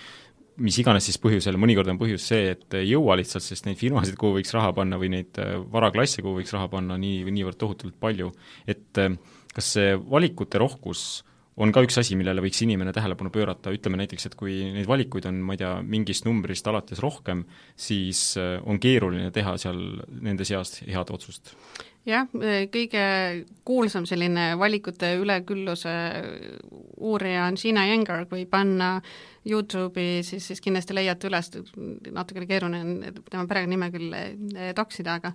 mis 0.61 0.79
iganes 0.83 1.07
siis 1.09 1.19
põhjusel, 1.23 1.59
mõnikord 1.61 1.91
on 1.93 1.99
põhjus 2.01 2.27
see, 2.33 2.53
et 2.55 2.79
ei 2.79 2.93
jõua 2.93 3.17
lihtsalt, 3.21 3.45
sest 3.47 3.67
neid 3.67 3.79
firmasid, 3.81 4.19
kuhu 4.21 4.39
võiks 4.39 4.53
raha 4.57 4.75
panna 4.77 4.99
või 5.01 5.13
neid 5.17 5.41
äh, 5.43 5.57
varaklasse, 5.73 6.23
kuhu 6.25 6.41
võiks 6.41 6.55
raha 6.57 6.69
panna, 6.73 6.99
nii, 7.01 7.25
niivõrd 7.33 7.59
tohutult 7.61 7.97
palju, 8.01 8.31
et 8.71 9.01
äh, 9.01 9.17
kas 9.55 9.75
see 9.77 9.97
valikute 9.99 10.61
rohkus 10.63 11.25
on 11.61 11.75
ka 11.75 11.83
üks 11.85 11.99
asi, 12.01 12.17
millele 12.17 12.43
võiks 12.45 12.63
inimene 12.65 12.93
tähelepanu 12.97 13.33
pöörata, 13.35 13.73
ütleme 13.75 13.99
näiteks, 14.01 14.31
et 14.31 14.37
kui 14.39 14.55
neid 14.73 14.89
valikuid 14.89 15.27
on, 15.29 15.43
ma 15.45 15.57
ei 15.57 15.61
tea, 15.61 15.75
mingist 15.85 16.25
numbrist 16.29 16.69
alates 16.71 17.03
rohkem, 17.03 17.45
siis 17.77 18.23
äh, 18.41 18.57
on 18.65 18.81
keeruline 18.83 19.33
teha 19.35 19.57
seal 19.61 19.81
nende 20.23 20.47
seast 20.49 20.83
head 20.87 21.13
otsust? 21.13 21.55
Jah, 22.09 22.29
kõige 22.73 23.05
kuulsam 23.67 24.07
selline 24.09 24.55
valikute 24.59 25.15
ülekülluse 25.21 25.97
uurija 27.01 27.47
on 27.49 27.59
Gina 27.61 27.87
Jengar, 27.87 28.27
kui 28.31 28.47
panna 28.47 28.99
Youtube'i, 29.49 30.21
siis, 30.23 30.45
siis 30.51 30.61
kindlasti 30.61 30.93
leiate 30.93 31.29
üles, 31.31 31.47
natukene 32.13 32.45
keeruline 32.45 32.81
on 32.85 33.21
tema 33.31 33.47
perekonnanime 33.49 33.87
küll 33.95 34.13
eh, 34.13 34.73
toksida, 34.77 35.15
aga 35.17 35.31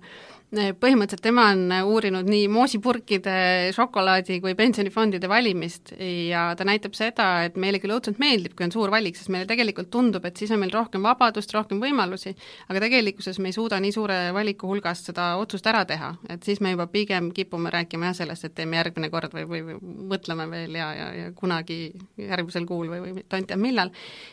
eh, 0.54 0.70
põhimõtteliselt 0.78 1.24
tema 1.24 1.48
on 1.50 1.74
uurinud 1.90 2.30
nii 2.30 2.44
moosipurkide, 2.54 3.34
šokolaadi 3.74 4.38
kui 4.44 4.54
pensionifondide 4.58 5.26
valimist 5.30 5.90
ja 5.98 6.44
ta 6.54 6.66
näitab 6.68 6.94
seda, 6.94 7.26
et 7.48 7.58
meile 7.58 7.80
küll 7.82 7.96
õudselt 7.96 8.22
meeldib, 8.22 8.54
kui 8.54 8.68
on 8.68 8.74
suur 8.76 8.94
valik, 8.94 9.18
sest 9.18 9.32
meile 9.34 9.48
tegelikult 9.50 9.90
tundub, 9.90 10.28
et 10.30 10.38
siis 10.38 10.54
on 10.54 10.62
meil 10.62 10.74
rohkem 10.76 11.02
vabadust, 11.02 11.56
rohkem 11.58 11.82
võimalusi, 11.82 12.36
aga 12.70 12.84
tegelikkuses 12.86 13.42
me 13.42 13.50
ei 13.50 13.58
suuda 13.58 13.82
nii 13.82 13.96
suure 13.96 14.20
valiku 14.36 14.70
hulgast 14.70 15.10
seda 15.10 15.32
otsust 15.42 15.66
ära 15.66 15.82
teha, 15.88 16.14
et 16.30 16.46
siis 16.46 16.55
me 16.60 16.72
juba 16.74 16.86
pigem 16.90 17.30
kipume 17.34 17.70
rääkima 17.72 18.10
jah, 18.10 18.18
sellest, 18.20 18.48
et 18.48 18.54
teeme 18.56 18.78
järgmine 18.78 19.10
kord 19.12 19.34
või, 19.36 19.46
või, 19.48 19.62
või 19.66 19.96
mõtleme 20.12 20.48
veel 20.50 20.78
ja, 20.78 20.90
ja, 20.96 21.08
ja 21.14 21.32
kunagi 21.36 21.80
järgmisel 22.20 22.68
kuul 22.68 22.90
või, 22.92 23.02
või 23.04 23.26
tont 23.28 23.48
teab 23.50 23.62
millal, 23.62 23.92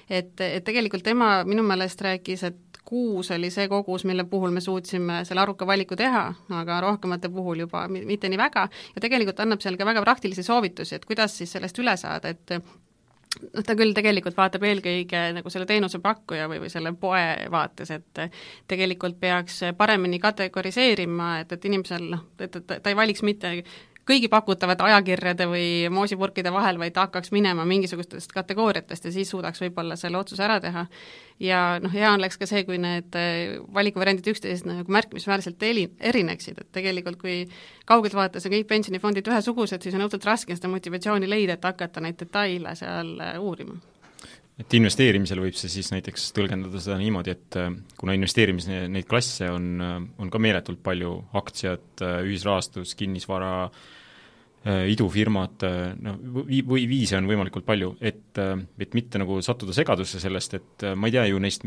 et, 0.10 0.34
et 0.42 0.64
tegelikult 0.66 1.06
tema 1.06 1.36
minu 1.48 1.66
meelest 1.68 2.02
rääkis, 2.02 2.46
et 2.50 2.80
kuus 2.86 3.32
oli 3.32 3.50
see 3.54 3.68
kogus, 3.72 4.04
mille 4.06 4.26
puhul 4.30 4.52
me 4.52 4.62
suutsime 4.62 5.22
selle 5.26 5.42
aruka 5.42 5.68
valiku 5.68 5.96
teha, 5.96 6.26
aga 6.60 6.80
rohkemate 6.84 7.32
puhul 7.32 7.64
juba 7.64 7.86
mitte 7.88 8.30
nii 8.30 8.40
väga, 8.40 8.68
ja 8.96 9.04
tegelikult 9.04 9.40
annab 9.40 9.64
seal 9.64 9.80
ka 9.80 9.88
väga 9.88 10.04
praktilisi 10.04 10.44
soovitusi, 10.44 10.98
et 11.00 11.06
kuidas 11.08 11.38
siis 11.40 11.56
sellest 11.56 11.80
üle 11.80 11.96
saada, 11.98 12.34
et 12.34 12.58
noh, 13.42 13.64
ta 13.66 13.76
küll 13.80 13.96
tegelikult 13.96 14.38
vaatab 14.38 14.66
eelkõige 14.68 15.24
nagu 15.38 15.54
selle 15.54 15.68
teenusepakkuja 15.70 16.50
või, 16.52 16.62
või 16.64 16.74
selle 16.74 16.94
poe 17.00 17.24
vaates, 17.54 17.92
et 17.96 18.24
tegelikult 18.70 19.20
peaks 19.20 19.62
paremini 19.78 20.20
kategoriseerima, 20.24 21.40
et, 21.44 21.56
et 21.58 21.66
inimesel 21.72 22.10
noh, 22.16 22.28
et, 22.40 22.62
et 22.62 22.76
ta 22.76 22.94
ei 22.94 23.00
valiks 23.00 23.26
mitte 23.26 23.58
kõigi 24.08 24.30
pakutavate 24.32 24.84
ajakirjade 24.84 25.48
või 25.48 25.68
moosipurkide 25.94 26.52
vahel, 26.54 26.80
vaid 26.82 26.96
ta 26.96 27.06
hakkaks 27.08 27.32
minema 27.36 27.66
mingisugustest 27.68 28.34
kategooriatest 28.36 29.08
ja 29.08 29.14
siis 29.16 29.32
suudaks 29.32 29.64
võib-olla 29.64 29.96
selle 30.00 30.20
otsuse 30.20 30.44
ära 30.44 30.60
teha. 30.64 30.86
ja 31.40 31.62
noh, 31.84 31.94
hea 31.94 32.12
oleks 32.14 32.38
ka 32.38 32.48
see, 32.50 32.66
kui 32.68 32.78
need 32.82 33.16
äh, 33.20 33.56
valikuvariandid 33.74 34.28
üksteisest 34.34 34.68
nagu 34.70 34.92
märkimisväärselt 34.92 35.64
eli-, 35.64 35.90
erineksid, 36.00 36.60
et 36.60 36.72
tegelikult 36.76 37.22
kui 37.22 37.40
kaugelt 37.86 38.16
vaadates 38.18 38.46
on 38.48 38.58
kõik 38.58 38.68
pensionifondid 38.68 39.28
ühesugused, 39.32 39.82
siis 39.82 39.96
on 39.96 40.06
õudselt 40.08 40.28
raske 40.28 40.56
seda 40.56 40.72
motivatsiooni 40.72 41.30
leida, 41.30 41.58
et 41.58 41.72
hakata 41.72 42.04
neid 42.04 42.20
detaile 42.20 42.76
seal 42.80 43.16
äh, 43.24 43.40
uurima 43.40 43.80
et 44.60 44.78
investeerimisel 44.78 45.42
võib 45.42 45.58
see 45.58 45.72
siis 45.72 45.90
näiteks 45.94 46.30
tõlgendada 46.36 46.82
seda 46.84 47.00
niimoodi, 47.02 47.34
et 47.34 47.58
äh, 47.60 47.72
kuna 47.98 48.16
investeerimis 48.18 48.70
neid 48.70 49.10
klasse 49.10 49.50
on, 49.50 49.76
on 49.82 50.32
ka 50.34 50.42
meeletult 50.42 50.84
palju, 50.86 51.18
aktsiad, 51.42 52.06
ühisrahastus, 52.28 52.96
kinnisvara, 53.00 53.54
Äh, 54.64 54.86
idufirmad, 54.94 55.60
äh, 55.68 55.90
noh, 56.00 56.20
või, 56.38 56.62
või 56.64 56.86
viise 56.88 57.18
on 57.18 57.26
võimalikult 57.28 57.66
palju, 57.68 57.98
et, 58.00 58.30
äh, 58.40 58.54
et 58.80 58.94
mitte 58.96 59.20
nagu 59.20 59.36
sattuda 59.44 59.76
segadusse 59.76 60.22
sellest, 60.24 60.54
et 60.56 60.86
ma 60.96 61.10
ei 61.10 61.16
tea 61.18 61.26
ju 61.28 61.42
neist 61.44 61.66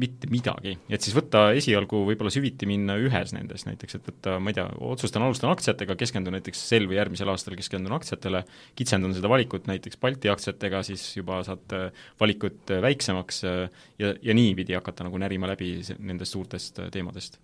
mitte 0.00 0.28
midagi, 0.32 0.74
et 0.90 1.04
siis 1.04 1.14
võtta 1.16 1.46
esialgu 1.56 2.00
võib-olla 2.08 2.32
süviti 2.34 2.66
minna 2.68 2.96
ühes 2.98 3.34
nendest 3.36 3.68
näiteks, 3.68 3.98
et 3.98 4.10
võtta, 4.10 4.36
ma 4.42 4.50
ei 4.50 4.58
tea, 4.58 4.66
otsustan, 4.90 5.22
alustan 5.26 5.52
aktsiatega, 5.52 5.96
keskendun 6.00 6.34
näiteks 6.38 6.64
sel 6.72 6.88
või 6.90 6.98
järgmisel 6.98 7.30
aastal 7.30 7.56
keskendun 7.58 7.94
aktsiatele, 7.96 8.44
kitsendan 8.78 9.14
seda 9.16 9.30
valikut 9.30 9.70
näiteks 9.70 10.00
Balti 10.02 10.32
aktsiatega, 10.32 10.82
siis 10.86 11.06
juba 11.16 11.40
saad 11.46 11.78
valikut 12.20 12.74
väiksemaks 12.84 13.42
ja, 13.46 14.14
ja 14.14 14.36
niipidi 14.36 14.76
hakata 14.78 15.06
nagu 15.06 15.20
närima 15.22 15.50
läbi 15.54 15.76
nendest 15.98 16.34
suurtest 16.34 16.82
teemadest 16.94 17.38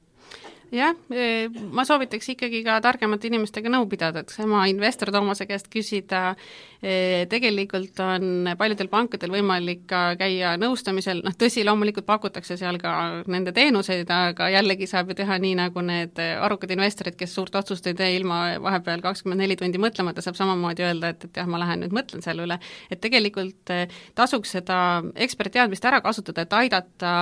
jah, 0.75 0.95
e, 1.11 1.49
ma 1.75 1.85
soovitaks 1.87 2.31
ikkagi 2.35 2.63
ka 2.67 2.79
targemate 2.85 3.29
inimestega 3.31 3.71
nõu 3.73 3.87
pidada, 3.91 4.23
et 4.23 4.33
sama 4.35 4.65
investor 4.71 5.11
Toomase 5.15 5.47
käest 5.49 5.69
küsida, 5.73 6.35
e, 6.83 7.27
tegelikult 7.31 7.99
on 8.05 8.51
paljudel 8.59 8.91
pankadel 8.93 9.35
võimalik 9.35 9.83
ka 9.91 10.03
käia 10.21 10.55
nõustamisel, 10.61 11.23
noh 11.27 11.37
tõsi, 11.39 11.65
loomulikult 11.67 12.07
pakutakse 12.09 12.57
seal 12.61 12.79
ka 12.83 12.95
nende 13.31 13.55
teenuseid, 13.57 14.11
aga 14.11 14.51
jällegi 14.55 14.89
saab 14.91 15.11
ju 15.13 15.19
teha 15.21 15.39
nii, 15.43 15.57
nagu 15.59 15.85
need 15.85 16.21
arukad 16.21 16.73
investorid, 16.77 17.19
kes 17.19 17.35
suurt 17.35 17.61
otsust 17.61 17.91
ei 17.91 17.99
tee 17.99 18.15
ilma 18.19 18.43
vahepeal 18.63 19.03
kakskümmend 19.05 19.43
neli 19.43 19.59
tundi 19.61 19.83
mõtlemata, 19.83 20.25
saab 20.25 20.39
samamoodi 20.39 20.87
öelda, 20.87 21.15
et, 21.15 21.27
et 21.27 21.43
jah, 21.43 21.51
ma 21.51 21.61
lähen 21.63 21.85
nüüd 21.85 21.97
mõtlen 21.97 22.25
selle 22.25 22.47
üle, 22.47 22.61
et 22.91 23.03
tegelikult 23.03 23.75
e, 23.75 23.87
tasuks 24.19 24.59
seda 24.59 24.81
ekspertteadmist 25.19 25.91
ära 25.91 26.03
kasutada, 26.05 26.47
et 26.47 26.61
aidata 26.63 27.15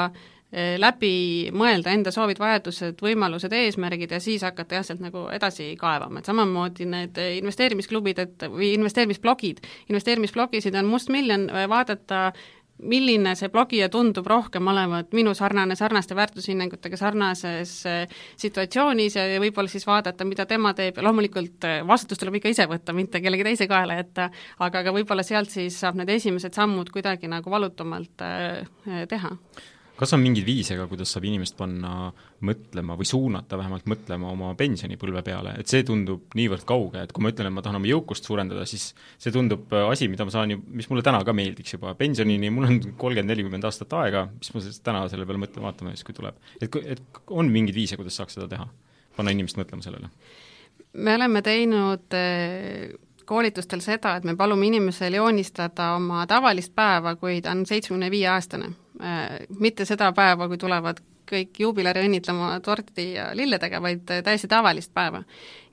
läbi 0.53 1.51
mõelda 1.53 1.93
enda 1.93 2.13
soovid, 2.15 2.39
vajadused, 2.41 3.03
võimalused, 3.05 3.53
eesmärgid 3.53 4.15
ja 4.17 4.21
siis 4.21 4.47
hakata 4.47 4.79
jah, 4.79 4.87
sealt 4.87 5.03
nagu 5.05 5.27
edasi 5.35 5.75
kaevama, 5.81 6.23
et 6.23 6.31
samamoodi 6.31 6.87
need 6.89 7.21
investeerimisklubid, 7.43 8.23
et 8.25 8.47
või 8.49 8.73
investeerimisblogid, 8.79 9.61
investeerimisblogisid 9.93 10.79
on 10.81 10.89
mustmiljon, 10.89 11.51
eh, 11.51 11.69
vaadata 11.69 12.31
milline 12.79 13.35
see 13.35 13.51
blogija 13.51 13.89
tundub 13.91 14.27
rohkem 14.31 14.71
olevat 14.71 15.13
minu 15.13 15.35
sarnane, 15.35 15.75
sarnaste 15.77 16.17
väärtushinnangutega 16.17 16.97
sarnases 16.97 17.73
eh, 17.91 18.19
situatsioonis 18.41 19.21
ja 19.21 19.29
võib-olla 19.43 19.69
siis 19.69 19.85
vaadata, 19.87 20.25
mida 20.25 20.47
tema 20.47 20.73
teeb. 20.79 20.97
Ja 20.97 21.05
loomulikult 21.11 21.67
vastutus 21.87 22.23
tuleb 22.23 22.41
ikka 22.41 22.55
ise 22.55 22.71
võtta, 22.71 22.97
mitte 22.97 23.21
kellegi 23.21 23.51
teise 23.51 23.69
kaela 23.69 24.01
jätta, 24.01 24.31
aga 24.65 24.87
ka 24.87 24.97
võib-olla 24.97 25.27
sealt 25.27 25.53
siis 25.53 25.77
saab 25.77 26.01
need 26.01 26.17
esimesed 26.17 26.57
sammud 26.57 26.89
kuidagi 26.95 27.29
nagu 27.29 27.51
valutumalt 27.51 28.29
teha 29.13 29.37
kas 29.99 30.15
on 30.15 30.23
mingeid 30.23 30.47
viise 30.47 30.77
ka, 30.79 30.87
kuidas 30.91 31.11
saab 31.15 31.27
inimest 31.27 31.57
panna 31.59 32.11
mõtlema 32.47 32.95
või 32.99 33.09
suunata 33.09 33.59
vähemalt 33.59 33.89
mõtlema 33.91 34.31
oma 34.31 34.53
pensionipõlve 34.59 35.25
peale, 35.27 35.57
et 35.59 35.71
see 35.71 35.83
tundub 35.87 36.37
niivõrd 36.39 36.67
kauge, 36.69 37.03
et 37.03 37.15
kui 37.15 37.25
ma 37.25 37.33
ütlen, 37.33 37.51
et 37.51 37.57
ma 37.57 37.65
tahan 37.65 37.81
oma 37.81 37.91
jõukust 37.91 38.29
suurendada, 38.29 38.67
siis 38.69 38.93
see 39.19 39.35
tundub 39.35 39.73
äh, 39.75 39.89
asi, 39.91 40.09
mida 40.11 40.27
ma 40.29 40.35
saan 40.35 40.55
ju, 40.55 40.61
mis 40.71 40.89
mulle 40.93 41.03
täna 41.07 41.25
ka 41.27 41.35
meeldiks 41.37 41.75
juba, 41.75 41.97
pensionini 41.99 42.53
mul 42.55 42.69
on 42.69 42.79
kolmkümmend, 43.01 43.33
nelikümmend 43.33 43.67
aastat 43.67 43.99
aega, 43.99 44.29
mis 44.39 44.55
ma 44.55 44.65
siis 44.65 44.79
täna 44.87 45.03
selle 45.11 45.27
peale 45.27 45.43
mõtlen, 45.43 45.67
vaatame 45.67 45.97
siis, 45.97 46.07
kui 46.07 46.17
tuleb. 46.17 46.39
et, 46.61 46.81
et 46.95 47.23
on 47.35 47.51
mingeid 47.51 47.77
viise, 47.77 47.99
kuidas 47.99 48.21
saaks 48.21 48.39
seda 48.39 48.47
teha, 48.55 48.69
panna 49.19 49.35
inimest 49.35 49.59
mõtlema 49.59 49.85
sellele? 49.85 50.13
me 50.99 51.15
oleme 51.19 51.43
teinud 51.43 52.15
äh, 52.17 52.95
koolitustel 53.29 53.83
seda, 53.85 54.15
et 54.17 54.25
me 54.25 54.39
palume 54.39 54.71
inimesel 54.71 55.19
joonistada 55.19 55.93
oma 55.99 56.23
tavalist 56.31 56.73
päeva, 56.79 57.19
kui 57.19 57.43
ta 57.43 57.53
on 57.53 57.67
seitsmekümne 57.67 58.15
viie 58.15 58.31
aastane 58.31 58.71
mitte 59.59 59.85
seda 59.87 60.13
päeva, 60.13 60.49
kui 60.51 60.59
tulevad 60.59 61.01
kõik 61.29 61.61
juubilari 61.61 62.07
õnnitlema 62.07 62.55
torti 62.65 63.13
ja 63.15 63.29
lilledega, 63.37 63.83
vaid 63.85 64.07
täiesti 64.25 64.49
tavalist 64.51 64.95
päeva. 64.95 65.23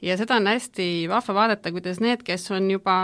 ja 0.02 0.18
seda 0.18 0.36
on 0.36 0.48
hästi 0.52 1.08
vahva 1.10 1.34
vaadata, 1.34 1.72
kuidas 1.72 2.02
need, 2.04 2.26
kes 2.28 2.52
on 2.52 2.70
juba 2.72 2.98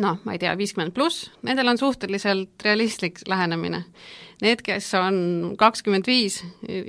noh, 0.00 0.18
ma 0.24 0.34
ei 0.34 0.40
tea, 0.40 0.52
viiskümmend 0.56 0.94
pluss, 0.96 1.28
nendel 1.46 1.68
on 1.72 1.78
suhteliselt 1.80 2.64
realistlik 2.64 3.20
lähenemine. 3.28 3.84
Need, 4.42 4.62
kes 4.66 4.88
on 4.98 5.16
kakskümmend 5.58 6.08
viis, 6.08 6.40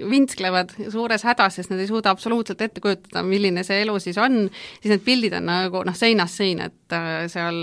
vintsklevad 0.10 0.74
suures 0.94 1.26
hädas, 1.28 1.60
sest 1.60 1.74
nad 1.74 1.82
ei 1.84 1.90
suuda 1.90 2.14
absoluutselt 2.14 2.62
ette 2.66 2.82
kujutada, 2.82 3.22
milline 3.28 3.66
see 3.68 3.84
elu 3.84 3.98
siis 4.02 4.18
on, 4.22 4.48
siis 4.80 4.96
need 4.96 5.04
pildid 5.06 5.38
on 5.38 5.50
nagu 5.52 5.84
noh, 5.86 5.98
seinast 5.98 6.40
seina, 6.42 6.72
et 6.72 6.98
äh, 6.98 7.12
seal 7.32 7.60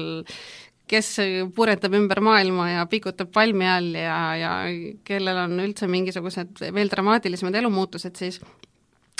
kes 0.91 1.13
puretab 1.55 1.95
ümber 1.95 2.19
maailma 2.25 2.71
ja 2.73 2.87
pikutab 2.91 3.31
palmi 3.35 3.69
all 3.71 3.95
ja, 3.95 4.17
ja 4.39 4.55
kellel 5.07 5.45
on 5.45 5.55
üldse 5.63 5.87
mingisugused 5.91 6.65
veel 6.75 6.91
dramaatilisemad 6.91 7.55
elumuutused, 7.63 8.19
siis 8.19 8.41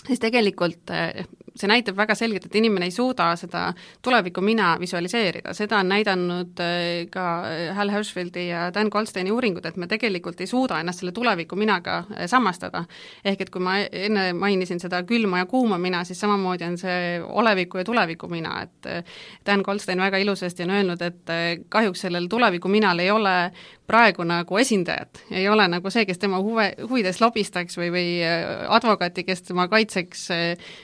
siis 0.07 0.21
tegelikult 0.23 0.91
eh, 0.95 1.27
see 1.57 1.69
näitab 1.71 1.97
väga 1.99 2.15
selgelt, 2.15 2.47
et 2.47 2.57
inimene 2.59 2.89
ei 2.89 2.95
suuda 2.95 3.31
seda 3.39 3.71
tulevikku 4.03 4.43
mina 4.45 4.73
visualiseerida, 4.81 5.55
seda 5.57 5.81
on 5.81 5.91
näidanud 5.93 6.63
eh, 6.65 7.07
ka 7.13 7.27
eh, 7.51 7.71
Hal 7.77 7.93
Hershfieldi 7.93 8.47
ja 8.49 8.69
Dan 8.75 8.91
Goldsteini 8.93 9.33
uuringud, 9.35 9.67
et 9.67 9.77
me 9.81 9.89
tegelikult 9.91 10.41
ei 10.41 10.51
suuda 10.51 10.81
ennast 10.81 11.03
selle 11.03 11.13
tuleviku 11.17 11.57
minaga 11.57 12.05
samastada. 12.31 12.85
ehk 13.25 13.41
et 13.41 13.51
kui 13.51 13.63
ma 13.63 13.79
enne 13.79 14.33
mainisin 14.33 14.81
seda 14.81 15.03
külma 15.03 15.45
ja 15.45 15.47
kuuma 15.47 15.79
mina, 15.79 16.05
siis 16.05 16.21
samamoodi 16.21 16.65
on 16.65 16.79
see 16.79 17.21
oleviku 17.23 17.79
ja 17.79 17.85
tuleviku 17.85 18.29
mina, 18.29 18.63
et 18.63 19.11
Dan 19.47 19.63
Goldstein 19.65 20.01
väga 20.01 20.19
ilusasti 20.19 20.63
on 20.63 20.71
öelnud, 20.71 21.03
et 21.03 21.35
kahjuks 21.69 22.07
sellel 22.07 22.29
tuleviku 22.29 22.69
minal 22.69 22.99
ei 22.99 23.11
ole 23.11 23.51
praegu 23.91 24.25
nagu 24.27 24.59
esindajat, 24.61 25.25
ei 25.35 25.49
ole 25.51 25.67
nagu 25.71 25.91
see, 25.91 26.05
kes 26.09 26.21
tema 26.23 26.39
huve, 26.43 26.69
huvides 26.85 27.21
lobistaks 27.23 27.79
või, 27.81 27.91
või 27.95 28.07
äh, 28.23 28.45
advokaati, 28.71 29.25
kes 29.27 29.43
tema 29.49 29.67
kaitseks 29.73 30.27
äh, 30.35 30.43
äh, 30.45 30.77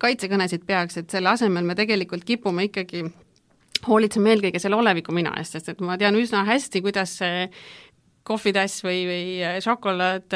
kaitsekõnesid 0.00 0.64
peaks, 0.66 1.00
et 1.00 1.10
selle 1.12 1.32
asemel 1.32 1.66
me 1.66 1.76
tegelikult 1.78 2.24
kipume 2.24 2.68
ikkagi 2.68 3.04
hoolitsema 3.86 4.34
eelkõige 4.34 4.60
selle 4.60 4.76
oleviku 4.76 5.12
mina 5.16 5.32
eest, 5.40 5.56
sest 5.56 5.72
et 5.72 5.80
ma 5.84 5.96
tean 6.00 6.16
üsna 6.20 6.44
hästi, 6.48 6.82
kuidas 6.84 7.16
see 7.20 7.46
kohvitass 8.30 8.84
või, 8.84 9.00
või 9.08 9.60
šokolaad 9.64 10.34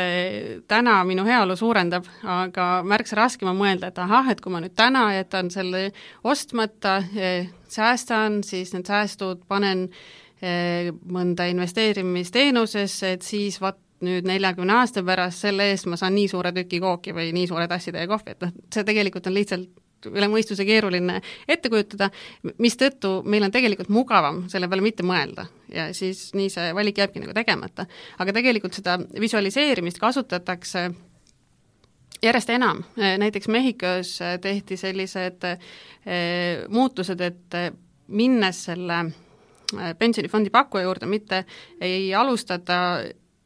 täna 0.70 0.96
minu 1.06 1.26
heaolu 1.26 1.56
suurendab, 1.56 2.06
aga 2.24 2.68
märksa 2.86 3.18
raskem 3.20 3.50
on 3.52 3.58
mõelda, 3.60 3.92
et 3.92 4.00
ahah, 4.00 4.30
et 4.32 4.40
kui 4.40 4.52
ma 4.52 4.62
nüüd 4.64 4.74
täna 4.76 5.06
jätan 5.14 5.50
selle 5.52 5.90
ostmata, 6.24 7.02
säästan, 7.68 8.40
siis 8.46 8.72
need 8.74 8.88
säästud 8.88 9.44
panen 9.48 9.90
mõnda 11.12 11.46
investeerimisteenusesse, 11.52 13.14
et 13.18 13.22
siis 13.24 13.60
vot 13.62 13.78
nüüd 14.04 14.26
neljakümne 14.26 14.74
aasta 14.80 15.04
pärast 15.06 15.44
selle 15.46 15.70
eest 15.70 15.86
ma 15.86 15.96
saan 16.00 16.14
nii 16.16 16.28
suure 16.28 16.52
tüki 16.56 16.80
kooki 16.82 17.14
või 17.16 17.30
nii 17.36 17.46
suure 17.50 17.68
tassitäie 17.70 18.08
kohvi, 18.10 18.34
et 18.34 18.44
noh, 18.44 18.52
see 18.74 18.84
tegelikult 18.84 19.26
on 19.30 19.36
lihtsalt 19.36 19.70
üle 20.10 20.28
mõistuse 20.28 20.66
keeruline 20.68 21.20
ette 21.48 21.70
kujutada, 21.72 22.10
mistõttu 22.60 23.22
meil 23.30 23.46
on 23.46 23.54
tegelikult 23.54 23.88
mugavam 23.94 24.42
selle 24.52 24.68
peale 24.68 24.84
mitte 24.84 25.06
mõelda 25.06 25.46
ja 25.72 25.88
siis 25.96 26.26
nii 26.36 26.50
see 26.52 26.74
valik 26.76 27.00
jääbki 27.00 27.22
nagu 27.22 27.32
tegemata. 27.36 27.86
aga 28.18 28.36
tegelikult 28.36 28.76
seda 28.76 28.98
visualiseerimist 29.20 29.98
kasutatakse 30.02 30.90
järjest 32.22 32.50
enam, 32.50 32.82
näiteks 32.96 33.48
Mehhikos 33.48 34.18
tehti 34.40 34.76
sellised 34.80 35.44
eh, 35.44 36.64
muutused, 36.68 37.20
et 37.20 37.58
minnes 38.08 38.64
selle 38.68 39.04
pensionifondi 39.98 40.50
pakkuja 40.50 40.84
juurde, 40.84 41.06
mitte 41.06 41.44
ei 41.80 42.14
alustata 42.14 43.00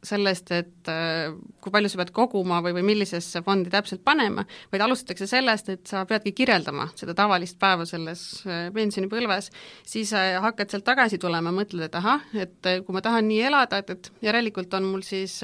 sellest, 0.05 0.51
et 0.55 0.91
äh, 0.93 1.33
kui 1.63 1.73
palju 1.75 1.91
sa 1.91 1.99
pead 2.01 2.13
koguma 2.15 2.61
või, 2.63 2.75
või 2.77 2.85
millisesse 2.93 3.43
fondi 3.47 3.71
täpselt 3.73 4.05
panema, 4.07 4.45
vaid 4.73 4.85
alustatakse 4.85 5.27
sellest, 5.27 5.73
et 5.75 5.91
sa 5.91 6.05
peadki 6.09 6.33
kirjeldama 6.39 6.89
seda 6.99 7.17
tavalist 7.19 7.59
päeva 7.59 7.87
selles 7.89 8.23
äh, 8.47 8.69
pensionipõlves, 8.75 9.51
siis 9.89 10.15
äh, 10.17 10.37
hakkad 10.45 10.71
sealt 10.71 10.87
tagasi 10.87 11.19
tulema, 11.19 11.53
mõtled, 11.55 11.89
et 11.89 11.99
ahah, 11.99 12.23
et 12.39 12.73
kui 12.87 12.95
ma 12.95 13.03
tahan 13.05 13.27
nii 13.31 13.43
elada, 13.51 13.83
et, 13.83 13.91
et 13.97 14.29
järelikult 14.31 14.79
on 14.79 14.87
mul 14.93 15.03
siis 15.07 15.41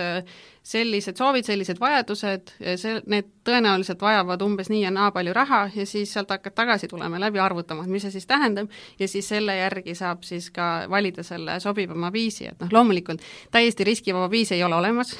sellised 0.64 1.18
soovid, 1.20 1.44
sellised 1.44 1.80
vajadused, 1.80 2.54
see, 2.80 2.96
need 3.12 3.28
tõenäoliselt 3.44 4.00
vajavad 4.00 4.42
umbes 4.46 4.70
nii 4.72 4.80
ja 4.86 4.90
naa 4.94 5.10
palju 5.12 5.34
raha 5.36 5.66
ja 5.74 5.84
siis 5.86 6.12
sealt 6.16 6.32
hakkad 6.32 6.56
tagasi 6.56 6.88
tulema, 6.88 7.20
läbi 7.20 7.40
arvutama, 7.42 7.84
et 7.84 7.92
mis 7.92 8.06
see 8.06 8.14
siis 8.14 8.26
tähendab, 8.30 8.72
ja 8.98 9.08
siis 9.10 9.28
selle 9.28 9.58
järgi 9.58 9.94
saab 9.98 10.24
siis 10.24 10.48
ka 10.54 10.86
valida 10.90 11.22
selle 11.26 11.58
sobivama 11.60 12.08
viisi, 12.12 12.48
et 12.48 12.64
noh, 12.64 12.72
loomulikult 12.72 13.24
täiesti 13.52 13.84
riskivaba 13.84 14.30
viis 14.32 14.54
ei 14.56 14.64
ole 14.64 14.78
olemas, 14.80 15.12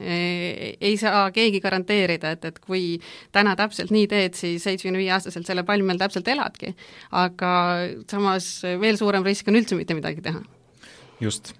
ei 0.00 0.96
saa 1.00 1.28
keegi 1.32 1.60
garanteerida, 1.64 2.32
et, 2.34 2.48
et 2.50 2.58
kui 2.58 2.98
täna 3.32 3.54
täpselt 3.56 3.94
nii 3.94 4.08
teed, 4.10 4.34
siis 4.36 4.66
seitsmekümne 4.66 5.00
viie 5.00 5.12
aastaselt 5.14 5.46
selle 5.48 5.62
palmel 5.68 6.00
täpselt 6.00 6.28
eladki. 6.28 6.74
aga 7.14 7.52
samas 8.10 8.50
veel 8.82 8.98
suurem 9.00 9.24
risk 9.24 9.48
on 9.48 9.62
üldse 9.62 9.78
mitte 9.78 9.96
midagi 9.96 10.26
teha. 10.26 10.42
just 11.20 11.54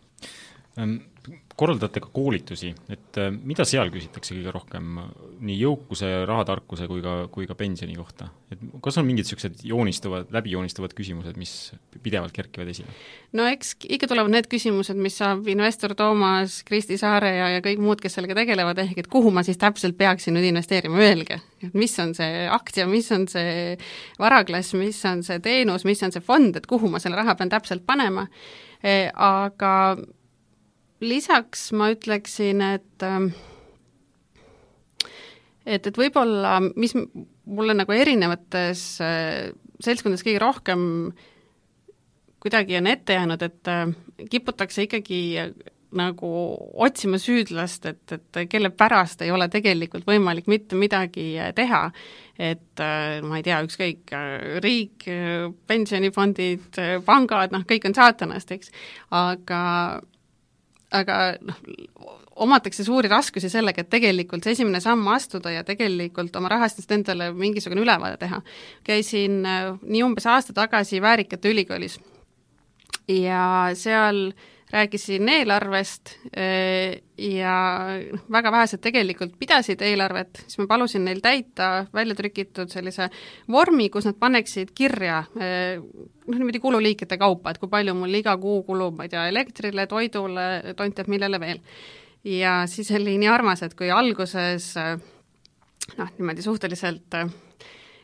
korraldate 1.59 2.03
ka 2.03 2.11
koolitusi, 2.15 2.71
et 2.93 3.19
äh, 3.19 3.33
mida 3.35 3.67
seal 3.69 3.91
küsitakse 3.95 4.37
kõige 4.37 4.53
rohkem 4.55 5.01
nii 5.43 5.57
jõukuse, 5.59 6.11
rahatarkuse 6.29 6.87
kui 6.91 7.03
ka, 7.03 7.15
kui 7.35 7.49
ka 7.51 7.57
pensioni 7.59 7.97
kohta? 7.99 8.31
et 8.49 8.61
kas 8.81 8.97
on 8.97 9.05
mingid 9.05 9.27
niisugused 9.27 9.61
joonistuvad, 9.69 10.31
läbijoonistuvad 10.33 10.95
küsimused, 10.97 11.37
mis 11.37 11.53
pidevalt 12.03 12.33
kerkivad 12.37 12.71
esile? 12.73 12.95
no 13.37 13.49
eks 13.51 13.75
ikka 13.89 14.09
tulevad 14.11 14.33
need 14.33 14.49
küsimused, 14.51 14.99
mis 15.03 15.19
saab 15.21 15.49
investor 15.51 15.95
Toomas, 15.99 16.61
Kristi 16.69 16.97
Saare 17.01 17.35
ja, 17.35 17.51
ja 17.57 17.65
kõik 17.65 17.83
muud, 17.83 18.03
kes 18.03 18.19
sellega 18.19 18.39
tegelevad, 18.39 18.79
ehk 18.85 19.03
et 19.03 19.11
kuhu 19.11 19.33
ma 19.35 19.45
siis 19.47 19.61
täpselt 19.61 19.99
peaksin 19.99 20.39
nüüd 20.39 20.49
investeerima, 20.53 21.01
öelge, 21.03 21.41
et 21.65 21.75
mis 21.79 21.95
on 22.03 22.15
see 22.17 22.47
aktsia, 22.55 22.87
mis 22.91 23.11
on 23.15 23.27
see 23.31 23.75
varaklass, 24.21 24.77
mis 24.79 25.03
on 25.11 25.27
see 25.27 25.43
teenus, 25.45 25.85
mis 25.89 26.03
on 26.07 26.15
see 26.15 26.25
fond, 26.25 26.57
et 26.57 26.71
kuhu 26.71 26.91
ma 26.93 27.03
selle 27.03 27.19
raha 27.19 27.35
pean 27.39 27.53
täpselt 27.53 27.85
panema, 27.89 28.29
e, 28.79 29.11
aga 29.13 29.75
lisaks 31.01 31.71
ma 31.77 31.91
ütleksin, 31.95 32.63
et 32.75 33.07
ähm, 33.07 33.31
et, 35.67 35.87
et 35.87 35.97
võib-olla, 35.99 36.59
mis 36.77 36.95
mulle 37.49 37.77
nagu 37.77 37.95
erinevates 37.95 38.85
äh, 39.05 39.51
seltskondades 39.85 40.25
kõige 40.27 40.43
rohkem 40.43 40.85
kuidagi 42.43 42.79
on 42.79 42.87
ette 42.91 43.19
jäänud, 43.19 43.43
et 43.43 43.71
äh, 43.71 43.91
kiputakse 44.31 44.87
ikkagi 44.87 45.21
nagu 45.99 46.31
otsima 46.85 47.17
süüdlast, 47.17 47.87
et, 47.89 48.13
et 48.13 48.39
kelle 48.53 48.69
pärast 48.77 49.23
ei 49.25 49.31
ole 49.33 49.47
tegelikult 49.49 50.05
võimalik 50.05 50.51
mitte 50.51 50.77
midagi 50.77 51.31
teha. 51.57 51.87
et 52.39 52.83
ma 53.25 53.39
ei 53.39 53.43
tea, 53.43 53.57
ükskõik, 53.67 54.13
riik, 54.63 55.07
pensionifondid, 55.67 56.77
pangad, 57.09 57.51
noh, 57.51 57.65
kõik 57.67 57.89
on 57.89 57.97
saatanast, 57.97 58.53
eks, 58.55 58.71
aga 59.11 59.63
aga 60.95 61.17
noh, 61.41 61.57
omatakse 62.37 62.85
suuri 62.85 63.09
raskusi 63.11 63.51
sellega, 63.51 63.83
et 63.83 63.91
tegelikult 63.91 64.45
see 64.45 64.55
esimene 64.57 64.81
samm 64.81 65.07
astuda 65.13 65.53
ja 65.53 65.65
tegelikult 65.67 66.37
oma 66.39 66.53
rahastust 66.53 66.93
endale 66.95 67.33
mingisugune 67.37 67.83
ülevaade 67.83 68.21
teha. 68.21 68.43
käisin 68.85 69.41
äh, 69.47 69.73
nii 69.83 70.05
umbes 70.07 70.27
aasta 70.27 70.53
tagasi 70.53 71.03
Väärikate 71.03 71.51
ülikoolis 71.51 71.99
ja 73.09 73.71
seal 73.75 74.29
äh, 74.29 74.47
rääkisin 74.73 75.29
eelarvest 75.29 76.11
eh, 76.37 77.01
ja 77.19 77.55
noh, 78.13 78.25
väga 78.33 78.53
vähesed 78.53 78.83
tegelikult 78.85 79.39
pidasid 79.41 79.81
eelarvet, 79.85 80.43
siis 80.45 80.61
ma 80.61 80.67
palusin 80.69 81.07
neil 81.09 81.23
täita 81.25 81.87
välja 81.95 82.17
trükitud 82.19 82.71
sellise 82.73 83.09
vormi, 83.51 83.89
kus 83.93 84.09
nad 84.09 84.19
paneksid 84.21 84.75
kirja 84.77 85.23
eh, 85.41 85.81
noh, 85.81 86.37
niimoodi 86.37 86.61
kululiikide 86.61 87.19
kaupa, 87.21 87.55
et 87.55 87.63
kui 87.63 87.73
palju 87.73 87.97
mul 87.97 88.21
iga 88.21 88.37
kuu 88.41 88.63
kulub, 88.69 88.99
ma 88.99 89.09
ei 89.09 89.15
tea, 89.15 89.27
elektrile, 89.33 89.89
toidule, 89.89 90.49
tont 90.77 90.97
teab 90.97 91.09
millele 91.09 91.41
veel. 91.41 91.65
ja 92.29 92.61
siis 92.67 92.91
oli 92.93 93.17
nii 93.19 93.33
armas, 93.33 93.65
et 93.65 93.77
kui 93.79 93.91
alguses 93.91 94.73
eh, 94.77 94.97
noh, 95.97 96.17
niimoodi 96.19 96.45
suhteliselt 96.45 97.23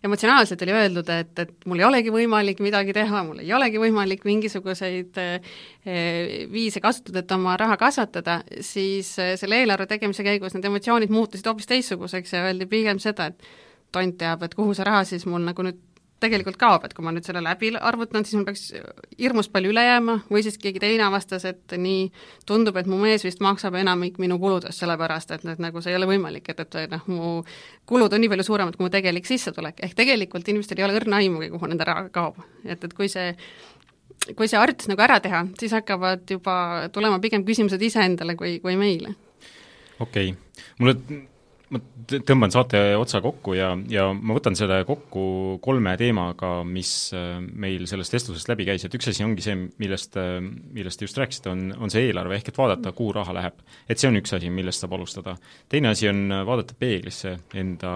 emotsionaalselt 0.05 0.63
oli 0.67 0.75
öeldud, 0.75 1.09
et, 1.15 1.33
et 1.39 1.67
mul 1.69 1.81
ei 1.81 1.87
olegi 1.87 2.13
võimalik 2.13 2.61
midagi 2.65 2.95
teha, 2.97 3.23
mul 3.27 3.41
ei 3.43 3.53
olegi 3.57 3.81
võimalik 3.81 4.25
mingisuguseid 4.29 5.21
eh, 5.23 5.55
viise 6.53 6.83
kasutada, 6.85 7.25
et 7.25 7.35
oma 7.37 7.57
raha 7.61 7.79
kasvatada, 7.81 8.41
siis 8.65 9.15
eh, 9.23 9.35
selle 9.41 9.63
eelarve 9.63 9.89
tegemise 9.91 10.27
käigus 10.27 10.57
need 10.57 10.69
emotsioonid 10.69 11.15
muutusid 11.15 11.49
hoopis 11.49 11.71
teistsuguseks 11.71 12.37
ja 12.37 12.45
öeldi 12.49 12.69
pigem 12.71 13.01
seda, 13.03 13.31
et 13.33 13.49
tont 13.95 14.19
teab, 14.21 14.45
et 14.45 14.55
kuhu 14.59 14.75
see 14.77 14.87
raha 14.87 15.05
siis 15.09 15.27
mul 15.31 15.45
nagu 15.47 15.67
nüüd 15.67 15.81
tegelikult 16.23 16.57
kaob, 16.61 16.85
et 16.87 16.95
kui 16.97 17.05
ma 17.05 17.13
nüüd 17.13 17.27
selle 17.27 17.43
läbi 17.45 17.73
arvutan, 17.77 18.25
siis 18.25 18.39
mul 18.39 18.47
peaks 18.47 18.63
hirmus 19.19 19.51
palju 19.53 19.73
üle 19.75 19.83
jääma 19.85 20.17
või 20.31 20.45
siis 20.47 20.57
keegi 20.61 20.81
teine 20.83 21.05
avastas, 21.07 21.45
et 21.49 21.75
nii 21.79 22.07
tundub, 22.49 22.79
et 22.81 22.89
mu 22.91 23.01
mees 23.03 23.25
vist 23.27 23.43
maksab 23.45 23.77
enamik 23.81 24.21
minu 24.23 24.39
kuludest, 24.43 24.79
sellepärast 24.81 25.35
et 25.37 25.45
need 25.49 25.61
nagu 25.63 25.83
see 25.85 25.93
ei 25.93 25.99
ole 25.99 26.09
võimalik, 26.09 26.49
et, 26.53 26.65
et 26.65 26.95
noh, 26.95 27.05
mu 27.11 27.35
kulud 27.91 28.15
on 28.15 28.25
nii 28.25 28.33
palju 28.33 28.49
suuremad 28.49 28.79
kui 28.79 28.87
mu 28.87 28.93
tegelik 28.95 29.29
sissetulek, 29.29 29.83
ehk 29.85 29.99
tegelikult 29.99 30.49
inimestel 30.49 30.81
ei 30.81 30.89
ole 30.89 30.99
õrna 31.01 31.21
aimugi, 31.21 31.51
kuhu 31.53 31.71
nende 31.71 31.89
raha 31.89 32.09
kaob. 32.15 32.41
et, 32.65 32.79
et 32.79 32.97
kui 32.97 33.11
see 33.13 33.35
kui 34.39 34.49
see 34.49 34.57
harjutus 34.57 34.89
nagu 34.89 35.05
ära 35.05 35.19
teha, 35.21 35.45
siis 35.61 35.75
hakkavad 35.77 36.25
juba 36.31 36.57
tulema 36.95 37.21
pigem 37.21 37.45
küsimused 37.45 37.83
iseendale 37.85 38.39
kui, 38.41 38.57
kui 38.65 38.79
meile. 38.81 39.15
okei 40.01 40.33
okay., 40.33 40.69
mulle 40.79 40.97
ma 41.73 41.81
tõmban 42.29 42.53
saate 42.53 42.81
otsa 43.01 43.21
kokku 43.25 43.55
ja, 43.57 43.71
ja 43.91 44.09
ma 44.13 44.37
võtan 44.37 44.57
selle 44.59 44.83
kokku 44.89 45.25
kolme 45.65 45.95
teemaga, 46.01 46.59
mis 46.69 46.91
äh, 47.17 47.39
meil 47.41 47.87
sellest 47.91 48.17
vestlusest 48.17 48.51
läbi 48.53 48.67
käis, 48.69 48.85
et 48.85 48.97
üks 48.99 49.09
asi 49.11 49.25
ongi 49.25 49.45
see, 49.45 49.57
millest, 49.81 50.19
äh, 50.21 50.37
millest 50.45 51.01
te 51.01 51.09
just 51.09 51.19
rääkisite, 51.21 51.55
on, 51.55 51.65
on 51.79 51.93
see 51.93 52.05
eelarve, 52.11 52.37
ehk 52.39 52.53
et 52.53 52.61
vaadata, 52.61 52.93
kuhu 52.97 53.17
raha 53.17 53.37
läheb. 53.39 53.65
et 53.89 54.01
see 54.01 54.11
on 54.11 54.21
üks 54.21 54.37
asi, 54.37 54.53
millest 54.53 54.85
saab 54.85 54.99
alustada. 54.99 55.39
teine 55.73 55.95
asi 55.95 56.11
on 56.13 56.27
vaadata 56.47 56.77
peeglisse 56.79 57.39
enda 57.57 57.95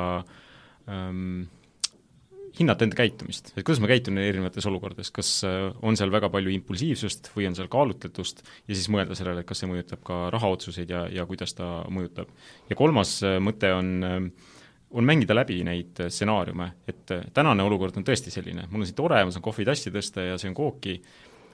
ähm, 0.88 1.46
hinnata 2.58 2.86
enda 2.86 2.98
käitumist, 2.98 3.52
et 3.52 3.64
kuidas 3.64 3.80
ma 3.82 3.90
käitun 3.90 4.18
erinevates 4.20 4.66
olukordades, 4.68 5.10
kas 5.14 5.30
äh, 5.46 5.68
on 5.86 5.98
seal 5.98 6.12
väga 6.12 6.30
palju 6.32 6.52
impulsiivsust 6.56 7.30
või 7.36 7.48
on 7.50 7.56
seal 7.58 7.70
kaalutletust? 7.72 8.42
Ja 8.66 8.74
siis 8.74 8.88
mõelda 8.92 9.16
sellele, 9.18 9.44
et 9.44 9.48
kas 9.48 9.62
see 9.62 9.70
mõjutab 9.70 10.02
ka 10.06 10.20
rahaotsuseid 10.34 10.90
ja, 10.94 11.04
ja 11.12 11.26
kuidas 11.28 11.54
ta 11.58 11.82
mõjutab. 11.92 12.30
ja 12.70 12.78
kolmas 12.78 13.18
äh, 13.26 13.38
mõte 13.42 13.70
on, 13.74 13.94
äh, 14.06 14.58
on 14.90 15.08
mängida 15.08 15.36
läbi 15.36 15.60
neid 15.66 16.02
stsenaariume, 16.08 16.72
et 16.88 17.14
tänane 17.36 17.64
olukord 17.64 17.96
on 18.00 18.06
tõesti 18.06 18.32
selline, 18.34 18.66
mul 18.70 18.82
on 18.84 18.90
siin 18.90 18.98
tore, 18.98 19.22
ma 19.24 19.34
saan 19.34 19.44
kohvitassi 19.44 19.92
tõsta 19.94 20.24
ja 20.30 20.38
söön 20.40 20.56
kooki, 20.56 20.98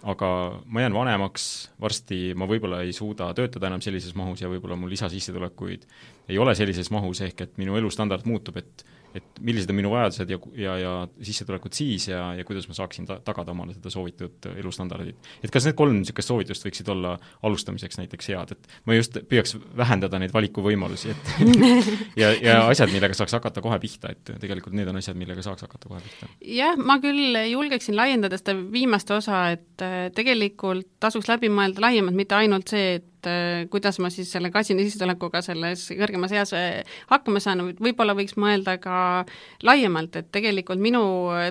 aga 0.04 0.28
ma 0.66 0.84
jään 0.84 0.94
vanemaks, 0.94 1.46
varsti 1.80 2.34
ma 2.36 2.46
võib-olla 2.48 2.82
ei 2.84 2.92
suuda 2.96 3.30
töötada 3.36 3.70
enam 3.70 3.82
sellises 3.84 4.14
mahus 4.16 4.42
ja 4.44 4.50
võib-olla 4.52 4.76
mul 4.76 4.92
lisasissetulekuid 4.92 5.86
ei 6.28 6.38
ole 6.38 6.54
sellises 6.54 6.90
mahus, 6.92 7.22
ehk 7.24 7.40
et 7.46 7.56
minu 7.60 7.76
elustandard 7.80 8.28
muutub, 8.28 8.60
et 8.60 8.84
et 9.14 9.40
millised 9.44 9.70
on 9.70 9.78
minu 9.78 9.92
vajadused 9.92 10.30
ja, 10.30 10.38
ja, 10.58 10.74
ja 10.80 10.92
sissetulekud 11.22 11.74
siis 11.76 12.08
ja, 12.10 12.32
ja 12.38 12.44
kuidas 12.46 12.66
ma 12.70 12.76
saaksin 12.76 13.06
ta-, 13.08 13.20
tagada 13.24 13.54
omale 13.54 13.76
seda 13.76 13.92
soovitud 13.92 14.48
elustandardit. 14.54 15.30
et 15.42 15.52
kas 15.54 15.68
need 15.68 15.78
kolm 15.78 16.00
niisugust 16.00 16.32
soovitust 16.32 16.66
võiksid 16.66 16.90
olla 16.94 17.14
alustamiseks 17.46 18.00
näiteks 18.00 18.30
head, 18.32 18.54
et 18.56 18.74
ma 18.88 18.98
just 18.98 19.18
püüaks 19.30 19.56
vähendada 19.76 20.18
neid 20.22 20.34
valikuvõimalusi, 20.34 21.14
et 21.14 21.32
ja, 22.22 22.32
ja 22.32 22.58
asjad, 22.66 22.92
millega 22.94 23.16
saaks 23.16 23.36
hakata 23.38 23.62
kohe 23.64 23.78
pihta, 23.82 24.12
et 24.14 24.34
tegelikult 24.42 24.76
need 24.76 24.90
on 24.90 24.98
asjad, 25.00 25.18
millega 25.18 25.44
saaks 25.46 25.66
hakata 25.66 25.90
kohe 25.92 26.02
pihta. 26.04 26.30
jah, 26.58 26.78
ma 26.78 26.98
küll 27.02 27.38
julgeksin 27.50 27.98
laiendada 27.98 28.38
seda 28.40 28.56
viimast 28.74 29.10
osa, 29.14 29.46
et 29.54 29.84
äh, 29.84 30.08
tegelikult 30.16 30.90
tasuks 31.02 31.30
läbi 31.30 31.52
mõelda 31.52 31.86
laiemalt, 31.86 32.18
mitte 32.18 32.38
ainult 32.38 32.74
see, 32.74 32.98
et 32.98 33.10
et 33.24 33.64
äh, 33.64 33.68
kuidas 33.70 33.98
ma 33.98 34.10
siis 34.12 34.30
selle 34.32 34.50
kasina 34.52 34.84
sissetulekuga 34.84 35.40
selles 35.44 35.86
kõrgemas 35.96 36.32
eas 36.34 36.52
äh, 36.56 36.82
hakkama 37.10 37.40
saan, 37.42 37.62
võib-olla 37.80 38.14
võiks 38.16 38.36
mõelda 38.40 38.76
ka 38.82 39.24
laiemalt, 39.64 40.16
et 40.20 40.30
tegelikult 40.34 40.80
minu 40.82 41.02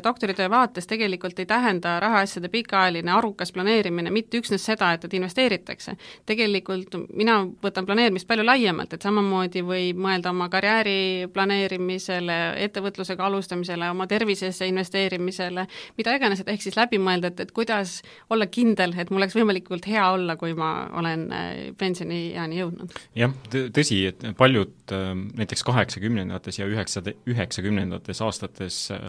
doktoritöö 0.04 0.50
vaates 0.52 0.88
tegelikult 0.90 1.40
ei 1.40 1.48
tähenda 1.50 1.98
rahaasjade 2.04 2.50
pikaajaline 2.54 3.12
arukas 3.12 3.52
planeerimine 3.56 4.12
mitte 4.14 4.40
üksnes 4.42 4.66
seda, 4.66 4.94
et, 4.94 5.06
et 5.06 5.14
investeeritakse. 5.18 5.96
tegelikult 6.26 6.96
mina 7.14 7.40
võtan 7.64 7.86
planeerimist 7.86 8.28
palju 8.28 8.46
laiemalt, 8.46 8.94
et 8.94 9.06
samamoodi 9.06 9.64
võib 9.66 10.02
mõelda 10.04 10.34
oma 10.34 10.50
karjääri 10.54 11.30
planeerimisele, 11.34 12.40
ettevõtlusega 12.68 13.26
alustamisele, 13.26 13.90
oma 13.90 14.08
tervisesse 14.08 14.68
investeerimisele, 14.70 15.68
mida 15.98 16.16
iganes, 16.18 16.44
et 16.44 16.54
ehk 16.54 16.66
siis 16.66 16.78
läbi 16.78 17.00
mõelda, 17.02 17.34
et, 17.34 17.46
et 17.46 17.52
kuidas 17.56 18.02
olla 18.34 18.48
kindel, 18.48 18.96
et 18.98 19.10
mul 19.12 19.24
oleks 19.24 19.38
võimalikult 19.38 19.88
hea 19.90 20.06
olla, 20.14 20.36
kui 20.40 20.54
ma 20.58 20.74
olen 21.00 21.28
äh, 21.34 21.63
pensionieani 21.80 22.60
jõudnud. 22.62 22.98
jah, 23.18 23.34
tõsi, 23.52 24.00
et 24.12 24.26
paljud 24.40 24.96
äh, 24.96 25.14
näiteks 25.42 25.66
kaheksakümnendates 25.68 26.60
ja 26.60 26.68
üheksa, 26.70 27.04
üheksakümnendates 27.30 28.22
aastates 28.26 28.86
äh, 28.96 29.08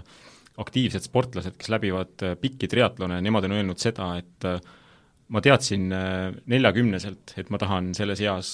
aktiivsed 0.60 1.08
sportlased, 1.08 1.56
kes 1.58 1.72
läbivad 1.72 2.22
pikki 2.38 2.68
triatlone, 2.70 3.18
nemad 3.24 3.48
on 3.48 3.56
öelnud 3.56 3.80
seda, 3.82 4.12
et 4.20 4.44
ma 5.34 5.40
teadsin 5.42 5.88
neljakümneselt, 5.90 7.32
et 7.42 7.50
ma 7.50 7.58
tahan 7.58 7.88
selles 7.98 8.22
eas 8.22 8.52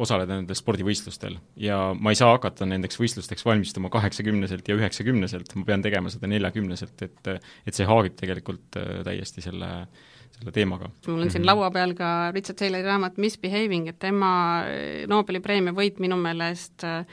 osaleda 0.00 0.38
nendel 0.38 0.56
spordivõistlustel 0.56 1.36
ja 1.60 1.76
ma 1.92 2.14
ei 2.14 2.16
saa 2.16 2.30
hakata 2.32 2.64
nendeks 2.70 2.96
võistlusteks 2.96 3.44
valmistuma 3.44 3.90
kaheksakümneselt 3.92 4.70
ja 4.72 4.78
üheksakümneselt, 4.78 5.52
ma 5.60 5.68
pean 5.68 5.84
tegema 5.84 6.08
seda 6.08 6.32
neljakümneselt, 6.32 7.04
et 7.04 7.28
et 7.34 7.76
see 7.76 7.84
haagib 7.90 8.16
tegelikult 8.16 8.80
täiesti 9.04 9.44
selle 9.44 9.68
äh, 9.82 10.06
selle 10.38 10.54
teemaga. 10.54 10.90
mul 11.06 11.22
on 11.22 11.30
siin 11.30 11.42
mm 11.42 11.42
-hmm. 11.42 11.46
laua 11.46 11.70
peal 11.70 11.94
ka 11.94 12.30
Richard 12.30 12.58
Taylori 12.58 12.82
raamat 12.82 13.16
Misbehaving, 13.16 13.88
et 13.88 13.98
tema 13.98 14.64
eh, 14.68 15.06
Nobeli 15.06 15.40
preemia 15.40 15.72
võit 15.72 15.98
minu 15.98 16.16
meelest 16.16 16.84
eh, 16.84 17.04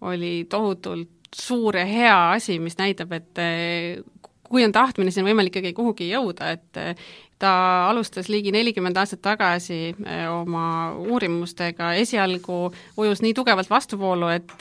oli 0.00 0.46
tohutult 0.48 1.08
suur 1.34 1.76
ja 1.76 1.84
hea 1.84 2.30
asi, 2.32 2.58
mis 2.58 2.78
näitab, 2.78 3.12
et 3.12 3.38
eh, 3.38 3.98
kui 4.42 4.64
on 4.64 4.72
tahtmine, 4.72 5.10
siis 5.10 5.22
on 5.22 5.28
võimalik 5.28 5.56
ikkagi 5.56 5.72
kuhugi 5.72 6.10
jõuda, 6.10 6.50
et 6.52 6.98
ta 7.38 7.88
alustas 7.88 8.28
ligi 8.28 8.52
nelikümmend 8.52 8.96
aastat 8.96 9.20
tagasi 9.20 9.96
oma 10.30 10.92
uurimustega, 10.94 11.94
esialgu 11.94 12.72
ujus 12.96 13.22
nii 13.22 13.34
tugevalt 13.34 13.70
vastuvoolu, 13.70 14.28
et 14.28 14.54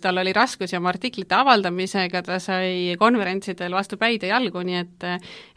tal 0.00 0.18
oli 0.18 0.32
raskusi 0.32 0.76
oma 0.76 0.92
artiklite 0.92 1.34
avaldamisega, 1.34 2.22
ta 2.22 2.38
sai 2.38 2.94
konverentsidel 2.98 3.72
vastu 3.72 3.96
päid 3.96 4.22
ja 4.22 4.36
jalgu, 4.36 4.62
nii 4.62 4.76
et 4.76 5.08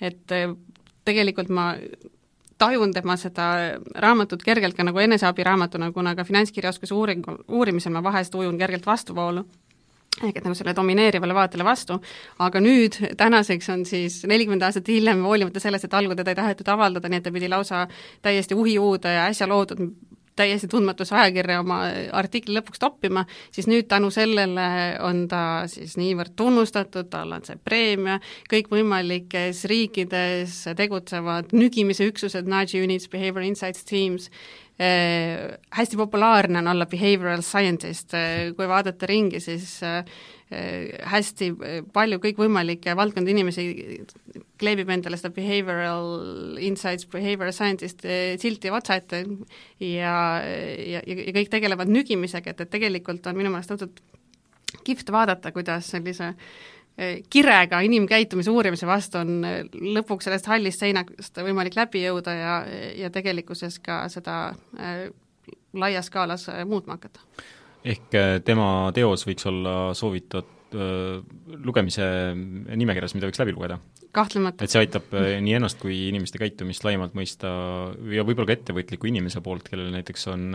et 0.02 0.34
tegelikult 1.06 1.50
ma 1.50 1.74
tajun 2.58 2.94
tema 2.96 3.18
seda 3.20 3.50
raamatut 4.00 4.44
kergelt 4.44 4.78
ka 4.78 4.86
nagu 4.88 5.00
eneseabiraamatuna, 5.04 5.92
kuna 5.92 6.16
ka 6.16 6.24
finantskirjaoskuse 6.24 6.96
uuring, 6.96 7.26
uurimisel 7.48 7.94
ma 7.96 8.04
vahest 8.04 8.36
ujun 8.36 8.58
kergelt 8.58 8.86
vastuvoolu 8.86 9.46
ehk 10.24 10.38
et 10.40 10.46
nagu 10.46 10.56
selle 10.56 10.72
domineerivale 10.76 11.36
vaatele 11.36 11.66
vastu, 11.68 11.98
aga 12.40 12.62
nüüd, 12.64 12.96
tänaseks 13.20 13.68
on 13.74 13.82
siis 13.88 14.22
nelikümmend 14.30 14.64
aastat 14.64 14.88
hiljem, 14.88 15.24
hoolimata 15.28 15.60
sellest, 15.60 15.90
et 15.90 15.98
algul 15.98 16.16
teda 16.16 16.32
ei 16.32 16.40
tahetud 16.40 16.70
avaldada, 16.72 17.12
nii 17.12 17.20
et 17.20 17.26
ta 17.28 17.34
pidi 17.36 17.50
lausa 17.52 17.82
täiesti 18.24 18.56
uhiuude 18.56 19.12
ja 19.12 19.26
äsja 19.32 19.50
loodud 19.52 19.82
täiesti 20.36 20.68
tundmatusse 20.72 21.16
ajakirja 21.16 21.60
oma 21.64 21.80
artikli 22.16 22.58
lõpuks 22.58 22.82
toppima, 22.82 23.26
siis 23.56 23.70
nüüd 23.72 23.88
tänu 23.92 24.12
sellele 24.14 24.68
on 25.06 25.26
ta 25.32 25.42
siis 25.72 25.96
niivõrd 26.00 26.36
tunnustatud, 26.40 27.10
tal 27.12 27.32
on 27.38 27.46
see 27.48 27.60
preemia, 27.64 28.20
kõikvõimalikes 28.52 29.64
riikides 29.72 30.62
tegutsevad 30.78 31.56
nügimise 31.56 32.10
üksused, 32.12 32.50
nudge 32.52 32.82
units, 32.84 33.10
behavior 33.12 33.48
insights 33.48 33.88
teams, 33.88 34.30
eh, 34.80 35.58
hästi 35.78 35.98
populaarne 35.98 36.60
on 36.60 36.72
olla 36.74 36.86
behavioral 36.90 37.44
scientist 37.44 38.14
eh,, 38.14 38.54
kui 38.58 38.68
vaadata 38.70 39.10
ringi, 39.10 39.40
siis 39.44 39.78
eh, 39.84 40.02
Äh, 40.54 40.92
hästi 41.10 41.48
äh, 41.58 41.80
palju 41.90 42.20
kõikvõimalikke 42.22 42.94
valdkondi 42.94 43.34
inimesi 43.34 43.64
kleebib 44.62 44.92
endale 44.94 45.18
seda 45.18 45.32
behavioral 45.34 46.60
insights, 46.62 47.08
behavioral 47.10 47.56
scientist 47.56 48.06
äh, 48.06 48.36
silti 48.38 48.70
otsa 48.70 49.00
ette 49.02 49.24
ja, 49.82 50.14
ja, 50.46 51.02
ja 51.02 51.34
kõik 51.34 51.50
tegelevad 51.50 51.90
nügimisega, 51.90 52.54
et, 52.54 52.62
et 52.62 52.72
tegelikult 52.76 53.26
on 53.26 53.40
minu 53.40 53.50
meelest 53.50 53.74
õudselt 53.74 54.04
kihvt 54.86 55.10
vaadata, 55.16 55.50
kuidas 55.56 55.90
sellise 55.96 56.36
kirega 57.30 57.82
inimkäitumise 57.84 58.52
uurimise 58.52 58.88
vastu 58.88 59.20
on 59.20 59.44
lõpuks 59.98 60.30
sellest 60.30 60.46
hallist 60.48 60.80
seinast 60.80 61.42
võimalik 61.44 61.76
läbi 61.76 62.06
jõuda 62.06 62.36
ja, 62.38 62.54
ja 62.96 63.10
tegelikkuses 63.12 63.82
ka 63.84 64.06
seda 64.14 64.38
laias 65.76 66.08
skaalas 66.08 66.48
muutma 66.66 66.96
hakata. 66.96 67.20
Ehk 67.86 68.16
äh, 68.18 68.40
tema 68.46 68.92
teos 68.98 69.28
võiks 69.28 69.46
olla 69.46 69.94
soovitud 69.94 70.48
äh, 70.48 70.55
lugemise 70.76 72.06
nimekirjas, 72.36 73.16
mida 73.18 73.30
võiks 73.30 73.42
läbi 73.42 73.56
lugeda? 73.56 73.80
kahtlemata. 74.16 74.64
et 74.64 74.72
see 74.72 74.80
aitab 74.86 75.12
äh, 75.18 75.38
nii 75.44 75.58
ennast 75.58 75.82
kui 75.82 75.96
inimeste 76.10 76.40
käitumist 76.40 76.86
laiemalt 76.88 77.16
mõista 77.18 77.50
ja 78.12 78.24
võib-olla 78.24 78.52
ka 78.52 78.56
ettevõtliku 78.56 79.10
inimese 79.12 79.42
poolt, 79.44 79.68
kellel 79.68 79.92
näiteks 79.96 80.30
on 80.32 80.54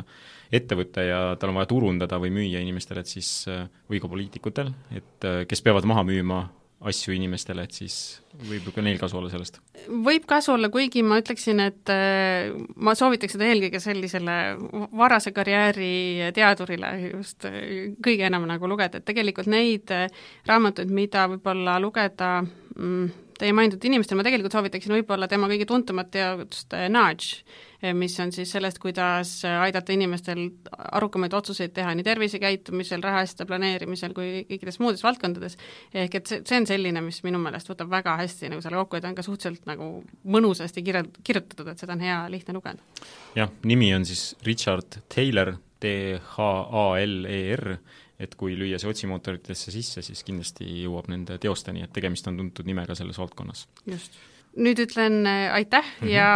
ettevõte 0.53 1.05
ja 1.09 1.21
tal 1.41 1.53
on 1.53 1.61
vaja 1.61 1.69
turundada 1.71 2.19
või 2.23 2.33
müüa 2.35 2.63
inimestele, 2.63 3.05
et 3.05 3.11
siis, 3.11 3.31
või 3.91 4.01
ka 4.03 4.09
poliitikutel, 4.11 4.73
et 4.97 5.29
kes 5.51 5.63
peavad 5.67 5.87
maha 5.87 6.07
müüma 6.09 6.41
asju 6.81 7.13
inimestele, 7.13 7.65
et 7.67 7.77
siis 7.77 7.95
võib 8.49 8.69
ju 8.69 8.73
ka 8.73 8.83
neil 8.85 8.99
kasu 9.01 9.19
olla 9.21 9.31
sellest? 9.33 9.59
võib 9.91 10.25
kasu 10.29 10.55
olla, 10.55 10.71
kuigi 10.73 11.03
ma 11.05 11.19
ütleksin, 11.21 11.61
et 11.65 11.93
äh, 11.93 12.53
ma 12.81 12.95
soovitaks 12.97 13.37
seda 13.37 13.49
eelkõige 13.51 13.81
sellisele 13.85 14.37
varase 14.97 15.35
karjääri 15.37 16.31
teadurile 16.37 16.93
just 17.11 17.45
äh, 17.49 17.93
kõige 18.05 18.29
enam 18.29 18.47
nagu 18.49 18.71
lugeda, 18.71 19.01
et 19.01 19.09
tegelikult 19.09 19.51
neid 19.53 19.93
äh, 19.95 20.09
raamatuid, 20.49 20.93
mida 20.95 21.27
võib-olla 21.35 21.77
lugeda 21.83 22.39
mm, 22.43 23.11
teie 23.41 23.57
mainitud 23.57 23.85
inimestel, 23.89 24.17
ma 24.21 24.25
tegelikult 24.25 24.57
soovitaksin 24.57 24.97
võib-olla 24.99 25.29
tema 25.29 25.49
kõige 25.53 25.69
tuntumat 25.69 26.13
teadust 26.17 26.77
Nudge 26.93 27.45
mis 27.97 28.21
on 28.21 28.33
siis 28.33 28.51
sellest, 28.53 28.79
kuidas 28.79 29.33
aidata 29.45 29.93
inimestel 29.93 30.43
arukamaid 30.71 31.33
otsuseid 31.33 31.73
teha 31.77 31.95
nii 31.97 32.05
tervisekäitumisel, 32.05 33.03
rahaasjade 33.05 33.47
planeerimisel 33.49 34.13
kui 34.17 34.45
kõikides 34.49 34.81
muudes 34.83 35.05
valdkondades, 35.05 35.57
ehk 35.95 36.19
et 36.21 36.27
see, 36.31 36.43
see 36.47 36.61
on 36.61 36.69
selline, 36.69 37.01
mis 37.05 37.23
minu 37.27 37.41
meelest 37.43 37.71
võtab 37.73 37.91
väga 37.93 38.17
hästi 38.21 38.53
nagu 38.53 38.65
selle 38.65 38.81
kokku 38.83 38.99
ja 38.99 39.05
ta 39.05 39.11
on 39.13 39.17
ka 39.19 39.25
suhteliselt 39.25 39.67
nagu 39.71 39.89
mõnusasti 40.37 40.85
kirja, 40.85 41.03
kirjutatud, 41.25 41.73
et 41.73 41.81
seda 41.81 41.97
on 41.97 42.05
hea 42.05 42.21
lihtne 42.33 42.57
lugeda. 42.57 42.81
jah, 43.39 43.51
nimi 43.65 43.95
on 43.97 44.05
siis 44.09 44.35
Richard 44.47 45.01
Taylor, 45.15 45.55
T-H-A-L-E-R, 45.81 47.65
et 48.21 48.35
kui 48.37 48.53
lüüa 48.59 48.79
see 48.81 48.91
otsimootoritesse 48.91 49.73
sisse, 49.73 50.05
siis 50.05 50.21
kindlasti 50.27 50.67
jõuab 50.83 51.09
nende 51.09 51.39
teosteni, 51.41 51.81
et 51.87 51.93
tegemist 51.97 52.29
on 52.29 52.37
tuntud 52.43 52.69
nimega 52.69 52.95
selles 52.99 53.19
valdkonnas. 53.19 53.65
just 53.89 54.13
nüüd 54.57 54.81
ütlen 54.83 55.25
äh, 55.27 55.53
aitäh 55.55 55.85
mm 55.85 56.07
-hmm. 56.07 56.11
ja 56.11 56.29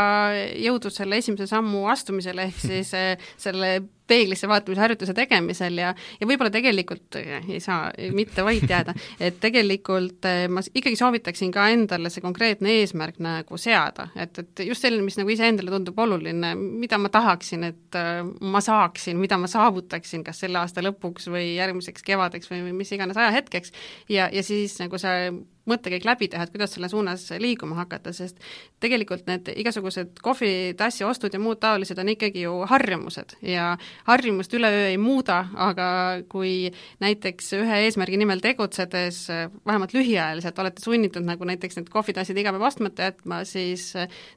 jõudu 0.69 0.91
selle 0.91 1.19
esimese 1.19 1.47
sammu 1.51 1.87
astumisel, 1.91 2.39
ehk 2.39 2.59
siis 2.59 2.95
äh, 2.95 3.19
selle 3.37 3.81
peeglisse 4.07 4.49
vaatamise 4.51 4.83
harjutuse 4.83 5.15
tegemisel 5.17 5.79
ja, 5.81 5.93
ja 6.21 6.29
võib-olla 6.29 6.53
tegelikult 6.55 7.19
ei 7.21 7.61
saa 7.63 7.89
mitte 8.15 8.45
vait 8.47 8.67
jääda, 8.69 8.95
et 9.27 9.39
tegelikult 9.43 10.29
äh, 10.29 10.45
ma 10.49 10.65
ikkagi 10.67 10.97
soovitaksin 11.01 11.53
ka 11.55 11.69
endale 11.75 12.13
see 12.13 12.25
konkreetne 12.25 12.79
eesmärk 12.81 13.21
nagu 13.25 13.61
seada, 13.61 14.09
et, 14.17 14.39
et 14.43 14.65
just 14.69 14.85
selline, 14.85 15.05
mis 15.07 15.19
nagu 15.21 15.33
iseendale 15.33 15.73
tundub 15.73 15.99
oluline, 16.05 16.55
mida 16.59 16.99
ma 17.01 17.11
tahaksin, 17.13 17.65
et 17.71 17.99
ma 18.41 18.63
saaksin, 18.65 19.19
mida 19.21 19.39
ma 19.41 19.51
saavutaksin 19.51 20.25
kas 20.27 20.45
selle 20.45 20.61
aasta 20.61 20.85
lõpuks 20.85 21.31
või 21.33 21.55
järgmiseks 21.55 22.05
kevadeks 22.07 22.51
või 22.53 22.75
mis 22.77 22.93
iganes 22.95 23.19
ajahetkeks, 23.21 23.75
ja, 24.13 24.29
ja 24.33 24.45
siis 24.45 24.79
nagu 24.83 25.01
see 25.01 25.33
mõttekäik 25.69 26.05
läbi 26.05 26.29
teha, 26.29 26.45
et 26.45 26.53
kuidas 26.53 26.75
selle 26.77 26.89
suunas 26.93 27.25
liikuma 27.41 27.79
hakata, 27.79 28.13
sest 28.13 28.41
tegelikult 28.85 29.27
need 29.31 29.49
igasugused 29.57 30.21
kohvitassi 30.25 31.07
ostud 31.09 31.35
ja 31.35 31.41
muud 31.41 31.61
taolised 31.63 31.99
on 32.01 32.13
ikkagi 32.13 32.45
ju 32.45 32.59
harjumused 32.69 33.37
ja 33.43 33.75
harjumust 34.09 34.55
üleöö 34.55 34.88
ei 34.92 34.99
muuda, 35.01 35.40
aga 35.55 35.88
kui 36.30 36.70
näiteks 37.03 37.53
ühe 37.59 37.80
eesmärgi 37.86 38.18
nimel 38.20 38.42
tegutsedes 38.45 39.26
vähemalt 39.66 39.95
lühiajaliselt 39.97 40.59
olete 40.62 40.84
sunnitud 40.84 41.26
nagu 41.26 41.47
näiteks 41.49 41.78
need 41.78 41.90
kohvitassid 41.92 42.38
iga 42.40 42.53
päev 42.55 42.66
ostmata 42.68 43.09
jätma, 43.11 43.42
siis 43.49 43.90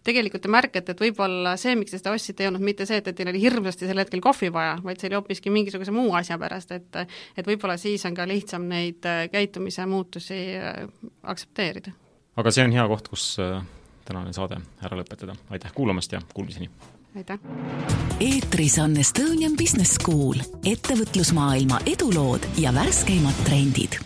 tegelikult 0.08 0.46
te 0.46 0.52
märkate, 0.52 0.96
et 0.96 1.06
võib-olla 1.08 1.56
see, 1.60 1.76
miks 1.80 1.94
te 1.94 2.02
seda 2.02 2.16
ostsite, 2.16 2.46
ei 2.46 2.52
olnud 2.52 2.66
mitte 2.66 2.88
see, 2.90 3.02
et, 3.02 3.12
et 3.12 3.18
teil 3.18 3.32
oli 3.32 3.42
hirmsasti 3.42 3.90
sel 3.90 4.04
hetkel 4.04 4.24
kohvi 4.24 4.52
vaja, 4.54 4.78
vaid 4.84 5.02
see 5.02 5.12
oli 5.12 5.20
hoopiski 5.20 5.54
mingisuguse 5.54 5.94
muu 5.96 6.14
asja 6.18 6.40
pärast, 6.42 6.74
et 6.76 7.02
et 7.38 7.48
võib-olla 7.48 7.78
siis 7.80 8.06
on 8.08 8.16
ka 8.18 8.28
lihtsam 8.28 8.68
neid 8.70 9.06
käitumise 9.32 9.86
muutusi 9.86 10.40
aktsepteerida. 11.24 11.96
aga 12.38 12.54
see 12.54 12.68
on 12.68 12.76
hea 12.76 12.86
koht, 12.88 13.10
kus 13.12 13.30
äh, 13.44 13.62
tänane 14.08 14.34
saade 14.36 14.62
ära 14.84 15.00
lõpetada, 15.00 15.36
aitäh 15.50 15.74
kuulamast 15.76 16.16
ja 16.16 16.22
kuulmiseni! 16.34 16.97
Aitäh! 17.16 17.40
eetris 18.20 18.80
on 18.80 18.98
Estonian 18.98 19.58
Business 19.58 19.96
School, 20.02 20.42
ettevõtlusmaailma 20.66 21.82
edulood 21.86 22.46
ja 22.58 22.74
värskeimad 22.74 23.46
trendid 23.46 24.00